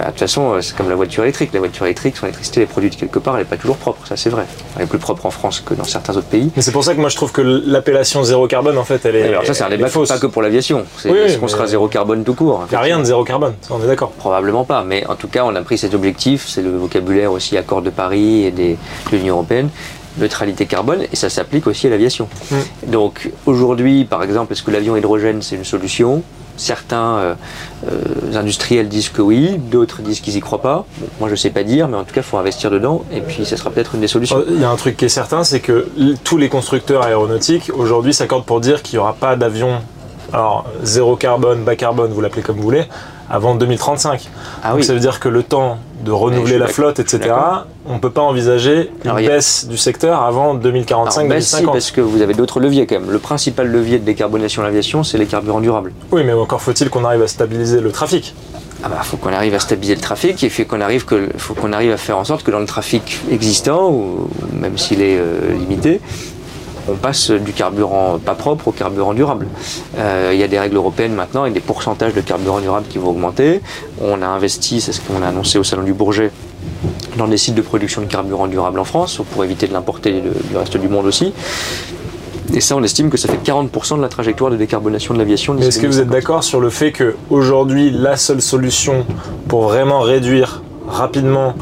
de 0.00 0.06
toute 0.06 0.18
façon, 0.18 0.52
euh, 0.52 0.60
c'est 0.60 0.76
comme 0.76 0.88
la 0.88 0.94
voiture 0.94 1.22
électrique. 1.22 1.50
La 1.52 1.60
voiture 1.60 1.86
électrique, 1.86 2.16
son 2.16 2.26
électricité 2.26 2.62
est 2.62 2.66
produite 2.66 2.96
quelque 2.96 3.18
part, 3.18 3.34
elle 3.36 3.42
n'est 3.42 3.48
pas 3.48 3.56
toujours 3.56 3.76
propre, 3.76 4.06
ça 4.06 4.16
c'est 4.16 4.30
vrai. 4.30 4.44
Elle 4.76 4.82
est 4.82 4.86
plus 4.86 4.98
propre 4.98 5.24
en 5.26 5.30
France 5.30 5.62
que 5.64 5.74
dans 5.74 5.84
certains 5.84 6.16
autres 6.16 6.26
pays. 6.26 6.50
Mais 6.56 6.62
c'est 6.62 6.72
pour 6.72 6.84
ça 6.84 6.94
que 6.94 7.00
moi 7.00 7.08
je 7.08 7.16
trouve 7.16 7.32
que 7.32 7.40
l'appellation 7.40 8.22
zéro 8.22 8.46
carbone, 8.46 8.76
en 8.76 8.84
fait, 8.84 9.04
elle 9.06 9.16
est. 9.16 9.28
Alors 9.28 9.46
ça, 9.46 9.54
c'est 9.54 9.64
un 9.64 9.70
débat 9.70 9.88
pas 9.88 10.18
que 10.18 10.26
pour 10.26 10.42
l'aviation. 10.42 10.84
C'est 10.98 11.10
est-ce 11.10 11.38
qu'on 11.38 11.48
sera 11.48 11.66
zéro 11.66 11.88
carbone 11.88 12.24
tout 12.24 12.34
court 12.34 12.64
Il 12.68 12.72
n'y 12.72 12.76
a 12.76 12.80
rien 12.80 12.98
de 12.98 13.04
zéro 13.04 13.24
carbone, 13.24 13.54
on 13.70 13.82
est 13.82 13.86
d'accord. 13.86 14.10
Probablement 14.10 14.64
pas, 14.64 14.84
mais 14.84 15.06
en 15.06 15.14
tout 15.14 15.28
cas, 15.28 15.44
on 15.44 15.54
a 15.54 15.62
pris 15.62 15.78
cet 15.78 15.94
objectif, 15.94 16.46
c'est 16.48 16.62
le 16.62 16.70
vocabulaire 16.70 17.32
aussi 17.32 17.56
accord 17.56 17.82
de 17.82 17.90
Paris 17.90 18.44
et 18.44 18.50
des, 18.50 18.76
de 19.10 19.16
l'Union 19.16 19.36
européenne 19.36 19.70
neutralité 20.18 20.66
carbone 20.66 21.02
et 21.12 21.16
ça 21.16 21.30
s'applique 21.30 21.66
aussi 21.66 21.86
à 21.86 21.90
l'aviation. 21.90 22.28
Mm. 22.50 22.56
Donc 22.90 23.30
aujourd'hui, 23.46 24.04
par 24.04 24.22
exemple, 24.22 24.52
est-ce 24.52 24.62
que 24.62 24.70
l'avion 24.70 24.96
hydrogène 24.96 25.42
c'est 25.42 25.56
une 25.56 25.64
solution? 25.64 26.22
Certains 26.58 27.16
euh, 27.18 27.34
euh, 27.86 28.34
industriels 28.34 28.88
disent 28.88 29.10
que 29.10 29.20
oui, 29.20 29.58
d'autres 29.58 30.00
disent 30.00 30.20
qu'ils 30.20 30.36
y 30.36 30.40
croient 30.40 30.62
pas. 30.62 30.86
moi 31.20 31.28
je 31.28 31.34
sais 31.34 31.50
pas 31.50 31.64
dire, 31.64 31.86
mais 31.86 31.98
en 31.98 32.04
tout 32.04 32.14
cas 32.14 32.22
il 32.22 32.26
faut 32.26 32.38
investir 32.38 32.70
dedans 32.70 33.04
et 33.12 33.20
puis 33.20 33.44
ça 33.44 33.58
sera 33.58 33.70
peut-être 33.70 33.94
une 33.94 34.00
des 34.00 34.08
solutions. 34.08 34.42
Il 34.48 34.60
y 34.60 34.64
a 34.64 34.70
un 34.70 34.76
truc 34.76 34.96
qui 34.96 35.04
est 35.04 35.10
certain, 35.10 35.44
c'est 35.44 35.60
que 35.60 35.86
tous 36.24 36.38
les 36.38 36.48
constructeurs 36.48 37.02
aéronautiques 37.02 37.70
aujourd'hui 37.74 38.14
s'accordent 38.14 38.46
pour 38.46 38.60
dire 38.60 38.82
qu'il 38.82 38.96
n'y 38.96 39.00
aura 39.00 39.12
pas 39.14 39.36
d'avion 39.36 39.80
alors 40.32 40.64
zéro 40.82 41.16
carbone, 41.16 41.62
bas 41.62 41.76
carbone, 41.76 42.10
vous 42.12 42.20
l'appelez 42.20 42.42
comme 42.42 42.56
vous 42.56 42.62
voulez, 42.62 42.84
avant 43.30 43.54
2035. 43.54 44.28
Ah 44.62 44.72
Donc 44.72 44.84
ça 44.84 44.94
veut 44.94 45.00
dire 45.00 45.20
que 45.20 45.28
le 45.28 45.42
temps 45.42 45.78
de 46.04 46.12
renouveler 46.12 46.58
la 46.58 46.66
flotte, 46.66 47.00
etc., 47.00 47.34
on 47.86 47.94
ne 47.94 47.98
peut 47.98 48.10
pas 48.10 48.20
envisager 48.20 48.90
une 49.04 49.14
baisse 49.14 49.66
du 49.66 49.76
secteur 49.76 50.22
avant 50.22 50.56
2045-2050. 50.56 51.64
parce 51.66 51.90
que 51.90 52.00
vous 52.00 52.22
avez 52.22 52.34
d'autres 52.34 52.60
leviers 52.60 52.86
quand 52.86 53.00
même. 53.00 53.10
Le 53.10 53.18
principal 53.18 53.68
levier 53.68 53.98
de 53.98 54.04
décarbonation 54.04 54.62
de 54.62 54.66
l'aviation, 54.66 55.04
c'est 55.04 55.18
les 55.18 55.26
carburants 55.26 55.60
durables. 55.60 55.92
Oui, 56.12 56.22
mais 56.24 56.32
encore 56.32 56.60
faut-il 56.60 56.90
qu'on 56.90 57.04
arrive 57.04 57.22
à 57.22 57.28
stabiliser 57.28 57.80
le 57.80 57.90
trafic. 57.92 58.34
Ah 58.82 58.88
bah, 58.88 59.00
faut 59.02 59.16
qu'on 59.16 59.32
arrive 59.32 59.54
à 59.54 59.58
stabiliser 59.58 59.94
le 59.94 60.00
trafic 60.00 60.44
et 60.44 60.64
qu'on 60.64 60.80
arrive 60.80 61.04
que 61.06 61.28
faut 61.38 61.54
qu'on 61.54 61.72
arrive 61.72 61.92
à 61.92 61.96
faire 61.96 62.18
en 62.18 62.24
sorte 62.24 62.42
que 62.42 62.50
dans 62.50 62.60
le 62.60 62.66
trafic 62.66 63.20
existant 63.30 63.90
ou 63.90 64.28
même 64.52 64.76
s'il 64.76 65.00
est 65.00 65.16
euh, 65.18 65.54
limité, 65.54 66.00
on 66.88 66.94
passe 66.94 67.30
du 67.30 67.52
carburant 67.52 68.18
pas 68.18 68.34
propre 68.34 68.68
au 68.68 68.72
carburant 68.72 69.14
durable. 69.14 69.46
Euh, 69.98 70.30
il 70.32 70.38
y 70.38 70.42
a 70.42 70.48
des 70.48 70.58
règles 70.58 70.76
européennes 70.76 71.14
maintenant 71.14 71.44
et 71.44 71.50
des 71.50 71.60
pourcentages 71.60 72.14
de 72.14 72.20
carburant 72.20 72.60
durable 72.60 72.86
qui 72.88 72.98
vont 72.98 73.10
augmenter. 73.10 73.60
On 74.00 74.22
a 74.22 74.26
investi, 74.26 74.80
c'est 74.80 74.92
ce 74.92 75.00
qu'on 75.00 75.22
a 75.22 75.28
annoncé 75.28 75.58
au 75.58 75.64
Salon 75.64 75.82
du 75.82 75.92
Bourget, 75.92 76.30
dans 77.16 77.28
des 77.28 77.36
sites 77.36 77.54
de 77.54 77.62
production 77.62 78.02
de 78.02 78.06
carburant 78.06 78.46
durable 78.46 78.78
en 78.78 78.84
France, 78.84 79.20
pour 79.32 79.44
éviter 79.44 79.66
de 79.66 79.72
l'importer 79.72 80.20
du 80.20 80.56
reste 80.56 80.76
du 80.76 80.88
monde 80.88 81.06
aussi. 81.06 81.32
Et 82.54 82.60
ça, 82.60 82.76
on 82.76 82.82
estime 82.82 83.10
que 83.10 83.16
ça 83.16 83.28
fait 83.28 83.42
40% 83.42 83.96
de 83.96 84.02
la 84.02 84.08
trajectoire 84.08 84.50
de 84.50 84.56
décarbonation 84.56 85.14
de 85.14 85.18
l'aviation. 85.18 85.58
Est-ce 85.58 85.80
que 85.80 85.86
vous 85.86 86.00
êtes 86.00 86.08
d'accord 86.08 86.44
sur 86.44 86.60
le 86.60 86.70
fait 86.70 86.92
qu'aujourd'hui, 86.92 87.90
la 87.90 88.16
seule 88.16 88.40
solution 88.40 89.04
pour 89.48 89.64
vraiment 89.64 90.00
réduire 90.00 90.62
rapidement 90.86 91.54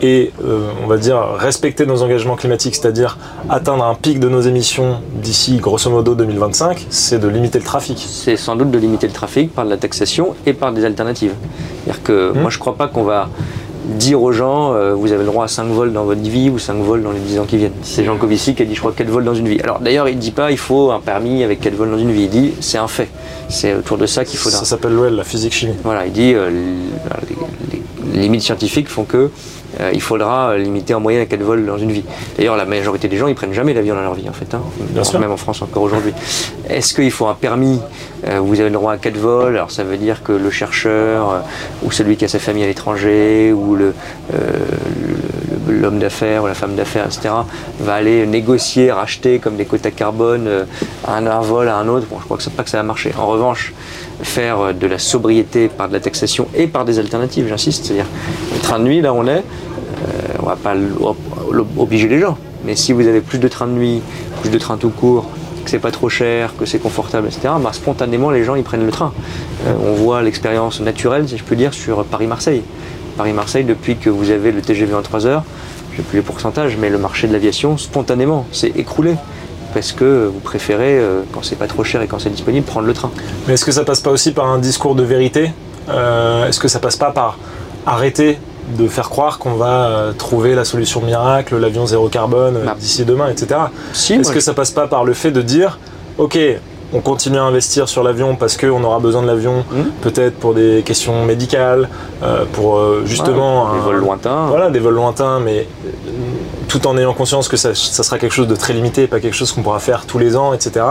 et, 0.00 0.32
euh, 0.44 0.70
on 0.82 0.86
va 0.86 0.96
dire, 0.96 1.18
respecter 1.36 1.86
nos 1.86 2.02
engagements 2.02 2.36
climatiques, 2.36 2.76
c'est-à-dire 2.76 3.18
atteindre 3.48 3.84
un 3.84 3.94
pic 3.94 4.20
de 4.20 4.28
nos 4.28 4.40
émissions 4.40 5.00
d'ici, 5.14 5.56
grosso 5.58 5.90
modo, 5.90 6.14
2025, 6.14 6.86
c'est 6.90 7.18
de 7.18 7.28
limiter 7.28 7.58
le 7.58 7.64
trafic. 7.64 7.98
C'est 7.98 8.36
sans 8.36 8.56
doute 8.56 8.70
de 8.70 8.78
limiter 8.78 9.06
le 9.06 9.12
trafic 9.12 9.52
par 9.52 9.64
de 9.64 9.70
la 9.70 9.76
taxation 9.76 10.34
et 10.46 10.52
par 10.52 10.72
des 10.72 10.84
alternatives. 10.84 11.34
C'est-à-dire 11.84 12.02
que 12.02 12.32
hmm. 12.32 12.40
moi, 12.40 12.50
je 12.50 12.56
ne 12.56 12.60
crois 12.60 12.76
pas 12.76 12.88
qu'on 12.88 13.04
va 13.04 13.28
dire 13.88 14.22
aux 14.22 14.32
gens, 14.32 14.74
euh, 14.74 14.94
vous 14.94 15.12
avez 15.12 15.22
le 15.24 15.26
droit 15.30 15.44
à 15.44 15.48
5 15.48 15.66
vols 15.68 15.92
dans 15.92 16.04
votre 16.04 16.20
vie 16.20 16.50
ou 16.50 16.58
5 16.58 16.74
vols 16.82 17.02
dans 17.02 17.10
les 17.12 17.20
10 17.20 17.38
ans 17.40 17.44
qui 17.44 17.56
viennent. 17.56 17.72
C'est 17.82 18.04
Jean 18.04 18.16
Covici 18.16 18.54
qui 18.54 18.62
a 18.62 18.64
dit, 18.66 18.74
je 18.74 18.80
crois, 18.80 18.92
4 18.92 19.08
vols 19.08 19.24
dans 19.24 19.34
une 19.34 19.48
vie. 19.48 19.60
Alors 19.62 19.80
d'ailleurs, 19.80 20.08
il 20.08 20.16
ne 20.16 20.20
dit 20.20 20.30
pas, 20.30 20.50
il 20.50 20.58
faut 20.58 20.90
un 20.90 21.00
permis 21.00 21.42
avec 21.42 21.60
4 21.60 21.74
vols 21.74 21.90
dans 21.90 21.98
une 21.98 22.12
vie. 22.12 22.24
Il 22.24 22.30
dit, 22.30 22.52
c'est 22.60 22.78
un 22.78 22.88
fait. 22.88 23.08
C'est 23.48 23.74
autour 23.74 23.96
de 23.98 24.06
ça 24.06 24.24
qu'il 24.24 24.38
faudra. 24.38 24.58
Ça 24.58 24.64
s'appelle 24.64 24.92
l'OL, 24.92 25.14
la 25.14 25.24
physique-chimie. 25.24 25.74
Voilà, 25.84 26.06
il 26.06 26.12
dit, 26.12 26.34
euh, 26.34 26.50
les- 26.50 27.78
les 28.14 28.20
limites 28.22 28.42
scientifiques 28.42 28.88
font 28.88 29.04
que 29.04 29.30
euh, 29.80 29.90
il 29.92 30.00
faudra 30.00 30.56
limiter 30.56 30.94
en 30.94 31.00
moyenne 31.00 31.22
à 31.22 31.26
4 31.26 31.40
vols 31.42 31.64
dans 31.66 31.78
une 31.78 31.92
vie. 31.92 32.04
D'ailleurs, 32.36 32.56
la 32.56 32.64
majorité 32.64 33.08
des 33.08 33.16
gens, 33.16 33.28
ils 33.28 33.34
prennent 33.34 33.52
jamais 33.52 33.74
l'avion 33.74 33.94
dans 33.94 34.02
leur 34.02 34.14
vie, 34.14 34.28
en 34.28 34.32
fait. 34.32 34.52
hein. 34.54 34.62
Bien 34.90 35.04
sûr. 35.04 35.20
Même 35.20 35.30
en 35.32 35.36
France 35.36 35.62
encore 35.62 35.82
aujourd'hui. 35.82 36.12
Est-ce 36.68 36.94
qu'il 36.94 37.10
faut 37.10 37.26
un 37.26 37.34
permis? 37.34 37.80
Euh, 38.26 38.40
Vous 38.40 38.58
avez 38.60 38.68
le 38.70 38.74
droit 38.74 38.92
à 38.92 38.96
4 38.96 39.16
vols. 39.16 39.54
Alors, 39.56 39.70
ça 39.70 39.84
veut 39.84 39.96
dire 39.96 40.22
que 40.22 40.32
le 40.32 40.50
chercheur, 40.50 41.30
euh, 41.30 41.38
ou 41.84 41.90
celui 41.92 42.16
qui 42.16 42.24
a 42.24 42.28
sa 42.28 42.38
famille 42.38 42.64
à 42.64 42.66
l'étranger, 42.66 43.52
ou 43.52 43.74
le, 43.76 43.94
euh, 44.34 44.40
le- 45.06 45.16
l'homme 45.68 45.98
d'affaires, 45.98 46.44
ou 46.44 46.46
la 46.46 46.54
femme 46.54 46.74
d'affaires, 46.74 47.06
etc., 47.06 47.34
va 47.80 47.94
aller 47.94 48.26
négocier, 48.26 48.90
racheter 48.90 49.38
comme 49.38 49.56
des 49.56 49.64
quotas 49.64 49.90
carbone 49.90 50.46
euh, 50.46 50.64
un, 51.06 51.26
un 51.26 51.40
vol 51.40 51.68
à 51.68 51.76
un 51.76 51.88
autre. 51.88 52.06
Bon, 52.10 52.18
je 52.18 52.24
crois 52.24 52.36
que 52.36 52.42
c'est 52.42 52.54
pas 52.54 52.64
que 52.64 52.70
ça 52.70 52.78
va 52.78 52.82
marcher. 52.82 53.12
En 53.18 53.26
revanche, 53.26 53.72
faire 54.22 54.60
euh, 54.60 54.72
de 54.72 54.86
la 54.86 54.98
sobriété 54.98 55.68
par 55.68 55.88
de 55.88 55.92
la 55.92 56.00
taxation 56.00 56.48
et 56.54 56.66
par 56.66 56.84
des 56.84 56.98
alternatives, 56.98 57.46
j'insiste, 57.48 57.86
c'est-à-dire 57.86 58.06
le 58.52 58.60
train 58.60 58.78
de 58.78 58.84
nuit, 58.84 59.00
là 59.00 59.12
on 59.12 59.26
est, 59.26 59.30
euh, 59.38 59.42
on 60.40 60.46
va 60.46 60.56
pas 60.56 60.74
obliger 61.76 62.08
les 62.08 62.20
gens. 62.20 62.36
Mais 62.64 62.76
si 62.76 62.92
vous 62.92 63.06
avez 63.06 63.20
plus 63.20 63.38
de 63.38 63.48
trains 63.48 63.66
de 63.66 63.72
nuit, 63.72 64.02
plus 64.40 64.50
de 64.50 64.58
trains 64.58 64.76
tout 64.76 64.90
court, 64.90 65.26
que 65.64 65.70
c'est 65.70 65.78
pas 65.78 65.90
trop 65.90 66.08
cher, 66.08 66.54
que 66.58 66.64
c'est 66.64 66.78
confortable, 66.78 67.28
etc., 67.28 67.54
bah, 67.60 67.72
spontanément 67.72 68.30
les 68.30 68.44
gens 68.44 68.54
ils 68.54 68.64
prennent 68.64 68.84
le 68.84 68.90
train. 68.90 69.12
Euh, 69.66 69.74
on 69.86 69.94
voit 69.94 70.22
l'expérience 70.22 70.80
naturelle, 70.80 71.28
si 71.28 71.36
je 71.36 71.44
peux 71.44 71.56
dire, 71.56 71.74
sur 71.74 72.04
Paris-Marseille. 72.04 72.62
Paris-Marseille, 73.18 73.64
depuis 73.64 73.96
que 73.96 74.08
vous 74.08 74.30
avez 74.30 74.52
le 74.52 74.62
TGV 74.62 74.94
en 74.94 75.02
3 75.02 75.26
heures, 75.26 75.42
je 75.92 75.98
sais 75.98 76.02
plus 76.02 76.16
les 76.18 76.22
pourcentages, 76.22 76.76
mais 76.80 76.88
le 76.88 76.96
marché 76.98 77.26
de 77.28 77.32
l'aviation, 77.34 77.76
spontanément, 77.76 78.46
s'est 78.52 78.72
écroulé. 78.76 79.16
Parce 79.74 79.92
que 79.92 80.30
vous 80.32 80.38
préférez, 80.40 80.98
euh, 80.98 81.20
quand 81.32 81.44
c'est 81.44 81.56
pas 81.58 81.66
trop 81.66 81.84
cher 81.84 82.00
et 82.00 82.06
quand 82.06 82.18
c'est 82.18 82.30
disponible, 82.30 82.64
prendre 82.64 82.86
le 82.86 82.94
train. 82.94 83.10
Mais 83.46 83.54
est-ce 83.54 83.64
que 83.66 83.72
ça 83.72 83.84
passe 83.84 84.00
pas 84.00 84.10
aussi 84.10 84.32
par 84.32 84.46
un 84.46 84.58
discours 84.58 84.94
de 84.94 85.02
vérité 85.02 85.50
Euh, 85.90 86.46
Est-ce 86.48 86.60
que 86.60 86.68
ça 86.68 86.78
passe 86.78 86.96
pas 86.96 87.10
par 87.10 87.38
arrêter 87.86 88.38
de 88.78 88.86
faire 88.88 89.08
croire 89.10 89.38
qu'on 89.38 89.54
va 89.54 89.86
euh, 89.88 90.12
trouver 90.12 90.54
la 90.54 90.64
solution 90.64 91.00
miracle, 91.02 91.56
l'avion 91.56 91.86
zéro 91.86 92.08
carbone 92.08 92.58
Bah. 92.64 92.76
d'ici 92.78 93.04
demain, 93.04 93.28
etc. 93.30 93.60
Si, 93.92 94.14
Est-ce 94.14 94.28
que 94.30 94.36
je- 94.40 94.44
ça 94.44 94.54
passe 94.54 94.70
pas 94.70 94.86
par 94.86 95.04
le 95.04 95.12
fait 95.14 95.30
de 95.30 95.42
dire, 95.42 95.78
ok, 96.18 96.38
on 96.92 97.00
continue 97.00 97.36
à 97.38 97.42
investir 97.44 97.88
sur 97.88 98.02
l'avion 98.02 98.34
parce 98.36 98.56
qu'on 98.56 98.82
aura 98.82 98.98
besoin 98.98 99.22
de 99.22 99.26
l'avion, 99.26 99.64
Mhm. 99.70 99.90
peut-être 100.00 100.36
pour 100.38 100.54
des 100.54 100.82
questions 100.84 101.24
médicales, 101.24 101.88
euh, 102.22 102.44
pour 102.52 102.78
euh, 102.78 103.02
justement 103.04 103.72
des 103.74 103.78
un- 103.78 103.82
vols 103.82 103.96
lointains. 103.96 104.46
Voilà, 104.48 104.70
des 104.70 104.78
vols 104.78 104.94
lointains, 104.94 105.38
mais 105.40 105.66
euh, 105.86 105.90
tout 106.68 106.86
en 106.86 106.96
ayant 106.96 107.12
conscience 107.14 107.48
que 107.48 107.56
ça, 107.56 107.74
ça 107.74 108.02
sera 108.02 108.18
quelque 108.18 108.32
chose 108.34 108.48
de 108.48 108.56
très 108.56 108.72
limité, 108.72 109.06
pas 109.06 109.20
quelque 109.20 109.34
chose 109.36 109.52
qu'on 109.52 109.62
pourra 109.62 109.80
faire 109.80 110.06
tous 110.06 110.18
les 110.18 110.36
ans, 110.36 110.52
etc. 110.54 110.84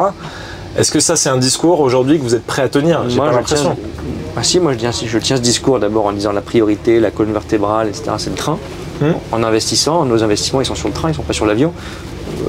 Est-ce 0.78 0.92
que 0.92 1.00
ça, 1.00 1.16
c'est 1.16 1.30
un 1.30 1.38
discours 1.38 1.80
aujourd'hui 1.80 2.20
que 2.20 2.24
vous 2.24 2.36
êtes 2.36 2.46
prêt 2.46 2.62
à 2.62 2.70
tenir? 2.70 3.02
J'ai 3.10 3.16
Moi, 3.18 3.26
pas 3.26 3.32
l'impression. 3.32 3.76
tiens- 3.76 4.04
Ah 4.40 4.44
si, 4.44 4.60
moi 4.60 4.74
je 4.74 4.78
tiens, 4.78 4.92
je 4.92 5.18
tiens 5.18 5.38
ce 5.38 5.42
discours 5.42 5.80
d'abord 5.80 6.06
en 6.06 6.12
disant 6.12 6.32
la 6.32 6.42
priorité, 6.42 7.00
la 7.00 7.10
colonne 7.10 7.34
vertébrale, 7.34 7.88
etc. 7.88 8.12
C'est 8.20 8.30
le 8.30 8.36
train. 8.36 8.60
Hmm? 9.02 9.12
En 9.32 9.44
investissant, 9.44 10.06
nos 10.06 10.24
investissements 10.24 10.62
ils 10.62 10.66
sont 10.66 10.76
sur 10.76 10.88
le 10.88 10.94
train, 10.94 11.10
ils 11.10 11.16
sont 11.16 11.22
pas 11.22 11.34
sur 11.34 11.46
l'avion. 11.46 11.72
Euh, 11.72 12.42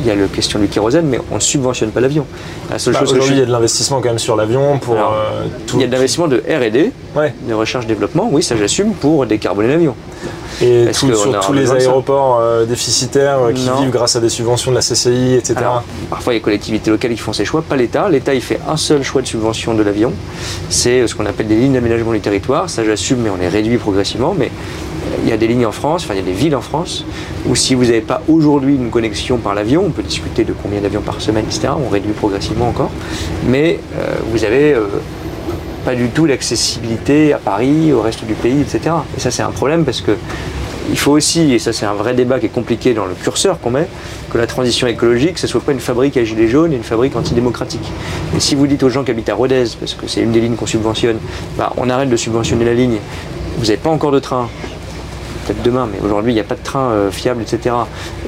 Il 0.00 0.06
y 0.06 0.10
a 0.10 0.14
la 0.16 0.26
question 0.26 0.58
du 0.58 0.66
kérosène, 0.66 1.06
mais 1.06 1.18
on 1.30 1.36
ne 1.36 1.40
subventionne 1.40 1.90
pas 1.90 2.00
l'avion. 2.00 2.26
La 2.70 2.78
seule 2.78 2.92
Bah, 2.94 3.00
chose 3.00 3.12
Aujourd'hui, 3.12 3.34
il 3.36 3.38
y 3.38 3.42
a 3.42 3.46
de 3.46 3.52
l'investissement 3.52 4.00
quand 4.00 4.08
même 4.08 4.18
sur 4.18 4.34
l'avion 4.36 4.78
pour 4.78 4.94
Alors, 4.96 5.14
euh, 5.14 5.46
tout. 5.66 5.76
il 5.76 5.80
y 5.82 5.84
a 5.84 5.86
de 5.86 5.92
l'investissement 5.92 6.26
de 6.28 6.38
R&D, 6.38 6.90
Ouais. 7.16 7.32
de 7.48 7.54
recherche-développement, 7.54 8.28
oui, 8.32 8.42
ça 8.42 8.56
j'assume, 8.56 8.92
pour 8.94 9.24
décarboner 9.26 9.68
l'avion. 9.68 9.94
Et 10.60 10.86
tout- 10.92 11.12
sur 11.14 11.40
tous 11.40 11.52
les 11.52 11.70
aéroports 11.72 12.38
euh, 12.40 12.64
déficitaires 12.66 13.38
euh, 13.40 13.52
qui 13.52 13.64
Non. 13.64 13.76
vivent 13.80 13.90
grâce 13.90 14.16
à 14.16 14.20
des 14.20 14.28
subventions 14.28 14.70
de 14.70 14.76
la 14.76 14.82
CCI, 14.82 15.34
etc. 15.34 15.54
Alors, 15.56 15.82
parfois, 16.10 16.32
il 16.32 16.36
y 16.36 16.38
a 16.38 16.40
des 16.40 16.44
collectivités 16.44 16.90
locales 16.90 17.12
qui 17.12 17.16
font 17.18 17.32
ces 17.32 17.44
choix, 17.44 17.62
pas 17.62 17.76
l'État. 17.76 18.08
L'État, 18.08 18.34
il 18.34 18.42
fait 18.42 18.58
un 18.68 18.76
seul 18.76 19.02
choix 19.02 19.22
de 19.22 19.26
subvention 19.26 19.74
de 19.74 19.82
l'avion. 19.82 20.12
C'est 20.68 21.06
ce 21.06 21.14
qu'on 21.14 21.26
appelle 21.26 21.46
des 21.48 21.56
lignes 21.56 21.72
d'aménagement 21.74 22.12
du 22.12 22.20
territoire. 22.20 22.68
Ça, 22.68 22.84
j'assume, 22.84 23.18
mais 23.22 23.30
on 23.30 23.36
les 23.36 23.48
réduit 23.48 23.78
progressivement. 23.78 24.34
Mais 24.38 24.50
il 25.22 25.28
y 25.28 25.32
a 25.32 25.36
des 25.36 25.46
lignes 25.46 25.66
en 25.66 25.72
France, 25.72 26.04
enfin, 26.04 26.14
il 26.14 26.20
y 26.20 26.22
a 26.22 26.26
des 26.26 26.32
villes 26.32 26.56
en 26.56 26.60
France, 26.60 27.04
où 27.46 27.54
si 27.54 27.74
vous 27.74 27.84
n'avez 27.84 28.00
pas 28.00 28.22
aujourd'hui 28.28 28.74
une 28.74 28.90
connexion 28.90 29.38
par 29.38 29.54
l'avion, 29.54 29.84
on 29.86 29.90
peut 29.90 30.02
discuter 30.02 30.44
de 30.44 30.52
combien 30.52 30.80
d'avions 30.80 31.00
par 31.00 31.20
semaine, 31.20 31.44
etc. 31.44 31.74
On 31.84 31.88
réduit 31.88 32.12
progressivement 32.12 32.68
encore. 32.68 32.90
Mais 33.46 33.78
euh, 33.98 34.14
vous 34.30 34.44
avez 34.44 34.74
euh, 34.74 34.86
pas 35.84 35.94
du 35.94 36.08
tout 36.08 36.26
l'accessibilité 36.26 37.32
à 37.32 37.38
Paris, 37.38 37.92
au 37.92 38.02
reste 38.02 38.24
du 38.24 38.34
pays, 38.34 38.60
etc. 38.60 38.94
Et 39.16 39.20
ça, 39.20 39.30
c'est 39.30 39.42
un 39.42 39.50
problème 39.50 39.84
parce 39.84 40.00
que 40.00 40.12
il 40.90 40.98
faut 40.98 41.12
aussi, 41.12 41.52
et 41.54 41.58
ça 41.58 41.72
c'est 41.72 41.86
un 41.86 41.94
vrai 41.94 42.12
débat 42.12 42.40
qui 42.40 42.46
est 42.46 42.52
compliqué 42.52 42.92
dans 42.92 43.04
le 43.04 43.14
curseur 43.14 43.60
qu'on 43.60 43.70
met, 43.70 43.86
que 44.30 44.38
la 44.38 44.46
transition 44.46 44.86
écologique, 44.86 45.38
ce 45.38 45.46
ne 45.46 45.50
soit 45.50 45.60
pas 45.60 45.72
une 45.72 45.80
fabrique 45.80 46.16
à 46.16 46.24
gilets 46.24 46.48
jaunes 46.48 46.72
et 46.72 46.76
une 46.76 46.82
fabrique 46.82 47.14
antidémocratique. 47.14 47.92
Et 48.36 48.40
si 48.40 48.54
vous 48.54 48.66
dites 48.66 48.82
aux 48.82 48.88
gens 48.88 49.04
qui 49.04 49.12
habitent 49.12 49.28
à 49.28 49.34
Rodez, 49.34 49.64
parce 49.78 49.94
que 49.94 50.08
c'est 50.08 50.20
une 50.20 50.32
des 50.32 50.40
lignes 50.40 50.56
qu'on 50.56 50.66
subventionne, 50.66 51.18
bah, 51.56 51.72
on 51.76 51.88
arrête 51.88 52.10
de 52.10 52.16
subventionner 52.16 52.64
la 52.64 52.74
ligne, 52.74 52.98
vous 53.58 53.66
n'avez 53.66 53.76
pas 53.76 53.90
encore 53.90 54.10
de 54.10 54.18
train, 54.18 54.48
peut-être 55.46 55.62
demain, 55.62 55.88
mais 55.92 55.98
aujourd'hui 56.04 56.32
il 56.32 56.34
n'y 56.34 56.40
a 56.40 56.44
pas 56.44 56.54
de 56.54 56.62
train 56.62 56.90
euh, 56.90 57.10
fiable, 57.10 57.42
etc. 57.42 57.74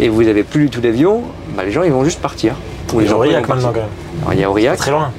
Et 0.00 0.08
vous 0.08 0.22
n'avez 0.24 0.42
plus 0.42 0.64
du 0.64 0.70
tout 0.70 0.80
d'avion, 0.80 1.22
bah, 1.56 1.64
les 1.64 1.70
gens 1.72 1.82
ils 1.82 1.92
vont 1.92 2.04
juste 2.04 2.20
partir. 2.20 2.54
Ou 2.92 3.00
Il 3.00 3.06
y 3.06 3.08
a 3.08 3.10
emplois 3.12 3.24
Aurillac 3.26 3.48
maintenant 3.48 3.72
quand 3.72 3.80
même. 3.80 4.32
Il 4.36 4.40
y 4.40 4.44
a 4.44 4.50
Aurillac, 4.50 4.76
très 4.78 4.90
loin. 4.92 5.10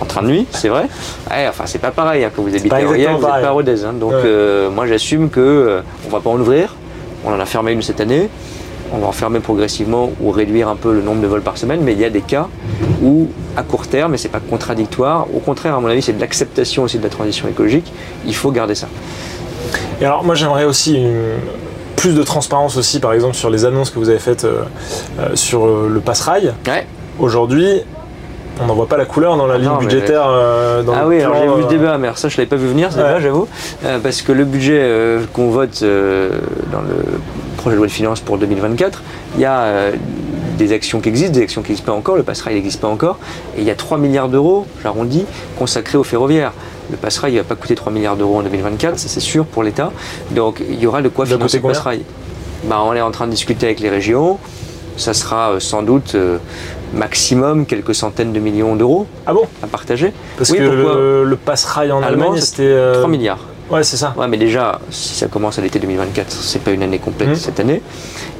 en 0.00 0.04
train 0.04 0.22
de 0.22 0.28
nuit, 0.28 0.46
c'est 0.50 0.68
vrai. 0.68 0.86
Ouais, 1.30 1.46
enfin, 1.48 1.64
c'est 1.66 1.78
pas 1.78 1.90
pareil. 1.92 2.24
hein, 2.24 2.30
Quand 2.34 2.42
vous 2.42 2.48
habitez 2.54 2.68
Aurillac, 2.84 3.12
vous 3.16 3.20
n'êtes 3.20 3.20
pas 3.42 3.48
à 3.48 3.50
Rodez. 3.50 3.84
hein. 3.84 3.92
donc, 3.98 4.10
Ouais. 4.12 4.16
euh, 4.24 4.70
moi, 4.70 4.86
j'assume 4.86 5.30
que 5.30 5.40
euh, 5.40 5.80
on 6.06 6.10
va 6.10 6.20
pas 6.20 6.30
en 6.30 6.38
ouvrir. 6.38 6.74
On 7.24 7.32
en 7.32 7.40
a 7.40 7.46
fermé 7.46 7.72
une 7.72 7.80
cette 7.82 8.00
année. 8.00 8.28
On 8.92 8.98
va 8.98 9.06
en 9.06 9.12
fermer 9.12 9.38
progressivement 9.40 10.10
ou 10.20 10.30
réduire 10.30 10.68
un 10.68 10.74
peu 10.76 10.92
le 10.92 11.00
nombre 11.00 11.20
de 11.22 11.26
vols 11.26 11.42
par 11.42 11.56
semaine. 11.56 11.80
Mais 11.82 11.92
il 11.92 12.00
y 12.00 12.04
a 12.04 12.10
des 12.10 12.22
cas 12.22 12.48
où, 13.02 13.28
à 13.56 13.62
court 13.62 13.86
terme, 13.86 14.14
et 14.14 14.16
c'est 14.18 14.28
pas 14.28 14.40
contradictoire. 14.40 15.26
Au 15.34 15.38
contraire, 15.38 15.74
à 15.76 15.80
mon 15.80 15.86
avis, 15.88 16.02
c'est 16.02 16.12
de 16.14 16.20
l'acceptation 16.20 16.82
aussi 16.82 16.98
de 16.98 17.04
la 17.04 17.08
transition 17.10 17.46
écologique. 17.48 17.90
Il 18.26 18.34
faut 18.34 18.50
garder 18.50 18.74
ça. 18.74 18.88
Et 20.00 20.04
alors, 20.04 20.24
moi, 20.24 20.34
j'aimerais 20.34 20.64
aussi 20.64 20.96
une- 20.96 21.38
plus 21.96 22.14
de 22.14 22.22
transparence 22.22 22.76
aussi, 22.78 22.98
par 23.00 23.12
exemple, 23.12 23.34
sur 23.34 23.50
les 23.50 23.64
annonces 23.66 23.90
que 23.90 23.98
vous 23.98 24.08
avez 24.08 24.18
faites 24.18 24.44
euh, 24.44 24.62
euh, 25.18 25.36
sur 25.36 25.66
euh, 25.66 25.90
le 25.92 26.00
pass-rail. 26.00 26.54
Ouais. 26.66 26.86
Aujourd'hui, 27.18 27.82
on 28.62 28.66
n'en 28.66 28.74
voit 28.74 28.86
pas 28.88 28.96
la 28.96 29.04
couleur 29.04 29.36
dans 29.36 29.46
la 29.46 29.58
ligne 29.58 29.68
non, 29.68 29.74
mais- 29.78 29.84
budgétaire. 29.86 30.22
euh, 30.26 30.82
dans 30.82 30.94
ah 30.94 31.02
le 31.02 31.08
oui, 31.08 31.20
alors 31.22 31.36
j'ai 31.36 31.46
vu 31.56 31.62
ce 31.64 31.68
débat, 31.68 31.98
mais 31.98 32.06
alors 32.06 32.18
ça 32.18 32.28
je 32.30 32.36
l'avais 32.38 32.48
pas 32.48 32.56
vu 32.56 32.68
venir, 32.68 32.88
c'est 32.90 32.98
Ouais. 33.02 33.10
vrai, 33.10 33.20
j'avoue, 33.20 33.46
Euh, 33.84 33.98
parce 34.02 34.22
que 34.22 34.32
le 34.32 34.44
budget 34.44 34.78
euh, 34.80 35.20
qu'on 35.34 35.50
vote 35.50 35.82
dans 35.82 36.80
le 36.80 37.18
projet 37.58 37.74
de 37.76 37.78
loi 37.78 37.86
de 37.86 37.92
finances 37.92 38.20
pour 38.20 38.38
2024, 38.38 39.02
il 39.34 39.40
y 39.42 39.44
a 39.46 39.90
des 40.58 40.72
actions 40.72 41.00
qui 41.00 41.08
existent, 41.10 41.32
des 41.34 41.42
actions 41.42 41.60
qui 41.62 41.70
n'existent 41.70 41.92
pas 41.92 41.98
encore, 41.98 42.16
le 42.16 42.22
passerail 42.22 42.54
n'existe 42.54 42.80
pas 42.80 42.88
encore, 42.88 43.18
et 43.56 43.60
il 43.60 43.64
y 43.66 43.70
a 43.70 43.74
3 43.74 43.98
milliards 43.98 44.28
d'euros, 44.28 44.66
j'arrondis, 44.82 45.24
consacrés 45.58 45.98
au 45.98 46.04
ferroviaire. 46.04 46.52
Le 46.90 46.96
passerail 46.96 47.32
ne 47.34 47.38
va 47.38 47.44
pas 47.44 47.54
coûter 47.54 47.74
3 47.74 47.92
milliards 47.92 48.16
d'euros 48.16 48.38
en 48.38 48.42
2024, 48.42 48.98
ça 48.98 49.08
c'est 49.08 49.20
sûr 49.20 49.44
pour 49.46 49.62
l'État, 49.62 49.92
donc 50.32 50.60
il 50.68 50.78
y 50.80 50.86
aura 50.86 51.02
de 51.02 51.08
quoi 51.08 51.26
financer 51.26 51.58
le 51.58 51.62
passerail. 51.62 52.02
Bah, 52.64 52.80
on 52.84 52.92
est 52.94 53.00
en 53.00 53.10
train 53.10 53.26
de 53.26 53.30
discuter 53.32 53.66
avec 53.66 53.80
les 53.80 53.88
régions, 53.88 54.38
ça 54.96 55.14
sera 55.14 55.52
euh, 55.52 55.60
sans 55.60 55.82
doute 55.82 56.14
euh, 56.14 56.38
maximum 56.92 57.64
quelques 57.66 57.94
centaines 57.94 58.32
de 58.32 58.40
millions 58.40 58.76
d'euros 58.76 59.06
Ah 59.26 59.32
bon? 59.32 59.44
à 59.62 59.66
partager. 59.66 60.12
Parce 60.36 60.50
Oui, 60.50 60.58
que 60.58 60.62
le, 60.64 61.24
le 61.24 61.36
pass-rail 61.36 61.92
en 61.92 62.02
Allemagne, 62.02 62.38
c'était. 62.40 62.64
euh, 62.64 62.98
3 62.98 63.08
milliards. 63.08 63.38
Ouais, 63.70 63.84
c'est 63.84 63.96
ça. 63.96 64.12
Ouais, 64.18 64.26
mais 64.26 64.36
déjà, 64.36 64.80
si 64.90 65.14
ça 65.14 65.28
commence 65.28 65.58
à 65.58 65.62
l'été 65.62 65.78
2024, 65.78 66.30
c'est 66.32 66.58
pas 66.60 66.72
une 66.72 66.82
année 66.82 66.98
complète 66.98 67.28
Mhm. 67.30 67.34
cette 67.36 67.60
année. 67.60 67.82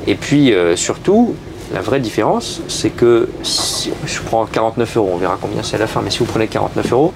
Et 0.08 0.16
puis, 0.16 0.52
euh, 0.52 0.74
surtout, 0.74 1.34
la 1.72 1.80
vraie 1.80 2.00
différence, 2.00 2.60
c'est 2.66 2.90
que 2.90 3.28
si 3.44 3.92
je 4.06 4.20
prends 4.22 4.44
49 4.44 4.96
euros, 4.96 5.10
on 5.14 5.18
verra 5.18 5.38
combien 5.40 5.62
c'est 5.62 5.76
à 5.76 5.78
la 5.78 5.86
fin, 5.86 6.00
mais 6.02 6.10
si 6.10 6.18
vous 6.18 6.24
prenez 6.24 6.48
49 6.48 6.92
euros, 6.92 7.12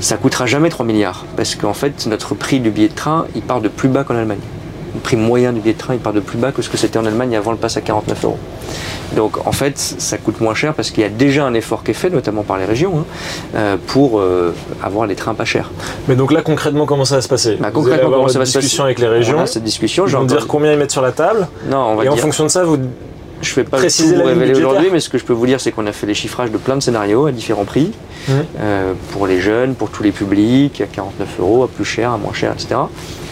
ça 0.00 0.16
coûtera 0.16 0.46
jamais 0.46 0.68
3 0.68 0.84
milliards. 0.86 1.24
Parce 1.36 1.54
qu'en 1.54 1.74
fait, 1.74 2.06
notre 2.06 2.34
prix 2.34 2.60
du 2.60 2.70
billet 2.70 2.88
de 2.88 2.94
train, 2.94 3.26
il 3.34 3.42
part 3.42 3.60
de 3.60 3.68
plus 3.68 3.88
bas 3.88 4.04
qu'en 4.04 4.16
Allemagne. 4.16 4.38
Le 4.94 5.00
prix 5.00 5.16
moyen 5.16 5.52
du 5.52 5.60
billet 5.60 5.74
de 5.74 5.78
train, 5.78 5.94
il 5.94 6.00
part 6.00 6.12
de 6.14 6.20
plus 6.20 6.38
bas 6.38 6.50
que 6.50 6.62
ce 6.62 6.68
que 6.70 6.76
c'était 6.78 6.98
en 6.98 7.04
Allemagne 7.04 7.36
avant 7.36 7.50
le 7.52 7.58
pass 7.58 7.76
à 7.76 7.80
49 7.82 8.24
euros. 8.24 8.38
Donc 9.16 9.46
en 9.46 9.52
fait, 9.52 9.78
ça 9.78 10.18
coûte 10.18 10.40
moins 10.40 10.54
cher 10.54 10.74
parce 10.74 10.90
qu'il 10.90 11.02
y 11.02 11.06
a 11.06 11.08
déjà 11.10 11.44
un 11.44 11.54
effort 11.54 11.82
qui 11.84 11.90
est 11.92 11.94
fait, 11.94 12.10
notamment 12.10 12.42
par 12.42 12.58
les 12.58 12.64
régions, 12.64 12.98
hein, 13.00 13.04
euh, 13.54 13.76
pour 13.86 14.18
euh, 14.18 14.54
avoir 14.82 15.06
les 15.06 15.14
trains 15.14 15.34
pas 15.34 15.44
chers. 15.44 15.70
Mais 16.08 16.16
donc 16.16 16.32
là, 16.32 16.42
concrètement, 16.42 16.84
comment 16.86 17.04
ça 17.04 17.16
va 17.16 17.20
se 17.22 17.28
passer? 17.28 17.56
Bah, 17.60 17.70
Vous 17.72 17.80
allez 17.80 17.84
concrètement, 18.00 18.06
avoir 18.06 18.18
comment 18.20 18.28
ça 18.32 18.38
va 18.38 18.44
se 18.46 18.52
passer? 18.52 18.60
discussion 18.64 18.84
avec 18.84 18.98
les 18.98 19.08
régions. 19.08 19.38
On 19.38 19.42
a 19.42 19.46
cette 19.46 19.64
discussion, 19.64 20.04
Ils 20.06 20.10
j'ai 20.10 20.16
vont 20.16 20.22
entendu- 20.24 20.38
dire 20.40 20.46
combien 20.46 20.72
ils 20.72 20.78
mettent 20.78 20.90
sur 20.90 21.02
la 21.02 21.12
table? 21.12 21.48
Non, 21.70 21.78
on 21.78 21.96
va 21.96 22.04
Et 22.04 22.08
en 22.08 22.16
fonction 22.16 22.44
de 22.44 22.48
ça, 22.50 22.64
vous. 22.64 22.78
Je 23.40 23.50
ne 23.50 23.54
vais 23.56 23.64
pas 23.64 23.78
préciser 23.78 24.14
tout 24.14 24.20
vous 24.20 24.26
révéler 24.26 24.54
aujourd'hui, 24.56 24.88
mais 24.92 25.00
ce 25.00 25.08
que 25.08 25.18
je 25.18 25.24
peux 25.24 25.32
vous 25.32 25.46
dire, 25.46 25.60
c'est 25.60 25.72
qu'on 25.72 25.86
a 25.86 25.92
fait 25.92 26.06
les 26.06 26.14
chiffrages 26.14 26.50
de 26.50 26.58
plein 26.58 26.76
de 26.76 26.82
scénarios 26.82 27.26
à 27.26 27.32
différents 27.32 27.64
prix, 27.64 27.92
euh, 28.30 28.92
pour 29.12 29.26
les 29.26 29.40
jeunes, 29.40 29.74
pour 29.74 29.90
tous 29.90 30.02
les 30.02 30.12
publics, 30.12 30.80
à 30.80 30.86
49 30.86 31.28
euros, 31.40 31.62
à 31.64 31.68
plus 31.68 31.84
cher, 31.84 32.12
à 32.12 32.18
moins 32.18 32.32
cher, 32.32 32.52
etc., 32.52 32.80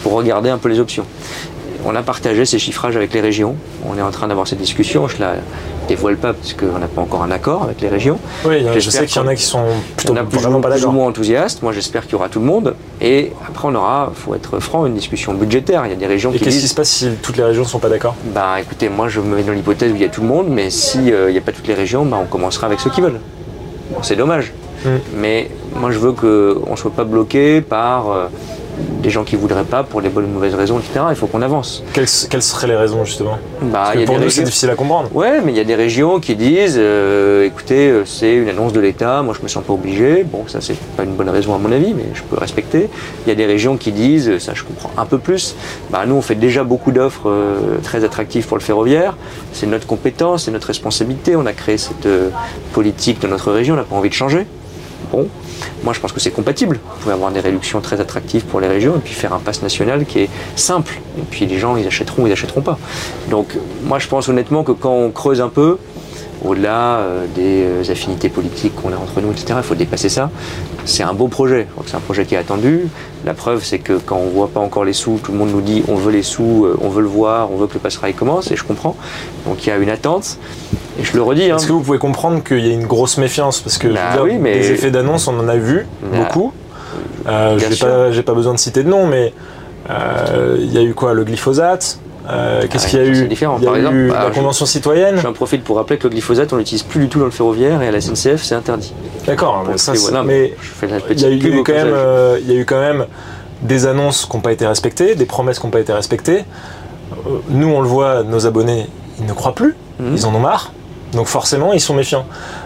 pour 0.03 0.13
regarder 0.13 0.49
un 0.49 0.57
peu 0.57 0.69
les 0.69 0.79
options. 0.79 1.05
On 1.87 1.95
a 1.95 2.03
partagé 2.03 2.45
ces 2.45 2.59
chiffrages 2.59 2.97
avec 2.97 3.13
les 3.13 3.21
régions. 3.21 3.55
On 3.89 3.97
est 3.97 4.01
en 4.01 4.11
train 4.11 4.27
d'avoir 4.27 4.45
cette 4.45 4.59
discussion. 4.59 5.07
Je 5.07 5.19
la 5.19 5.35
dévoile 5.87 6.17
pas 6.17 6.33
parce 6.33 6.51
qu'on 6.51 6.79
n'a 6.79 6.87
pas 6.87 7.01
encore 7.01 7.23
un 7.23 7.31
accord 7.31 7.63
avec 7.63 7.79
les 7.79 7.87
régions. 7.87 8.19
Oui, 8.45 8.65
je 8.77 8.89
sais 8.89 9.05
qu'il 9.05 9.21
y 9.21 9.25
en 9.25 9.27
a 9.27 9.35
qui 9.35 9.43
sont 9.43 9.63
plutôt 9.95 10.11
on 10.11 10.17
a 10.17 10.23
plus, 10.25 10.37
vraiment 10.37 10.59
pas 10.59 10.67
plus 10.67 10.79
ou 10.79 10.79
d'accord. 10.79 10.93
moins 10.93 11.07
enthousiastes. 11.07 11.63
Moi, 11.63 11.71
j'espère 11.71 12.03
qu'il 12.03 12.11
y 12.11 12.15
aura 12.15 12.27
tout 12.27 12.41
le 12.41 12.45
monde. 12.45 12.75
Et 12.99 13.31
après, 13.47 13.69
on 13.69 13.75
aura, 13.75 14.11
faut 14.13 14.35
être 14.35 14.59
franc, 14.59 14.85
une 14.85 14.95
discussion 14.95 15.33
budgétaire. 15.33 15.85
Il 15.85 15.89
y 15.89 15.93
a 15.93 15.95
des 15.95 16.07
régions 16.07 16.31
Et 16.31 16.37
qui 16.37 16.43
qu'est-ce 16.43 16.59
qui 16.59 16.67
se 16.67 16.75
passe 16.75 16.89
si 16.89 17.09
toutes 17.21 17.37
les 17.37 17.43
régions 17.43 17.63
ne 17.63 17.67
sont 17.67 17.79
pas 17.79 17.89
d'accord? 17.89 18.15
Bah 18.35 18.59
écoutez, 18.59 18.89
moi 18.89 19.07
je 19.07 19.21
me 19.21 19.37
mets 19.37 19.43
dans 19.43 19.53
l'hypothèse 19.53 19.93
où 19.93 19.95
il 19.95 20.01
y 20.01 20.05
a 20.05 20.09
tout 20.09 20.21
le 20.21 20.27
monde, 20.27 20.47
mais 20.49 20.69
s'il 20.69 21.03
n'y 21.03 21.37
a 21.37 21.41
pas 21.41 21.53
toutes 21.53 21.67
les 21.67 21.73
régions, 21.73 22.05
bah, 22.05 22.17
on 22.21 22.25
commencera 22.25 22.67
avec 22.67 22.81
ceux 22.81 22.89
qui 22.89 22.99
veulent. 22.99 23.21
Bon, 23.91 23.99
c'est 24.01 24.17
dommage. 24.17 24.51
Mm. 24.83 24.89
Mais 25.15 25.49
moi 25.73 25.91
je 25.91 25.99
veux 25.99 26.11
qu'on 26.11 26.71
ne 26.71 26.75
soit 26.75 26.91
pas 26.91 27.05
bloqué 27.05 27.61
par 27.61 28.11
euh, 28.11 28.27
des 29.01 29.09
gens 29.09 29.23
qui 29.23 29.35
ne 29.35 29.41
voudraient 29.41 29.63
pas 29.63 29.83
pour 29.83 30.01
les 30.01 30.09
bonnes 30.09 30.25
ou 30.25 30.29
mauvaises 30.29 30.55
raisons, 30.55 30.79
etc. 30.79 31.05
Il 31.09 31.15
faut 31.15 31.27
qu'on 31.27 31.41
avance. 31.41 31.83
quelles, 31.93 32.07
quelles 32.29 32.41
seraient 32.41 32.67
les 32.67 32.75
raisons 32.75 33.05
justement? 33.05 33.37
Bah, 33.61 33.81
Parce 33.85 33.95
que 33.95 34.05
Pour 34.05 34.19
nous, 34.19 34.29
c'est 34.29 34.43
difficile 34.43 34.69
à 34.69 34.75
comprendre. 34.75 35.09
Ouais, 35.13 35.41
mais 35.43 35.51
il 35.51 35.57
y 35.57 35.61
a 35.61 35.63
des 35.63 35.75
régions 35.75 36.19
qui 36.19 36.35
disent 36.35 36.77
euh, 36.77 37.45
écoutez, 37.45 37.89
euh, 37.89 38.05
c'est 38.05 38.35
une 38.35 38.49
annonce 38.49 38.73
de 38.73 38.79
l'État, 38.79 39.21
moi 39.21 39.33
je 39.37 39.43
me 39.43 39.47
sens 39.47 39.63
pas 39.63 39.73
obligé. 39.73 40.23
Bon, 40.23 40.43
ça 40.47 40.61
c'est 40.61 40.77
pas 40.95 41.03
une 41.03 41.15
bonne 41.15 41.29
raison 41.29 41.55
à 41.55 41.57
mon 41.57 41.71
avis, 41.71 41.93
mais 41.93 42.05
je 42.13 42.23
peux 42.23 42.37
respecter. 42.37 42.89
Il 43.25 43.29
y 43.29 43.31
a 43.31 43.35
des 43.35 43.45
régions 43.45 43.77
qui 43.77 43.91
disent, 43.91 44.37
ça 44.39 44.53
je 44.53 44.63
comprends 44.63 44.91
un 44.97 45.05
peu 45.05 45.17
plus, 45.17 45.55
bah 45.89 46.03
nous 46.05 46.15
on 46.15 46.21
fait 46.21 46.35
déjà 46.35 46.63
beaucoup 46.63 46.91
d'offres 46.91 47.29
euh, 47.29 47.77
très 47.83 48.03
attractives 48.03 48.47
pour 48.47 48.57
le 48.57 48.63
ferroviaire, 48.63 49.17
c'est 49.53 49.67
notre 49.67 49.87
compétence, 49.87 50.45
c'est 50.45 50.51
notre 50.51 50.67
responsabilité, 50.67 51.35
on 51.35 51.45
a 51.45 51.53
créé 51.53 51.77
cette 51.77 52.05
euh, 52.05 52.29
politique 52.73 53.19
de 53.21 53.27
notre 53.27 53.51
région, 53.51 53.73
on 53.73 53.77
n'a 53.77 53.83
pas 53.83 53.95
envie 53.95 54.09
de 54.09 54.13
changer. 54.13 54.45
Moi 55.83 55.93
je 55.93 55.99
pense 55.99 56.11
que 56.11 56.19
c'est 56.19 56.31
compatible. 56.31 56.79
Vous 56.83 57.01
pouvez 57.01 57.13
avoir 57.13 57.31
des 57.31 57.39
réductions 57.39 57.81
très 57.81 57.99
attractives 57.99 58.45
pour 58.45 58.59
les 58.59 58.67
régions 58.67 58.95
et 58.95 58.99
puis 58.99 59.13
faire 59.13 59.33
un 59.33 59.39
pass 59.39 59.61
national 59.61 60.05
qui 60.05 60.19
est 60.19 60.29
simple. 60.55 60.99
Et 61.17 61.23
puis 61.29 61.45
les 61.45 61.59
gens 61.59 61.75
ils 61.77 61.87
achèteront 61.87 62.23
ou 62.23 62.27
ils 62.27 62.33
achèteront 62.33 62.61
pas. 62.61 62.77
Donc 63.29 63.57
moi 63.83 63.99
je 63.99 64.07
pense 64.07 64.29
honnêtement 64.29 64.63
que 64.63 64.71
quand 64.71 64.93
on 64.93 65.11
creuse 65.11 65.41
un 65.41 65.49
peu, 65.49 65.77
au-delà 66.45 66.97
euh, 66.97 67.25
des 67.35 67.63
euh, 67.63 67.91
affinités 67.91 68.29
politiques 68.29 68.75
qu'on 68.75 68.91
a 68.93 68.95
entre 68.95 69.21
nous, 69.21 69.31
etc., 69.31 69.45
il 69.57 69.63
faut 69.63 69.75
dépasser 69.75 70.09
ça. 70.09 70.29
C'est 70.85 71.03
un 71.03 71.13
beau 71.13 71.27
projet. 71.27 71.67
C'est 71.85 71.95
un 71.95 71.99
projet 71.99 72.25
qui 72.25 72.35
est 72.35 72.37
attendu. 72.37 72.87
La 73.25 73.33
preuve, 73.33 73.63
c'est 73.63 73.79
que 73.79 73.93
quand 73.93 74.17
on 74.17 74.29
voit 74.29 74.47
pas 74.49 74.59
encore 74.59 74.85
les 74.85 74.93
sous, 74.93 75.19
tout 75.23 75.31
le 75.31 75.37
monde 75.37 75.51
nous 75.51 75.61
dit 75.61 75.83
on 75.87 75.95
veut 75.95 76.11
les 76.11 76.23
sous, 76.23 76.65
euh, 76.65 76.77
on 76.81 76.89
veut 76.89 77.01
le 77.01 77.07
voir, 77.07 77.51
on 77.51 77.57
veut 77.57 77.67
que 77.67 77.73
le 77.73 77.79
passe-rail 77.79 78.13
commence, 78.13 78.51
et 78.51 78.55
je 78.55 78.63
comprends. 78.63 78.95
Donc 79.45 79.65
il 79.65 79.69
y 79.69 79.71
a 79.71 79.77
une 79.77 79.89
attente. 79.89 80.37
Et 80.99 81.03
je 81.03 81.13
le 81.15 81.21
redis, 81.21 81.49
hein, 81.51 81.57
Est-ce 81.57 81.67
que 81.67 81.73
vous 81.73 81.81
pouvez 81.81 81.99
comprendre 81.99 82.43
qu'il 82.43 82.65
y 82.65 82.69
a 82.69 82.73
une 82.73 82.87
grosse 82.87 83.17
méfiance? 83.17 83.59
Parce 83.59 83.77
que 83.77 83.87
je 83.89 83.93
veux 83.93 83.99
Bah 83.99 84.13
dire, 84.13 84.23
oui, 84.23 84.37
mais- 84.39 84.59
des 84.59 84.71
effets 84.71 84.91
d'annonce, 84.91 85.27
on 85.27 85.37
en 85.39 85.47
a 85.47 85.57
vu 85.57 85.85
Bah, 86.01 86.17
beaucoup. 86.19 86.53
Euh, 87.27 87.55
bien 87.55 87.65
je 87.65 87.69
n'ai 87.69 87.75
sûr. 87.75 87.87
pas, 87.87 88.11
j'ai 88.11 88.23
pas 88.23 88.33
besoin 88.33 88.53
de 88.53 88.59
citer 88.59 88.83
de 88.83 88.89
nom, 88.89 89.05
mais 89.07 89.33
euh, 89.89 90.57
il 90.59 90.71
y 90.73 90.77
a 90.77 90.81
eu 90.81 90.93
quoi? 90.93 91.13
Le 91.13 91.23
glyphosate? 91.25 91.99
Euh, 92.29 92.63
Qu'est-ce 92.69 92.87
Ah 92.87 92.89
qu'il 92.89 92.99
y 92.99 93.01
a 93.01 93.05
eu 93.05 93.27
différent. 93.27 93.55
Il 93.57 93.63
y 93.63 93.67
a 93.67 93.69
Par 93.69 93.77
exemple, 93.77 93.95
eu 93.95 94.09
bah, 94.09 94.23
la 94.23 94.29
je- 94.29 94.33
Convention 94.35 94.65
citoyenne. 94.65 95.17
J'en 95.17 95.33
profite 95.33 95.63
pour 95.63 95.77
rappeler 95.77 95.97
que 95.97 96.03
le 96.03 96.09
glyphosate, 96.09 96.51
on 96.51 96.57
l'utilise 96.57 96.83
plus 96.83 96.99
du 96.99 97.07
tout 97.09 97.19
dans 97.19 97.25
le 97.25 97.31
ferroviaire 97.31 97.81
et 97.81 97.87
à 97.87 97.91
la 97.91 98.01
SNCF, 98.01 98.43
c'est 98.43 98.55
interdit. 98.55 98.93
D'accord, 99.25 99.63
mais 99.67 99.77
ça, 99.77 99.93
c'est- 99.93 99.99
c'est- 99.99 100.09
voilà, 100.11 100.23
mais 100.23 100.53
je 100.61 100.67
fais 100.67 100.87
la 100.87 100.97
il 100.97 100.99
y, 100.99 101.03
petite 101.03 101.25
a 101.25 101.29
eu, 101.29 101.33
il 101.33 101.37
y 101.37 101.41
a 101.41 101.43
pub 101.45 101.53
eu 101.55 101.59
au 101.59 101.63
quand 101.63 101.73
même, 101.73 101.83
passage. 101.89 102.03
euh, 102.05 102.39
il 102.41 102.51
y 102.51 102.57
a 102.57 102.59
eu 102.59 102.65
quand 102.65 102.79
même 102.79 103.05
des 103.61 103.85
annonces 103.87 104.25
qui 104.25 104.35
n'ont 104.35 104.41
pas 104.41 104.51
été 104.51 104.67
respectées, 104.67 105.15
des 105.15 105.25
promesses 105.25 105.59
qui 105.59 105.65
n'ont 105.65 105.71
pas 105.71 105.79
été 105.79 105.93
respectées. 105.93 106.39
Euh, 107.13 107.37
Nous, 107.49 107.67
on 107.69 107.81
le 107.81 107.87
voit, 107.87 108.23
nos 108.23 108.45
abonnés, 108.45 108.87
ils 109.19 109.25
ne 109.25 109.33
croient 109.33 109.55
plus, 109.55 109.75
Mhm. 109.99 110.13
ils 110.15 110.25
en 110.25 110.35
ont 110.35 110.39
marre. 110.39 110.71
Donc 111.13 111.27
forcément, 111.27 111.71
ils 111.71 111.79
sont 111.79 111.93
méfiants. 111.93 112.25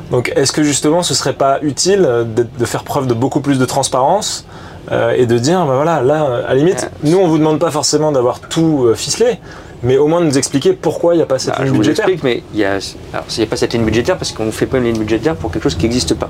Donc 0.09 0.33
est-ce 0.35 0.51
que 0.51 0.63
justement, 0.63 1.03
ce 1.03 1.13
serait 1.13 1.33
pas 1.33 1.59
utile 1.61 2.01
de, 2.01 2.47
de 2.57 2.65
faire 2.65 2.83
preuve 2.83 3.05
de 3.05 3.13
beaucoup 3.13 3.39
plus 3.39 3.59
de 3.59 3.65
transparence 3.65 4.45
euh, 4.91 5.13
et 5.17 5.25
de 5.25 5.37
dire, 5.37 5.65
bah 5.65 5.75
voilà, 5.75 6.01
là, 6.01 6.43
à 6.47 6.53
la 6.53 6.55
limite, 6.55 6.89
nous, 7.03 7.17
on 7.17 7.27
vous 7.27 7.37
demande 7.37 7.59
pas 7.59 7.71
forcément 7.71 8.11
d'avoir 8.11 8.39
tout 8.39 8.85
euh, 8.85 8.95
ficelé, 8.95 9.39
mais 9.83 9.97
au 9.97 10.07
moins 10.07 10.21
de 10.21 10.25
nous 10.25 10.37
expliquer 10.37 10.73
pourquoi 10.73 11.13
il 11.13 11.17
n'y 11.17 11.23
a 11.23 11.25
pas 11.25 11.39
cette 11.39 11.53
Bah, 11.53 11.59
ligne 11.59 11.67
je 11.67 11.71
vous 11.71 11.77
budgétaire. 11.79 12.05
explique, 12.07 12.23
mais 12.23 12.43
il 12.53 12.59
y 12.59 12.65
a, 12.65 12.77
n'y 12.77 13.43
a 13.43 13.47
pas 13.47 13.55
cette 13.57 13.73
ligne 13.73 13.83
budgétaire 13.85 14.17
parce 14.17 14.31
qu'on 14.31 14.45
ne 14.45 14.51
fait 14.51 14.65
pas 14.67 14.77
une 14.77 14.85
ligne 14.85 14.97
budgétaire 14.99 15.35
pour 15.35 15.51
quelque 15.51 15.63
chose 15.63 15.75
qui 15.75 15.83
n'existe 15.83 16.13
pas. 16.15 16.29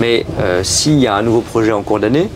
Mais 0.00 0.24
euh, 0.40 0.62
s'il 0.62 0.98
y 0.98 1.06
a 1.06 1.14
un 1.14 1.22
nouveau 1.22 1.40
projet 1.40 1.72
en 1.72 1.82
cours 1.82 2.00
d'année, 2.00 2.28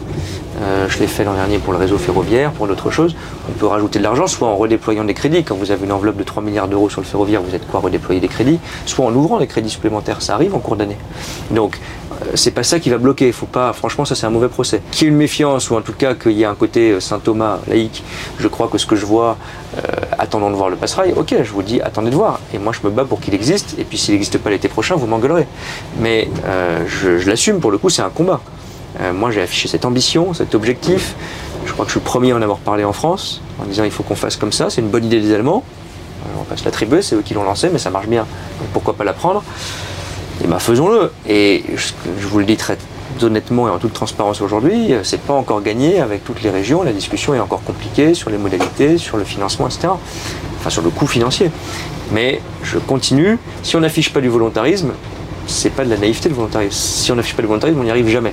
euh, 0.63 0.87
je 0.89 0.99
l'ai 1.01 1.07
fait 1.07 1.23
l'an 1.25 1.35
dernier 1.35 1.59
pour 1.59 1.75
le 1.75 1.79
réseau 1.79 1.99
ferroviaire, 1.99 2.51
pour 2.53 2.67
d'autres 2.67 2.91
choses, 2.91 3.15
on 3.51 3.53
peut 3.53 3.67
rajouter 3.67 3.99
de 3.99 4.05
l'argent, 4.05 4.27
soit 4.27 4.49
en 4.49 4.57
redéployant 4.57 5.05
des 5.05 5.13
crédits. 5.13 5.45
Quand 5.45 5.55
vous 5.55 5.71
avez 5.71 5.85
une 5.85 5.93
enveloppe 5.93 6.17
de 6.17 6.23
3 6.23 6.43
milliards 6.43 6.69
d'euros 6.69 6.89
sur 6.89 7.03
le 7.03 7.07
ferroviaire, 7.07 7.43
vous 7.43 7.55
êtes 7.55 7.67
quoi 7.69 7.81
redéployer 7.81 8.23
des 8.23 8.29
crédits, 8.29 8.59
soit 8.87 9.05
en 9.05 9.15
ouvrant 9.15 9.39
des 9.39 9.47
crédits 9.47 9.69
supplémentaires. 9.69 10.23
Ça 10.23 10.33
arrive 10.33 10.55
en 10.55 10.59
cours 10.61 10.77
d'année. 10.77 10.97
Donc, 11.51 11.79
c'est 12.35 12.51
pas 12.51 12.63
ça 12.63 12.81
qui 12.81 12.91
va 12.91 12.99
bloquer. 12.99 13.31
Faut 13.33 13.47
pas, 13.47 13.73
franchement, 13.73 14.05
ça 14.05 14.15
c'est 14.15 14.27
un 14.27 14.31
mauvais 14.31 14.49
procès. 14.49 14.83
Qu'il 14.91 15.03
y 15.03 15.05
ait 15.07 15.11
une 15.11 15.17
méfiance 15.17 15.71
ou 15.71 15.77
en 15.77 15.81
tout 15.81 15.93
cas 15.93 16.15
qu'il 16.15 16.33
y 16.33 16.43
ait 16.43 16.47
un 16.47 16.55
côté 16.55 16.93
euh, 16.93 17.01
Saint 17.01 17.19
Thomas 17.19 17.59
laïque, 17.69 18.03
je 18.39 18.49
crois 18.49 18.69
que 18.69 18.79
ce 18.79 18.87
que 18.87 18.97
je 18.97 19.07
vois, 19.07 19.37
euh, 19.77 19.81
attendons 20.19 20.51
de 20.51 20.57
voir 20.57 20.69
le 20.69 20.77
passerail. 20.77 21.13
Ok, 21.17 21.35
je 21.43 21.53
vous 21.53 21.63
dis, 21.63 21.81
attendez 21.81 22.11
de 22.11 22.17
voir. 22.17 22.41
Et 22.55 22.59
moi, 22.59 22.73
je 22.73 22.87
me 22.87 22.93
bats 22.93 23.05
pour 23.05 23.21
qu'il 23.21 23.35
existe. 23.35 23.77
Et 23.79 23.85
puis, 23.85 23.99
s'il 23.99 24.15
n'existe 24.15 24.39
pas 24.39 24.51
l'été 24.51 24.69
prochain, 24.69 24.97
vous 24.97 25.07
m'engueulerez. 25.07 25.47
Mais 25.99 26.29
euh, 26.45 26.85
je, 26.87 27.29
l'assume. 27.29 27.61
Pour 27.61 27.71
le 27.71 27.79
coup, 27.79 27.91
c'est 27.91 28.03
un 28.03 28.11
combat. 28.11 28.41
Euh, 29.01 29.13
moi, 29.13 29.31
j'ai 29.31 29.43
affiché 29.43 29.69
cette 29.69 29.85
ambition, 29.85 30.33
cet 30.35 30.55
objectif. 30.55 31.15
Je 31.67 31.73
crois 31.73 31.85
que 31.85 31.91
je 31.91 31.99
suis 31.99 32.01
le 32.01 32.05
premier 32.05 32.33
à 32.33 32.37
en 32.37 32.43
avoir 32.43 32.59
parlé 32.59 32.85
en 32.85 32.93
France, 32.93 33.43
en 33.61 33.65
disant 33.65 33.85
il 33.85 33.91
faut 33.91 34.03
qu'on 34.03 34.15
fasse 34.15 34.37
comme 34.37 34.53
ça. 34.53 34.71
C'est 34.71 34.81
une 34.81 34.89
bonne 34.89 35.05
idée 35.05 35.21
des 35.21 35.35
Allemands. 35.35 35.65
Euh, 36.25 36.29
on 36.37 36.43
va 36.43 36.45
pas 36.45 36.57
se 36.57 36.65
l'attribuer, 36.65 37.03
c'est 37.03 37.17
eux 37.17 37.23
qui 37.23 37.35
l'ont 37.35 37.45
lancé, 37.45 37.69
mais 37.71 37.79
ça 37.79 37.91
marche 37.91 38.07
bien. 38.07 38.23
Donc 38.23 38.69
pourquoi 38.73 38.95
pas 38.95 39.05
la 39.05 39.13
prendre? 39.13 39.43
Et 40.43 40.47
ben 40.47 40.59
faisons-le. 40.59 41.11
Et 41.29 41.65
je, 41.75 41.93
je 42.21 42.27
vous 42.27 42.39
le 42.39 42.45
dis 42.45 42.57
très 42.57 42.79
honnêtement 43.25 43.69
et 43.69 43.71
en 43.71 43.79
toute 43.79 43.93
transparence 43.93 44.41
aujourd'hui, 44.41 44.93
euh, 44.93 45.01
c'est 45.03 45.21
pas 45.21 45.33
encore 45.33 45.63
gagné 45.63 46.01
avec 46.01 46.25
toutes 46.25 46.43
les 46.43 46.51
régions. 46.51 46.83
La 46.83 46.93
discussion 46.93 47.35
est 47.35 47.41
encore 47.41 47.63
compliquée 47.63 48.15
sur 48.15 48.31
les 48.31 48.39
modalités, 48.39 48.99
sur 48.99 49.17
le 49.17 49.25
financement, 49.25 49.67
etc. 49.67 49.89
Enfin 50.59 50.71
sur 50.71 50.83
le 50.83 50.91
coût 50.91 51.07
financier. 51.07 51.51
Mais 52.13 52.41
je 52.63 52.79
continue. 52.79 53.39
Si 53.63 53.77
on 53.77 53.81
n'affiche 53.81 54.13
pas 54.13 54.21
du 54.21 54.29
volontarisme, 54.29 54.93
c'est 55.47 55.71
pas 55.71 55.85
de 55.85 55.91
la 55.91 55.97
naïveté 55.97 56.29
le 56.29 56.35
volontarisme. 56.35 56.73
Si 56.73 57.11
on 57.13 57.17
n'affiche 57.17 57.35
pas 57.35 57.43
du 57.43 57.49
volontarisme, 57.49 57.81
on 57.81 57.85
n'y 57.85 57.91
arrive 57.91 58.09
jamais. 58.09 58.33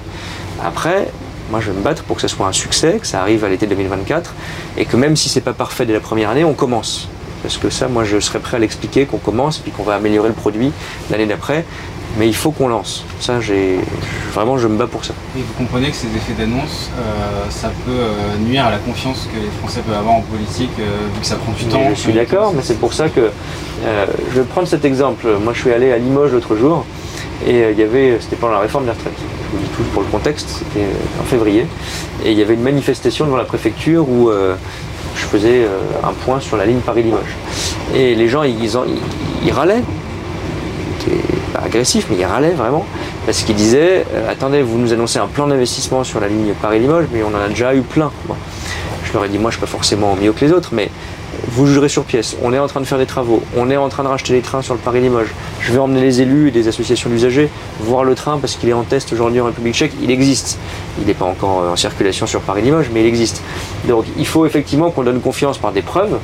Après, 0.64 1.08
moi 1.50 1.60
je 1.60 1.72
vais 1.72 1.78
me 1.78 1.84
battre 1.84 2.04
pour 2.04 2.16
que 2.16 2.22
ce 2.22 2.28
soit 2.28 2.48
un 2.48 2.54
succès, 2.54 2.98
que 3.00 3.08
ça 3.08 3.22
arrive 3.22 3.44
à 3.44 3.50
l'été 3.50 3.68
2024, 3.68 4.34
et 4.78 4.86
que 4.86 4.98
même 4.98 5.16
si 5.16 5.30
c'est 5.30 5.42
pas 5.42 5.54
parfait 5.54 5.86
dès 5.86 5.94
la 5.94 6.00
première 6.00 6.30
année, 6.30 6.44
on 6.44 6.54
commence. 6.54 7.08
Parce 7.44 7.58
que 7.58 7.70
ça, 7.70 7.90
moi 7.90 8.06
je 8.06 8.20
serais 8.20 8.40
prêt 8.40 8.58
à 8.58 8.60
l'expliquer, 8.60 9.06
qu'on 9.06 9.18
commence, 9.18 9.58
puis 9.58 9.72
qu'on 9.72 9.84
va 9.84 9.96
améliorer 9.96 10.30
le 10.30 10.34
produit 10.34 10.72
l'année 11.12 11.26
d'après. 11.26 11.66
Mais 12.18 12.28
il 12.28 12.36
faut 12.36 12.52
qu'on 12.52 12.68
lance. 12.68 13.04
Ça, 13.20 13.42
j'ai 13.42 13.80
vraiment, 14.34 14.58
je 14.60 14.68
me 14.68 14.78
bats 14.78 14.86
pour 14.88 15.04
ça. 15.04 15.14
Et 15.36 15.40
vous 15.42 15.54
comprenez 15.58 15.90
que 15.90 15.96
ces 15.96 16.08
effets 16.08 16.34
d'annonce, 16.38 16.92
euh, 17.00 17.50
ça 17.50 17.70
peut 17.86 17.92
euh, 17.92 18.38
nuire 18.48 18.66
à 18.66 18.72
la 18.72 18.78
confiance 18.78 19.28
que 19.34 19.40
les 19.40 19.50
Français 19.60 19.82
peuvent 19.86 19.98
avoir 19.98 20.16
en 20.16 20.22
politique, 20.22 20.70
euh, 20.80 20.84
vu 21.14 21.20
que 21.22 21.26
ça 21.26 21.38
prend 21.38 21.52
du 21.54 21.66
temps. 21.66 21.80
Je 21.90 22.00
suis 22.00 22.14
d'accord, 22.14 22.54
mais 22.56 22.62
c'est 22.64 22.80
pour 22.80 22.94
ça 22.94 23.10
que 23.10 23.32
je 24.32 24.40
vais 24.40 24.46
prendre 24.46 24.68
cet 24.68 24.86
exemple. 24.86 25.26
Moi, 25.44 25.54
je 25.54 25.60
suis 25.62 25.72
allé 25.72 25.92
à 25.92 25.98
Limoges 25.98 26.32
l'autre 26.32 26.56
jour 26.56 26.86
et 27.48 27.72
il 27.72 27.80
y 27.80 27.84
avait, 27.84 28.18
c'était 28.22 28.36
pendant 28.36 28.54
la 28.54 28.60
réforme 28.60 28.86
des 28.86 28.92
retraites. 28.92 29.14
Je 29.18 29.58
vous 29.58 29.64
dis 29.64 29.70
tout 29.76 29.84
pour 29.94 30.04
le 30.04 30.08
contexte, 30.10 30.48
c'était 30.60 30.86
en 31.20 31.24
février, 31.24 31.66
et 32.24 32.32
il 32.32 32.38
y 32.38 32.42
avait 32.42 32.54
une 32.54 32.62
manifestation 32.62 33.26
devant 33.26 33.38
la 33.38 33.44
préfecture 33.44 34.08
où 34.08 34.30
je 35.16 35.26
faisais 35.26 35.68
un 36.04 36.14
point 36.26 36.40
sur 36.40 36.58
la 36.58 36.66
ligne 36.66 36.80
Paris-Limoges. 36.80 37.36
Et 37.96 38.16
les 38.16 38.30
gens, 38.30 38.44
ils, 38.44 38.78
en- 38.78 38.86
ils- 38.86 39.02
ils 39.48 39.52
râlaient. 39.52 39.84
Agressif, 41.64 42.08
mais 42.10 42.18
ils 42.18 42.26
râlaient 42.26 42.52
vraiment. 42.52 42.86
Parce 43.26 43.44
qu'ils 43.44 43.56
disaient 43.56 44.06
euh, 44.14 44.32
Attendez, 44.32 44.62
vous 44.62 44.78
nous 44.78 44.94
annoncez 44.94 45.20
un 45.20 45.28
plan 45.28 45.48
d'investissement 45.48 46.04
sur 46.04 46.20
la 46.20 46.28
ligne 46.28 46.54
Paris-Limoges, 46.62 47.06
mais 47.14 47.24
on 47.24 47.36
en 47.36 47.42
a 47.42 47.48
déjà 47.48 47.74
eu 47.74 47.82
plein. 47.82 48.12
Je 49.06 49.14
leur 49.14 49.26
ai 49.26 49.30
dit 49.30 49.38
Moi, 49.38 49.52
je 49.52 49.56
suis 49.56 49.62
pas 49.62 49.68
forcément 49.68 50.16
mieux 50.16 50.34
que 50.34 50.44
les 50.44 50.52
autres, 50.52 50.70
mais 50.74 50.90
vous 51.48 51.68
jugerez 51.68 51.90
sur 51.90 52.04
pièce. 52.04 52.36
On 52.42 52.54
est 52.54 52.60
en 52.60 52.68
train 52.68 52.80
de 52.80 52.86
faire 52.86 52.98
des 52.98 53.06
travaux. 53.06 53.42
On 53.58 53.70
est 53.70 53.78
en 53.78 53.90
train 53.90 54.04
de 54.04 54.08
racheter 54.08 54.34
les 54.34 54.42
trains 54.42 54.62
sur 54.62 54.74
le 54.74 54.80
Paris-Limoges. 54.80 55.34
Je 55.62 55.72
vais 55.72 55.80
emmener 55.80 56.02
les 56.02 56.22
élus 56.22 56.50
et 56.50 56.52
des 56.52 56.68
associations 56.68 57.10
d'usagers 57.10 57.50
voir 57.80 58.04
le 58.04 58.16
train 58.16 58.38
parce 58.40 58.56
qu'il 58.56 58.70
est 58.70 58.74
en 58.74 58.84
test 58.84 59.12
aujourd'hui 59.14 59.40
en 59.42 59.46
République 59.46 59.76
tchèque. 59.76 59.94
Il 60.02 60.12
existe. 60.12 60.58
Il 61.00 61.08
n'est 61.08 61.14
pas 61.14 61.26
encore 61.26 61.64
en 61.72 61.76
circulation 61.76 62.28
sur 62.28 62.42
Paris-Limoges, 62.42 62.90
mais 62.94 63.02
il 63.02 63.08
existe. 63.08 63.42
Donc 63.88 64.06
il 64.18 64.28
faut 64.28 64.46
effectivement 64.46 64.92
qu'on 64.92 65.04
donne 65.04 65.22
confiance 65.22 65.58
par 65.58 65.72
des 65.72 65.82
preuves. 65.82 66.18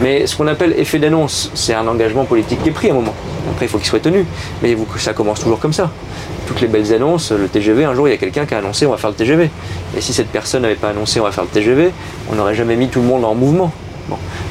Mais 0.00 0.26
ce 0.26 0.36
qu'on 0.36 0.46
appelle 0.46 0.74
effet 0.78 0.98
d'annonce, 0.98 1.50
c'est 1.54 1.72
un 1.74 1.86
engagement 1.86 2.24
politique 2.24 2.62
qui 2.62 2.68
est 2.68 2.72
pris 2.72 2.88
à 2.88 2.92
un 2.92 2.94
moment. 2.96 3.14
Après, 3.50 3.64
il 3.66 3.68
faut 3.68 3.78
qu'il 3.78 3.86
soit 3.86 4.00
tenu. 4.00 4.26
Mais 4.62 4.74
vous- 4.74 4.86
ça 4.98 5.14
commence 5.14 5.40
toujours 5.40 5.58
comme 5.58 5.72
ça. 5.72 5.90
Toutes 6.46 6.60
les 6.60 6.68
belles 6.68 6.92
annonces, 6.92 7.32
le 7.32 7.48
TGV, 7.48 7.84
un 7.84 7.94
jour, 7.94 8.06
il 8.06 8.10
y 8.10 8.14
a 8.14 8.18
quelqu'un 8.18 8.44
qui 8.46 8.54
a 8.54 8.58
annoncé 8.58 8.86
on 8.86 8.90
va 8.90 8.98
faire 8.98 9.10
le 9.10 9.16
TGV. 9.16 9.50
Et 9.96 10.00
si 10.00 10.12
cette 10.12 10.28
personne 10.28 10.62
n'avait 10.62 10.74
pas 10.74 10.90
annoncé 10.90 11.18
on 11.20 11.24
va 11.24 11.32
faire 11.32 11.44
le 11.44 11.50
TGV, 11.50 11.90
on 12.30 12.34
n'aurait 12.34 12.54
jamais 12.54 12.76
mis 12.76 12.88
tout 12.88 13.00
le 13.00 13.06
monde 13.06 13.24
en 13.24 13.34
mouvement. 13.34 13.72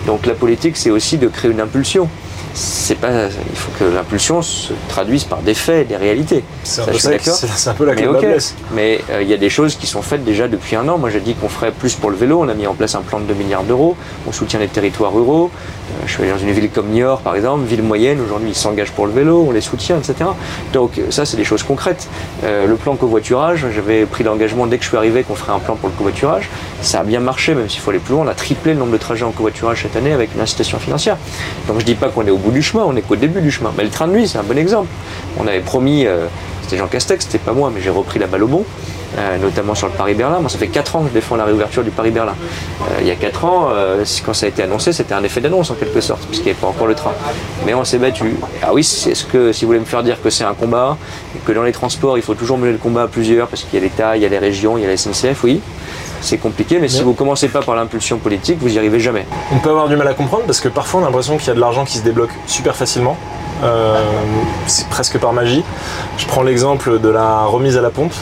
Donc 0.05 0.25
la 0.25 0.33
politique, 0.33 0.77
c'est 0.77 0.91
aussi 0.91 1.17
de 1.17 1.27
créer 1.27 1.51
une 1.51 1.61
impulsion. 1.61 2.07
c'est 2.53 2.95
pas, 2.95 3.25
il 3.25 3.57
faut 3.57 3.71
que 3.77 3.83
l'impulsion 3.83 4.41
se 4.41 4.71
traduise 4.87 5.23
par 5.23 5.39
des 5.39 5.53
faits, 5.53 5.87
des 5.87 5.97
réalités. 5.97 6.43
C'est 6.63 6.81
un, 6.81 6.85
un 7.71 7.73
peu 7.73 7.85
la 7.85 7.95
Mais 7.95 8.03
clé. 8.19 8.37
Mais 8.73 9.01
euh, 9.09 9.21
il 9.23 9.27
y 9.27 9.33
a 9.33 9.37
des 9.37 9.49
choses 9.49 9.75
qui 9.75 9.87
sont 9.87 10.01
faites 10.01 10.23
déjà 10.23 10.47
depuis 10.47 10.75
un 10.75 10.87
an. 10.87 10.97
Moi, 10.97 11.09
j'ai 11.09 11.19
dit 11.19 11.33
qu'on 11.33 11.49
ferait 11.49 11.71
plus 11.71 11.95
pour 11.95 12.11
le 12.11 12.15
vélo. 12.15 12.39
On 12.41 12.47
a 12.47 12.53
mis 12.53 12.67
en 12.67 12.75
place 12.75 12.95
un 12.95 13.01
plan 13.01 13.19
de 13.19 13.25
2 13.25 13.33
milliards 13.33 13.63
d'euros. 13.63 13.97
On 14.27 14.31
soutient 14.31 14.59
les 14.59 14.67
territoires 14.67 15.13
ruraux. 15.13 15.49
Euh, 15.51 16.03
je 16.05 16.13
suis 16.13 16.23
allé 16.23 16.31
dans 16.31 16.37
une 16.37 16.51
ville 16.51 16.69
comme 16.69 16.89
Niort, 16.89 17.21
par 17.21 17.35
exemple, 17.35 17.65
ville 17.65 17.83
moyenne. 17.83 18.19
Aujourd'hui, 18.21 18.49
ils 18.49 18.55
s'engagent 18.55 18.91
pour 18.91 19.07
le 19.07 19.11
vélo. 19.11 19.45
On 19.49 19.51
les 19.51 19.61
soutient, 19.61 19.97
etc. 19.97 20.29
Donc, 20.71 21.01
ça, 21.09 21.25
c'est 21.25 21.37
des 21.37 21.43
choses 21.43 21.63
concrètes. 21.63 22.07
Euh, 22.43 22.67
le 22.67 22.75
plan 22.75 22.95
covoiturage, 22.95 23.65
j'avais 23.73 24.05
pris 24.05 24.23
l'engagement 24.23 24.67
dès 24.67 24.77
que 24.77 24.83
je 24.83 24.89
suis 24.89 24.97
arrivé 24.97 25.23
qu'on 25.23 25.35
ferait 25.35 25.53
un 25.53 25.59
plan 25.59 25.75
pour 25.75 25.89
le 25.89 25.95
covoiturage. 25.95 26.49
Ça 26.81 27.01
a 27.01 27.03
bien 27.03 27.19
marché, 27.19 27.55
même 27.55 27.69
s'il 27.69 27.81
faut 27.81 27.89
aller 27.89 27.99
plus 27.99 28.13
loin. 28.13 28.23
On 28.25 28.29
a 28.29 28.35
triplé 28.35 28.73
le 28.73 28.79
nombre 28.79 28.93
de 28.93 28.97
trajets 28.97 29.25
en 29.25 29.31
covoiturage 29.31 29.81
cette 29.81 29.94
année 29.95 30.11
avec 30.13 30.29
financière. 30.79 31.17
Donc, 31.67 31.79
je 31.79 31.85
dis 31.85 31.95
pas 31.95 32.09
qu'on 32.09 32.25
est 32.25 32.31
au 32.31 32.37
bout 32.37 32.51
du 32.51 32.61
chemin. 32.61 32.83
On 32.85 32.95
est 32.95 33.01
qu'au 33.01 33.15
début 33.15 33.41
du 33.41 33.51
chemin. 33.51 33.71
Mais 33.77 33.83
le 33.83 33.89
train 33.89 34.07
de 34.07 34.13
nuit, 34.13 34.27
c'est 34.27 34.37
un 34.37 34.43
bon 34.43 34.57
exemple. 34.57 34.87
On 35.39 35.47
avait 35.47 35.59
promis. 35.59 36.05
euh, 36.05 36.25
c'était 36.63 36.77
Jean 36.77 36.87
Castex, 36.87 37.25
c'était 37.25 37.37
pas 37.37 37.51
moi, 37.53 37.71
mais 37.73 37.79
j'ai 37.79 37.91
repris 37.91 38.17
la 38.17 38.25
balle 38.25 38.41
au 38.41 38.47
bon, 38.47 38.63
euh, 39.19 39.37
notamment 39.37 39.75
sur 39.75 39.85
le 39.85 39.93
Paris-Berlin. 39.93 40.39
Moi, 40.39 40.49
ça 40.49 40.57
fait 40.57 40.67
4 40.67 40.95
ans 40.95 41.01
que 41.03 41.09
je 41.09 41.13
défends 41.13 41.35
la 41.35 41.45
réouverture 41.45 41.83
du 41.83 41.91
Paris-Berlin. 41.91 42.33
Euh, 42.81 42.85
il 43.01 43.07
y 43.07 43.11
a 43.11 43.15
4 43.15 43.45
ans, 43.45 43.69
quand 44.25 44.33
ça 44.33 44.47
a 44.47 44.49
été 44.49 44.63
annoncé, 44.63 44.91
c'était 44.91 45.13
un 45.13 45.23
effet 45.23 45.41
d'annonce 45.41 45.69
en 45.69 45.75
quelque 45.75 46.01
sorte, 46.01 46.21
puisqu'il 46.25 46.45
n'y 46.45 46.51
avait 46.53 46.59
pas 46.59 46.65
encore 46.65 46.87
le 46.87 46.95
train. 46.95 47.11
Mais 47.67 47.75
on 47.75 47.83
s'est 47.85 47.99
battu. 47.99 48.35
Ah 48.63 48.73
oui, 48.73 48.83
c'est- 48.83 49.11
est-ce 49.11 49.25
que 49.25 49.51
si 49.51 49.63
vous 49.63 49.67
voulez 49.69 49.79
me 49.79 49.85
faire 49.85 50.01
dire 50.01 50.19
que 50.19 50.31
c'est 50.31 50.43
un 50.43 50.55
combat, 50.55 50.97
et 51.35 51.39
que 51.45 51.51
dans 51.51 51.61
les 51.61 51.71
transports, 51.71 52.17
il 52.17 52.23
faut 52.23 52.33
toujours 52.33 52.57
mener 52.57 52.71
le 52.71 52.79
combat 52.79 53.03
à 53.03 53.07
plusieurs, 53.07 53.47
parce 53.47 53.61
qu'il 53.61 53.77
y 53.79 53.81
a 53.83 53.85
l'État, 53.85 54.17
il 54.17 54.23
y 54.23 54.25
a 54.25 54.29
les 54.29 54.39
régions, 54.39 54.75
il 54.79 54.81
y 54.81 54.85
a 54.85 54.87
la 54.87 54.97
SNCF, 54.97 55.43
oui. 55.43 55.61
C'est 56.25 56.39
compliqué, 56.39 56.79
mais 56.79 56.87
si 56.87 57.03
vous 57.03 57.13
commencez 57.13 57.49
pas 57.49 57.61
par 57.61 57.75
l'impulsion 57.75 58.17
politique, 58.17 58.57
vous 58.59 58.69
n'y 58.69 58.79
arrivez 58.79 58.99
jamais. 58.99 59.27
On 59.53 59.59
peut 59.59 59.69
avoir 59.69 59.87
du 59.87 59.95
mal 59.95 60.07
à 60.07 60.15
comprendre 60.15 60.45
parce 60.47 60.59
que 60.59 60.69
parfois 60.69 61.01
on 61.01 61.03
a 61.03 61.05
l'impression 61.05 61.37
qu'il 61.37 61.49
y 61.49 61.51
a 61.51 61.53
de 61.53 61.59
l'argent 61.59 61.85
qui 61.85 61.99
se 61.99 62.03
débloque 62.03 62.31
super 62.47 62.75
facilement. 62.75 63.15
Euh, 63.63 63.95
c'est 64.65 64.89
presque 64.89 65.19
par 65.19 65.33
magie. 65.33 65.63
Je 66.17 66.25
prends 66.25 66.41
l'exemple 66.41 66.99
de 66.99 67.09
la 67.09 67.43
remise 67.43 67.77
à 67.77 67.81
la 67.81 67.91
pompe 67.91 68.13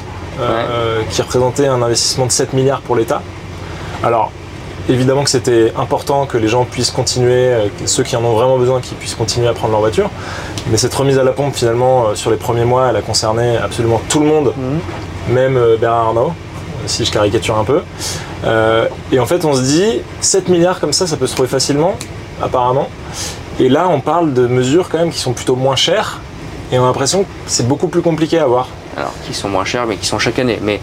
euh, 0.42 1.00
qui 1.12 1.22
représentait 1.22 1.68
un 1.68 1.82
investissement 1.82 2.26
de 2.26 2.34
7 2.34 2.52
milliards 2.52 2.82
pour 2.82 2.98
l'État. 2.98 3.22
Alors 4.04 4.34
évidemment 4.90 5.24
que 5.24 5.30
c'était 5.30 5.72
important 5.78 6.26
que 6.26 6.38
les 6.38 6.50
gens 6.50 6.66
puissent 6.66 6.92
continuer, 6.92 7.54
euh, 7.54 7.68
ceux 7.86 8.04
qui 8.04 8.18
en 8.18 8.24
ont 8.26 8.34
vraiment 8.34 8.58
besoin, 8.58 8.82
qui 8.82 8.96
puissent 8.96 9.16
continuer 9.16 9.48
à 9.48 9.54
prendre 9.54 9.72
leur 9.72 9.80
voiture. 9.80 10.10
Mais 10.70 10.76
cette 10.76 10.94
remise 10.94 11.18
à 11.20 11.24
la 11.24 11.32
pompe 11.32 11.56
finalement 11.56 12.16
sur 12.16 12.32
les 12.32 12.38
premiers 12.38 12.66
mois, 12.66 12.90
elle 12.90 12.98
a 12.98 13.02
concerné 13.02 13.56
absolument 13.56 14.02
tout 14.10 14.20
le 14.20 14.26
monde, 14.26 14.54
même 15.30 15.56
euh, 15.56 15.78
Bernard 15.78 16.08
Arnault, 16.08 16.34
si 16.86 17.06
je 17.06 17.12
caricature 17.12 17.58
un 17.58 17.64
peu. 17.64 17.82
Euh, 18.46 18.88
et 19.12 19.20
en 19.20 19.26
fait, 19.26 19.46
on 19.46 19.54
se 19.54 19.62
dit, 19.62 20.02
7 20.22 20.50
milliards 20.50 20.80
comme 20.80 20.94
ça, 20.94 21.08
ça 21.08 21.18
peut 21.18 21.28
se 21.28 21.34
trouver 21.34 21.50
facilement, 21.50 21.96
apparemment. 22.42 22.90
Et 23.60 23.70
là, 23.70 23.88
on 23.90 24.02
parle 24.02 24.34
de 24.34 24.48
mesures 24.48 24.90
quand 24.90 24.98
même 24.98 25.12
qui 25.12 25.20
sont 25.20 25.34
plutôt 25.34 25.56
moins 25.56 25.76
chères. 25.76 26.20
Et 26.72 26.80
on 26.80 26.84
a 26.84 26.88
l'impression 26.88 27.24
que 27.24 27.30
c'est 27.46 27.68
beaucoup 27.68 27.88
plus 27.88 28.02
compliqué 28.02 28.40
à 28.40 28.44
avoir. 28.44 28.68
alors 28.98 29.14
qui 29.26 29.34
sont 29.34 29.50
moins 29.50 29.66
chers, 29.66 29.86
mais 29.86 29.98
qui 29.98 30.08
sont 30.08 30.20
chaque 30.20 30.40
année. 30.40 30.60
Mais 30.62 30.80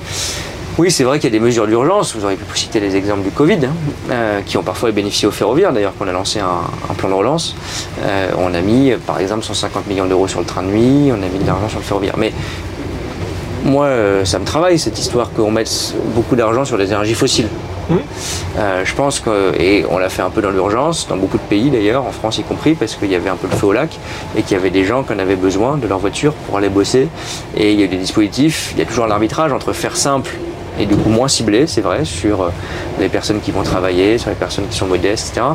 oui, 0.79 0.91
c'est 0.91 1.05
vrai 1.05 1.19
qu'il 1.19 1.29
y 1.29 1.37
a 1.37 1.39
des 1.39 1.45
mesures 1.45 1.67
d'urgence. 1.67 2.15
Vous 2.15 2.25
auriez 2.25 2.37
pu 2.37 2.59
citer 2.59 2.81
les 2.81 2.97
exemples 2.97 3.23
du 3.23 3.31
Covid, 3.31 3.67
hein, 3.67 3.73
euh, 4.11 4.41
qui 4.43 4.57
ont 4.57 4.63
parfois 4.63 4.93
bénéficié 4.93 5.27
aux 5.27 5.33
ferroviaires. 5.33 5.73
D'ailleurs, 5.73 5.95
qu'on 5.99 6.07
a 6.07 6.13
lancé 6.13 6.39
un, 6.39 6.95
plan 6.95 7.09
de 7.09 7.15
relance. 7.15 7.57
Euh, 8.03 8.31
on 8.39 8.55
a 8.55 8.61
mis, 8.61 8.93
par 9.07 9.19
exemple, 9.19 9.45
150 9.45 9.89
millions 9.89 10.07
d'euros 10.07 10.29
sur 10.29 10.39
le 10.39 10.47
train 10.47 10.63
de 10.63 10.69
nuit. 10.69 11.11
On 11.13 11.23
a 11.23 11.29
mis 11.29 11.39
de 11.39 11.47
l'argent 11.47 11.69
sur 11.69 11.81
le 11.81 11.85
ferroviaire. 11.85 12.15
Mais 12.17 12.33
moi, 13.65 13.87
euh, 13.87 14.25
ça 14.25 14.39
me 14.39 14.45
travaille 14.45 14.79
cette 14.79 14.99
histoire 14.99 15.31
qu'on 15.33 15.51
mette 15.51 15.95
beaucoup 16.15 16.37
d'argent 16.37 16.65
sur 16.65 16.77
les 16.77 16.87
énergies 16.87 17.15
fossiles. 17.15 17.49
Euh, 18.57 18.85
je 18.85 18.95
pense 18.95 19.19
que, 19.19 19.53
et 19.59 19.85
on 19.91 19.99
l'a 19.99 20.09
fait 20.09 20.23
un 20.23 20.31
peu 20.31 20.41
dans 20.41 20.51
l'urgence, 20.51 21.09
dans 21.09 21.17
beaucoup 21.17 21.39
de 21.39 21.43
pays 21.43 21.71
d'ailleurs, 21.71 22.05
en 22.05 22.13
France 22.13 22.39
y 22.39 22.43
compris, 22.43 22.75
parce 22.75 22.95
qu'il 22.95 23.11
y 23.11 23.17
avait 23.17 23.31
un 23.31 23.37
peu 23.37 23.49
le 23.51 23.57
feu 23.57 23.67
au 23.67 23.73
lac 23.73 23.91
et 24.37 24.43
qu'il 24.43 24.57
y 24.57 24.61
avait 24.61 24.71
des 24.71 24.85
gens 24.85 25.03
qui 25.03 25.13
en 25.13 25.19
avaient 25.19 25.37
besoin 25.37 25.77
de 25.77 25.89
leur 25.89 25.99
voiture 25.99 26.33
pour 26.33 26.57
aller 26.57 26.69
bosser. 26.69 27.09
Et 27.57 27.73
il 27.73 27.81
y 27.81 27.83
a 27.83 27.87
eu 27.87 27.89
des 27.89 27.97
dispositifs, 27.97 28.71
il 28.75 28.79
y 28.79 28.83
a 28.83 28.87
toujours 28.87 29.07
l'arbitrage 29.07 29.53
entre 29.53 29.73
faire 29.73 29.97
simple 29.97 30.31
et 30.81 30.87
du 30.87 30.97
coup 30.97 31.11
moins 31.11 31.29
ciblé, 31.29 31.67
c'est 31.67 31.83
vrai, 31.83 32.05
sur 32.05 32.43
euh, 32.43 32.49
les 32.99 33.09
personnes 33.09 33.41
qui 33.41 33.51
vont 33.51 33.63
travailler, 33.63 34.17
sur 34.17 34.31
les 34.31 34.37
personnes 34.37 34.67
qui 34.69 34.77
sont 34.77 34.87
modestes, 34.87 35.29
etc. 35.29 35.47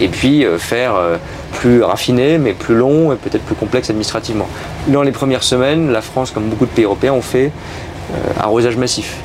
Et 0.00 0.08
puis 0.08 0.44
euh, 0.44 0.58
faire 0.58 0.96
euh, 0.96 1.16
plus 1.52 1.82
raffiné, 1.82 2.38
mais 2.38 2.52
plus 2.52 2.74
long 2.74 3.12
et 3.12 3.16
peut-être 3.16 3.44
plus 3.44 3.54
complexe 3.54 3.88
administrativement. 3.90 4.48
Dans 4.88 5.02
les 5.02 5.12
premières 5.12 5.44
semaines, 5.44 5.92
la 5.92 6.02
France, 6.02 6.32
comme 6.32 6.48
beaucoup 6.48 6.66
de 6.66 6.70
pays 6.70 6.84
européens, 6.84 7.12
ont 7.12 7.22
fait 7.22 7.52
arrosage 8.38 8.76
massif. 8.76 9.16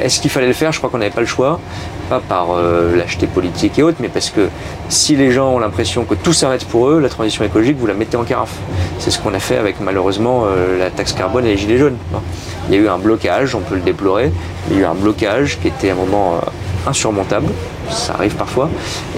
Est-ce 0.00 0.20
qu'il 0.20 0.30
fallait 0.30 0.46
le 0.46 0.52
faire? 0.52 0.72
Je 0.72 0.78
crois 0.78 0.90
qu'on 0.90 0.98
n'avait 0.98 1.12
pas 1.12 1.20
le 1.20 1.26
choix. 1.26 1.60
Pas 2.08 2.20
par 2.20 2.52
euh, 2.52 2.96
lâcheté 2.96 3.26
politique 3.26 3.78
et 3.78 3.82
autres, 3.82 3.98
mais 4.00 4.08
parce 4.08 4.30
que 4.30 4.48
si 4.88 5.14
les 5.14 5.30
gens 5.30 5.50
ont 5.50 5.58
l'impression 5.58 6.04
que 6.04 6.14
tout 6.14 6.32
s'arrête 6.32 6.64
pour 6.64 6.88
eux, 6.88 7.00
la 7.00 7.10
transition 7.10 7.44
écologique, 7.44 7.76
vous 7.78 7.86
la 7.86 7.92
mettez 7.92 8.16
en 8.16 8.24
carafe. 8.24 8.54
C'est 8.98 9.10
ce 9.10 9.18
qu'on 9.18 9.34
a 9.34 9.38
fait 9.38 9.58
avec 9.58 9.80
malheureusement 9.80 10.44
euh, 10.46 10.78
la 10.78 10.90
taxe 10.90 11.12
carbone 11.12 11.44
et 11.44 11.50
les 11.50 11.56
gilets 11.58 11.76
jaunes. 11.76 11.96
Bon. 12.10 12.20
Il 12.68 12.74
y 12.74 12.78
a 12.78 12.80
eu 12.80 12.88
un 12.88 12.98
blocage, 12.98 13.54
on 13.54 13.60
peut 13.60 13.74
le 13.74 13.82
déplorer. 13.82 14.32
Il 14.70 14.76
y 14.76 14.80
a 14.80 14.82
eu 14.82 14.84
un 14.86 14.94
blocage 14.94 15.58
qui 15.60 15.68
était 15.68 15.90
à 15.90 15.92
un 15.92 15.96
moment 15.96 16.36
euh, 16.36 16.88
insurmontable. 16.88 17.48
Ça 17.90 18.14
arrive 18.14 18.36
parfois. 18.36 18.70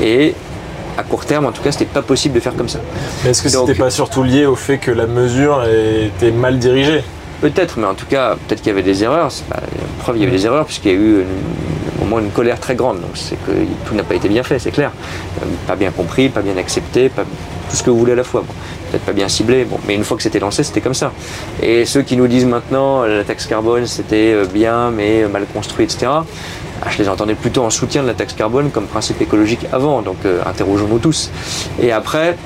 Et 0.03 0.34
à 0.99 1.05
court 1.05 1.24
terme, 1.24 1.47
en 1.47 1.53
tout 1.53 1.62
cas, 1.62 1.70
c'était 1.70 1.84
pas 1.84 2.03
possible 2.03 2.34
de 2.34 2.41
faire 2.41 2.57
comme 2.57 2.68
ça. 2.68 2.80
Mais 3.22 3.30
est-ce 3.30 3.43
que 3.43 3.49
c'était 3.49 3.74
pas 3.74 3.91
surtout 3.91 4.24
lié 4.24 4.47
au 4.47 4.57
fait 4.57 4.78
que 4.78 4.91
la 4.91 5.07
mesure 5.07 5.64
était 5.64 6.32
mal 6.32 6.59
dirigée? 6.59 7.05
Peut-être, 7.41 7.78
mais 7.78 7.86
en 7.86 7.95
tout 7.95 8.07
cas, 8.07 8.34
peut-être 8.34 8.61
qu'il 8.61 8.68
y 8.68 8.72
avait 8.72 8.82
des 8.82 9.03
erreurs. 9.05 9.30
Pas- 9.49 9.61
il 10.14 10.20
y 10.20 10.22
avait 10.22 10.32
des 10.32 10.46
erreurs 10.46 10.66
puisqu'il 10.66 10.92
y 10.92 10.94
a 10.94 10.98
eu 10.98 11.20
une- 11.20 12.03
au 12.03 12.07
moins 12.07 12.20
une 12.20 12.30
colère 12.30 12.59
très 12.59 12.74
grande. 12.74 13.01
Donc 13.01 13.11
c'est 13.14 13.36
que 13.36 13.53
tout 13.86 13.94
n'a 13.94 14.03
pas 14.03 14.14
été 14.14 14.28
bien 14.28 14.42
fait, 14.42 14.59
c'est 14.59 14.70
clair. 14.70 14.90
Euh, 15.42 15.44
Pas 15.66 15.76
bien 15.76 15.90
compris, 15.90 16.28
pas 16.28 16.40
bien 16.42 16.57
accepté, 16.57 17.09
pas 17.09 17.22
tout 17.22 17.76
ce 17.76 17.82
que 17.82 17.90
vous 17.90 17.98
voulez 17.98 18.12
à 18.12 18.16
la 18.16 18.24
fois. 18.24 18.42
Peut-être 18.90 19.05
pas 19.05 19.12
bien 19.12 19.28
ciblé. 19.28 19.64
Bon, 19.64 19.78
mais 19.86 19.94
une 19.94 20.03
fois 20.03 20.16
que 20.16 20.22
c'était 20.22 20.40
lancé, 20.40 20.64
c'était 20.64 20.80
comme 20.80 20.94
ça. 20.94 21.12
Et 21.62 21.84
ceux 21.84 22.03
qui 22.03 22.16
nous 22.16 22.26
disent 22.26 22.46
maintenant 22.46 23.03
euh, 23.03 23.18
la 23.18 23.24
taxe 23.24 23.46
carbone 23.46 23.86
c'était 23.86 24.32
euh, 24.32 24.46
bien, 24.46 24.90
mais 24.90 25.26
mal 25.28 25.44
construit, 25.55 25.84
etc. 25.84 26.07
ah, 26.11 26.22
Je 26.90 26.98
les 26.98 27.09
entendais 27.09 27.34
plutôt 27.34 27.62
en 27.64 27.70
soutien 27.70 28.03
de 28.03 28.09
la 28.09 28.14
taxe 28.14 28.32
carbone 28.32 28.70
comme 28.70 28.86
principe 28.86 29.20
écologique 29.20 29.66
avant. 29.72 30.03
Donc 30.03 30.16
interrogeons-nous 30.46 30.98
tous. 30.98 31.30
Et 31.80 31.92
après, 31.92 32.36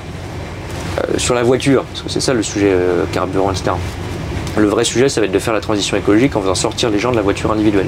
sur 1.17 1.33
la 1.35 1.43
voiture, 1.43 1.83
parce 1.85 2.01
que 2.03 2.09
c'est 2.09 2.21
ça 2.21 2.33
le 2.33 2.43
sujet 2.43 2.71
carburant, 3.11 3.51
etc. 3.51 3.71
Le 4.57 4.67
vrai 4.67 4.85
sujet, 4.85 5.09
ça 5.09 5.19
va 5.19 5.25
être 5.25 5.33
de 5.33 5.39
faire 5.39 5.53
la 5.53 5.59
transition 5.59 5.97
écologique 5.97 6.35
en 6.35 6.41
faisant 6.41 6.55
sortir 6.55 6.89
les 6.89 6.97
gens 6.97 7.11
de 7.11 7.17
la 7.17 7.21
voiture 7.21 7.51
individuelle. 7.51 7.87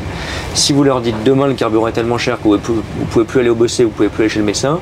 Si 0.54 0.74
vous 0.74 0.84
leur 0.84 1.00
dites 1.00 1.16
demain 1.24 1.48
le 1.48 1.54
carburant 1.54 1.88
est 1.88 1.94
tellement 1.94 2.18
cher 2.18 2.38
que 2.38 2.48
vous 2.48 2.58
vous 2.58 3.06
pouvez 3.10 3.26
plus 3.26 3.40
aller 3.40 3.50
au 3.50 3.56
bosser, 3.56 3.86
vous 3.86 3.90
pouvez 3.90 4.10
plus 4.10 4.24
aller 4.24 4.30
chez 4.30 4.40
le 4.40 4.46
médecin, 4.46 4.80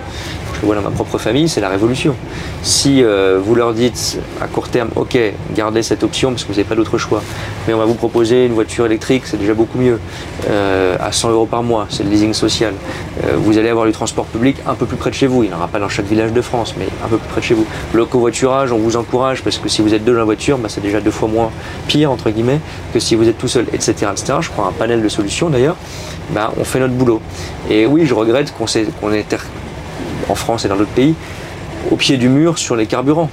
je 0.62 0.66
vois 0.66 0.76
dans 0.76 0.82
ma 0.82 0.92
propre 0.92 1.18
famille, 1.18 1.50
c'est 1.50 1.62
la 1.62 1.70
révolution. 1.70 2.16
Si 2.62 3.04
euh, 3.04 3.40
vous 3.44 3.56
leur 3.56 3.74
dites 3.74 4.20
à 4.42 4.48
court 4.48 4.70
terme, 4.70 4.90
ok, 4.96 5.18
gardez 5.56 5.84
cette 5.84 6.04
option 6.04 6.32
parce 6.32 6.44
que 6.44 6.48
vous 6.50 6.56
n'avez 6.56 6.68
pas 6.68 6.76
d'autre 6.76 6.98
choix, 6.98 7.22
mais 7.68 7.74
on 7.74 7.78
va 7.78 7.86
vous 7.86 7.96
proposer 7.96 8.46
une 8.46 8.54
voiture 8.54 8.86
électrique, 8.86 9.24
c'est 9.26 9.38
déjà 9.38 9.54
beaucoup 9.54 9.78
mieux, 9.78 10.00
euh, 10.50 10.96
à 11.00 11.12
100 11.12 11.32
euros 11.32 11.46
par 11.46 11.64
mois, 11.64 11.88
c'est 11.90 12.04
le 12.04 12.10
leasing 12.10 12.34
social. 12.34 12.74
Euh, 13.24 13.34
vous 13.38 13.58
allez 13.58 13.70
avoir 13.70 13.86
du 13.86 13.92
transport 13.92 14.26
public 14.26 14.58
un 14.68 14.76
peu 14.76 14.86
plus 14.86 14.98
près 14.98 15.10
de 15.10 15.16
chez 15.16 15.28
vous, 15.28 15.44
il 15.44 15.50
n'y 15.50 15.54
en 15.54 15.58
aura 15.58 15.68
pas 15.68 15.80
dans 15.80 15.90
chaque 15.90 16.08
village 16.08 16.34
de 16.34 16.42
France, 16.42 16.76
mais 16.78 16.88
un 17.04 17.08
peu 17.08 17.18
plus 17.18 17.28
près 17.28 17.42
de 17.42 17.46
chez 17.46 17.54
vous. 17.54 17.66
Le 17.94 18.06
covoiturage, 18.06 18.72
on 18.72 18.78
vous 18.78 18.96
encourage 18.96 19.44
parce 19.44 19.58
que 19.58 19.70
si 19.70 19.82
vous 19.82 19.94
êtes 19.94 20.04
deux 20.04 20.14
dans 20.14 20.20
la 20.20 20.26
voiture, 20.26 20.58
bah, 20.58 20.70
c'est 20.70 20.82
déjà 20.82 21.02
deux 21.02 21.12
fois 21.12 21.28
moins 21.28 21.52
pire, 21.88 22.12
entre 22.12 22.30
guillemets, 22.30 22.60
que 22.94 23.00
si 23.00 23.16
vous 23.16 23.28
êtes 23.28 23.38
tout 23.38 23.48
seul, 23.48 23.66
etc. 23.74 23.96
Je 24.40 24.50
prends 24.50 24.68
un 24.68 24.72
panel 24.72 25.02
de 25.02 25.10
solutions 25.10 25.50
d'ailleurs, 25.50 25.76
bah, 26.32 26.52
on 26.58 26.64
fait 26.64 26.80
notre 26.80 26.94
boulot. 26.94 27.22
Et 27.70 27.86
oui, 27.86 28.06
je 28.06 28.14
regrette 28.14 28.54
qu'on 28.54 28.66
qu'on 29.00 29.14
était 29.14 29.38
en 30.30 30.36
France 30.36 30.66
et 30.66 30.68
dans 30.68 30.76
d'autres 30.76 30.92
pays 30.92 31.16
au 31.92 31.96
pied 31.96 32.18
du 32.18 32.30
mur 32.30 32.58
sur 32.58 32.76
les 32.76 32.86
carburants. 32.86 33.30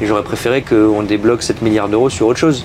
Et 0.00 0.06
j'aurais 0.06 0.22
préféré 0.22 0.62
qu'on 0.62 1.02
débloque 1.02 1.42
7 1.42 1.62
milliards 1.62 1.88
d'euros 1.88 2.10
sur 2.10 2.26
autre 2.26 2.38
chose. 2.38 2.64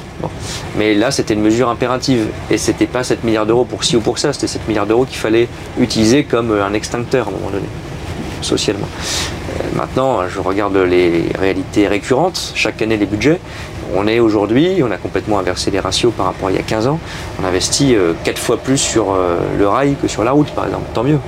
Mais 0.77 0.93
là, 0.93 1.11
c'était 1.11 1.34
une 1.34 1.41
mesure 1.41 1.69
impérative. 1.69 2.27
Et 2.49 2.57
c'était 2.57 2.88
pas 2.88 3.03
7 3.03 3.23
milliards 3.23 3.45
d'euros 3.45 3.65
pour 3.65 3.84
ci 3.84 3.95
ou 3.95 4.01
pour 4.01 4.17
ça, 4.17 4.34
c'était 4.34 4.47
7 4.47 4.67
milliards 4.67 4.86
d'euros 4.86 5.05
qu'il 5.05 5.17
fallait 5.17 5.47
utiliser 5.79 6.23
comme 6.23 6.51
un 6.51 6.73
extincteur 6.73 7.27
à 7.27 7.29
un 7.29 7.34
moment 7.34 7.49
donné, 7.49 7.67
socialement. 8.41 8.88
Euh, 8.91 9.63
maintenant, 9.75 10.27
je 10.27 10.39
regarde 10.39 10.75
les 10.75 11.25
réalités 11.39 11.88
récurrentes, 11.88 12.51
chaque 12.55 12.82
année 12.82 12.97
les 12.97 13.05
budgets. 13.05 13.39
On 13.93 14.07
est 14.07 14.19
aujourd'hui, 14.19 14.82
on 14.84 14.91
a 14.91 14.97
complètement 14.97 15.39
inversé 15.39 15.69
les 15.69 15.79
ratios 15.79 16.13
par 16.15 16.27
rapport 16.27 16.47
à 16.47 16.51
il 16.51 16.55
y 16.55 16.59
a 16.59 16.63
15 16.63 16.88
ans. 16.88 16.99
On 17.41 17.45
investit 17.45 17.95
4 18.23 18.39
fois 18.39 18.57
plus 18.57 18.77
sur 18.77 19.11
euh, 19.11 19.38
le 19.57 19.67
rail 19.67 19.95
que 20.01 20.07
sur 20.07 20.23
la 20.23 20.32
route, 20.32 20.49
par 20.51 20.65
exemple. 20.65 20.86
Tant 20.93 21.03
mieux. 21.03 21.19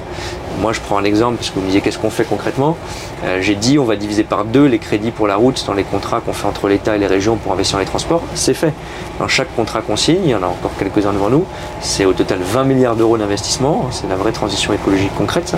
Moi, 0.59 0.71
je 0.73 0.79
prends 0.79 0.97
un 0.97 1.03
exemple, 1.03 1.37
parce 1.37 1.49
que 1.49 1.55
vous 1.55 1.61
me 1.61 1.65
disiez 1.67 1.81
qu'est-ce 1.81 1.99
qu'on 1.99 2.09
fait 2.09 2.23
concrètement? 2.25 2.77
Euh, 3.23 3.41
J'ai 3.41 3.55
dit 3.55 3.79
on 3.79 3.85
va 3.85 3.95
diviser 3.95 4.23
par 4.23 4.45
deux 4.45 4.65
les 4.65 4.79
crédits 4.79 5.11
pour 5.11 5.27
la 5.27 5.35
route 5.35 5.63
dans 5.65 5.73
les 5.73 5.83
contrats 5.83 6.19
qu'on 6.19 6.33
fait 6.33 6.47
entre 6.47 6.67
l'État 6.67 6.95
et 6.95 6.99
les 6.99 7.07
régions 7.07 7.37
pour 7.37 7.53
investir 7.53 7.77
dans 7.77 7.81
les 7.81 7.85
transports. 7.85 8.23
C'est 8.35 8.53
fait. 8.53 8.73
Dans 9.19 9.27
chaque 9.27 9.53
contrat 9.55 9.81
qu'on 9.81 9.95
signe, 9.95 10.21
il 10.23 10.31
y 10.31 10.35
en 10.35 10.43
a 10.43 10.47
encore 10.47 10.71
quelques-uns 10.77 11.13
devant 11.13 11.29
nous, 11.29 11.45
c'est 11.81 12.05
au 12.05 12.13
total 12.13 12.39
20 12.41 12.63
milliards 12.63 12.95
d'euros 12.95 13.17
d'investissement. 13.17 13.87
C'est 13.91 14.09
la 14.09 14.15
vraie 14.15 14.31
transition 14.31 14.73
écologique 14.73 15.13
concrète. 15.15 15.55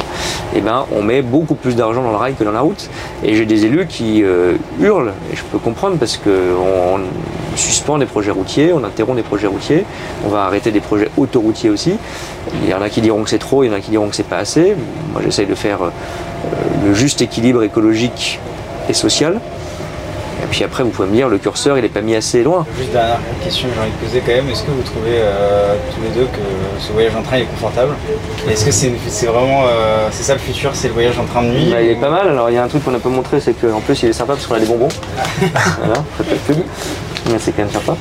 Et 0.55 0.61
ben, 0.61 0.85
on 0.95 1.01
met 1.01 1.21
beaucoup 1.21 1.55
plus 1.55 1.75
d'argent 1.75 2.03
dans 2.03 2.11
le 2.11 2.17
rail 2.17 2.35
que 2.35 2.43
dans 2.43 2.51
la 2.51 2.61
route. 2.61 2.89
Et 3.23 3.35
j'ai 3.35 3.45
des 3.45 3.65
élus 3.65 3.87
qui 3.87 4.23
euh, 4.23 4.55
hurlent, 4.79 5.13
et 5.31 5.35
je 5.35 5.43
peux 5.43 5.57
comprendre 5.57 5.97
parce 5.97 6.17
qu'on 6.17 6.29
on 6.29 7.57
suspend 7.57 7.97
des 7.97 8.05
projets 8.05 8.31
routiers, 8.31 8.73
on 8.73 8.83
interrompt 8.83 9.15
des 9.15 9.23
projets 9.23 9.47
routiers, 9.47 9.85
on 10.25 10.29
va 10.29 10.43
arrêter 10.43 10.71
des 10.71 10.81
projets 10.81 11.09
autoroutiers 11.17 11.69
aussi. 11.69 11.93
Il 12.63 12.69
y 12.69 12.73
en 12.73 12.81
a 12.81 12.89
qui 12.89 13.01
diront 13.01 13.23
que 13.23 13.29
c'est 13.29 13.39
trop, 13.39 13.63
il 13.63 13.67
y 13.67 13.69
en 13.69 13.75
a 13.75 13.79
qui 13.79 13.91
diront 13.91 14.09
que 14.09 14.15
c'est 14.15 14.23
pas 14.23 14.37
assez. 14.37 14.75
Moi, 15.13 15.21
j'essaye 15.23 15.45
de 15.45 15.55
faire 15.55 15.81
euh, 15.83 15.89
le 16.85 16.93
juste 16.93 17.21
équilibre 17.21 17.63
écologique 17.63 18.39
et 18.89 18.93
sociale. 18.93 19.39
Et 20.43 20.47
puis 20.47 20.63
après, 20.63 20.83
vous 20.83 20.89
pouvez 20.89 21.07
me 21.07 21.15
dire, 21.15 21.27
le 21.27 21.37
curseur, 21.37 21.77
il 21.77 21.81
n'est 21.81 21.89
pas 21.89 22.01
mis 22.01 22.15
assez 22.15 22.43
loin. 22.43 22.65
Juste 22.77 22.91
dernière 22.91 23.17
question 23.43 23.67
que 23.67 23.73
j'ai 23.73 23.81
envie 23.81 23.91
de 23.91 24.05
poser 24.05 24.19
quand 24.19 24.33
même, 24.33 24.49
est-ce 24.49 24.63
que 24.63 24.71
vous 24.71 24.83
trouvez 24.83 25.15
euh, 25.15 25.75
tous 25.93 26.01
les 26.03 26.09
deux 26.09 26.27
que 26.27 26.39
ce 26.79 26.91
voyage 26.91 27.15
en 27.15 27.21
train 27.23 27.37
est 27.37 27.45
confortable? 27.45 27.93
Est-ce 28.49 28.65
que 28.65 28.71
c'est 28.71 29.25
vraiment 29.25 29.63
euh, 29.65 30.07
c'est 30.11 30.23
ça 30.23 30.33
le 30.33 30.39
futur, 30.39 30.71
c'est 30.75 30.89
le 30.89 30.93
voyage 30.93 31.17
en 31.17 31.25
train 31.25 31.41
de 31.41 31.47
nuit? 31.47 31.69
Bah, 31.71 31.81
il 31.81 31.89
est 31.89 31.95
pas 31.95 32.09
mal. 32.09 32.29
Alors, 32.29 32.49
il 32.49 32.53
y 32.53 32.57
a 32.57 32.63
un 32.63 32.67
truc 32.67 32.83
qu'on 32.83 32.93
a 32.93 32.99
pas 32.99 33.09
montré, 33.09 33.39
c'est 33.39 33.53
qu'en 33.53 33.79
plus, 33.79 34.03
il 34.03 34.09
est 34.09 34.13
sympa 34.13 34.33
parce 34.33 34.45
qu'on 34.45 34.55
a 34.55 34.59
des 34.59 34.67
bonbons. 34.67 34.89
voilà, 35.79 36.03
pas 36.17 36.23
de 36.23 36.53
pub. 36.53 36.63
Mais 37.31 37.39
c'est 37.39 37.51
quand 37.51 37.63
même 37.63 37.71
sympa. 37.71 37.95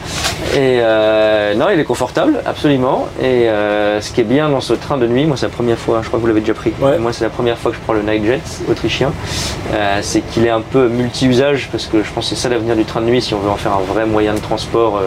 Et 0.55 0.81
euh, 0.81 1.55
non, 1.55 1.66
il 1.72 1.81
est 1.81 1.85
confortable, 1.85 2.41
absolument. 2.45 3.09
Et 3.20 3.49
euh, 3.49 4.01
ce 4.01 4.12
qui 4.12 4.20
est 4.20 4.25
bien 4.25 4.51
dans 4.51 4.61
ce 4.61 4.75
train 4.75 4.99
de 4.99 5.07
nuit, 5.07 5.25
moi, 5.25 5.37
c'est 5.37 5.47
la 5.47 5.53
première 5.53 5.79
fois, 5.79 6.01
je 6.03 6.09
crois 6.09 6.18
que 6.18 6.20
vous 6.20 6.27
l'avez 6.27 6.41
déjà 6.41 6.53
pris. 6.53 6.72
Ouais. 6.81 6.99
Moi, 6.99 7.12
c'est 7.12 7.25
la 7.25 7.31
première 7.31 7.57
fois 7.57 7.70
que 7.70 7.77
je 7.79 7.83
prends 7.83 7.95
le 7.95 8.03
Nightjet 8.03 8.41
autrichien. 8.70 9.12
Euh, 9.72 10.01
c'est 10.03 10.20
qu'il 10.20 10.45
est 10.45 10.51
un 10.51 10.61
peu 10.61 10.89
multi-usage 10.89 11.68
parce 11.72 11.87
que 11.87 12.03
je 12.03 12.12
pense 12.12 12.29
que 12.29 12.37
c'est 12.37 12.43
ça 12.43 12.51
l'avenir 12.51 12.77
du 12.77 12.85
train 12.85 13.01
de 13.01 13.07
nuit 13.07 13.22
si 13.22 13.33
on 13.33 13.39
veut 13.39 13.51
en 13.51 13.57
faire 13.57 13.72
un 13.72 13.93
vrai 13.93 14.05
moyen 14.05 14.35
de 14.35 14.41
transport 14.41 15.01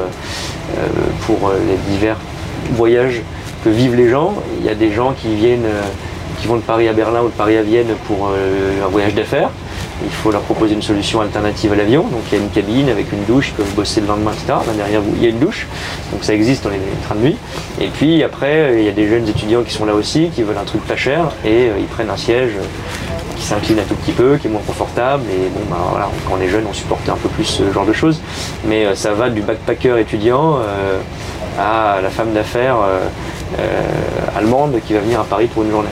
pour 1.21 1.51
les 1.67 1.77
divers 1.91 2.17
voyages 2.71 3.21
que 3.63 3.69
vivent 3.69 3.95
les 3.95 4.09
gens. 4.09 4.33
Il 4.59 4.65
y 4.65 4.69
a 4.69 4.75
des 4.75 4.91
gens 4.91 5.13
qui 5.13 5.35
viennent, 5.35 5.67
qui 6.39 6.47
vont 6.47 6.55
de 6.55 6.61
Paris 6.61 6.87
à 6.87 6.93
Berlin 6.93 7.21
ou 7.21 7.27
de 7.27 7.33
Paris 7.33 7.57
à 7.57 7.61
Vienne 7.61 7.87
pour 8.07 8.29
un 8.29 8.87
voyage 8.87 9.13
d'affaires. 9.13 9.49
Il 10.03 10.11
faut 10.11 10.31
leur 10.31 10.41
proposer 10.41 10.73
une 10.73 10.81
solution 10.81 11.21
alternative 11.21 11.73
à 11.73 11.75
l'avion. 11.75 12.03
Donc 12.03 12.21
il 12.31 12.37
y 12.37 12.41
a 12.41 12.43
une 12.43 12.49
cabine 12.49 12.89
avec 12.89 13.11
une 13.11 13.23
douche, 13.25 13.49
ils 13.49 13.55
peuvent 13.55 13.73
bosser 13.75 14.01
le 14.01 14.07
lendemain, 14.07 14.31
etc. 14.31 14.59
Là 14.65 14.73
derrière 14.75 15.01
vous, 15.01 15.13
il 15.15 15.23
y 15.23 15.25
a 15.25 15.29
une 15.29 15.39
douche. 15.39 15.67
Donc 16.11 16.23
ça 16.23 16.33
existe 16.33 16.63
dans 16.63 16.69
les, 16.69 16.79
trains 17.03 17.15
de 17.15 17.21
nuit. 17.21 17.37
Et 17.79 17.87
puis 17.87 18.23
après, 18.23 18.75
il 18.79 18.85
y 18.85 18.89
a 18.89 18.93
des 18.93 19.07
jeunes 19.07 19.27
étudiants 19.27 19.63
qui 19.63 19.73
sont 19.73 19.85
là 19.85 19.93
aussi, 19.93 20.29
qui 20.33 20.43
veulent 20.43 20.57
un 20.57 20.65
truc 20.65 20.85
pas 20.85 20.95
cher 20.95 21.31
et 21.43 21.69
euh, 21.69 21.79
ils 21.79 21.85
prennent 21.85 22.09
un 22.09 22.17
siège 22.17 22.51
euh, 22.57 23.35
qui 23.37 23.43
s'incline 23.43 23.79
un 23.79 23.83
tout 23.83 23.95
petit 23.95 24.11
peu, 24.11 24.37
qui 24.37 24.47
est 24.47 24.49
moins 24.49 24.61
confortable. 24.65 25.23
Et 25.31 25.49
bon, 25.49 25.61
bah, 25.69 25.77
voilà, 25.91 26.09
quand 26.27 26.35
on 26.37 26.41
est 26.41 26.49
jeune, 26.49 26.65
on 26.69 26.73
supporte 26.73 27.07
un 27.09 27.15
peu 27.15 27.29
plus 27.29 27.45
ce 27.45 27.71
genre 27.71 27.85
de 27.85 27.93
choses. 27.93 28.19
Mais 28.65 28.85
euh, 28.85 28.95
ça 28.95 29.13
va 29.13 29.29
du 29.29 29.41
backpacker 29.41 29.97
étudiant 29.99 30.57
euh, 30.57 30.99
à 31.57 32.01
la 32.01 32.09
femme 32.09 32.33
d'affaires 32.33 32.77
euh, 32.81 32.99
euh, 33.59 34.37
allemande 34.37 34.79
qui 34.85 34.93
va 34.93 34.99
venir 34.99 35.19
à 35.19 35.23
Paris 35.23 35.47
pour 35.47 35.63
une 35.63 35.71
journée. 35.71 35.89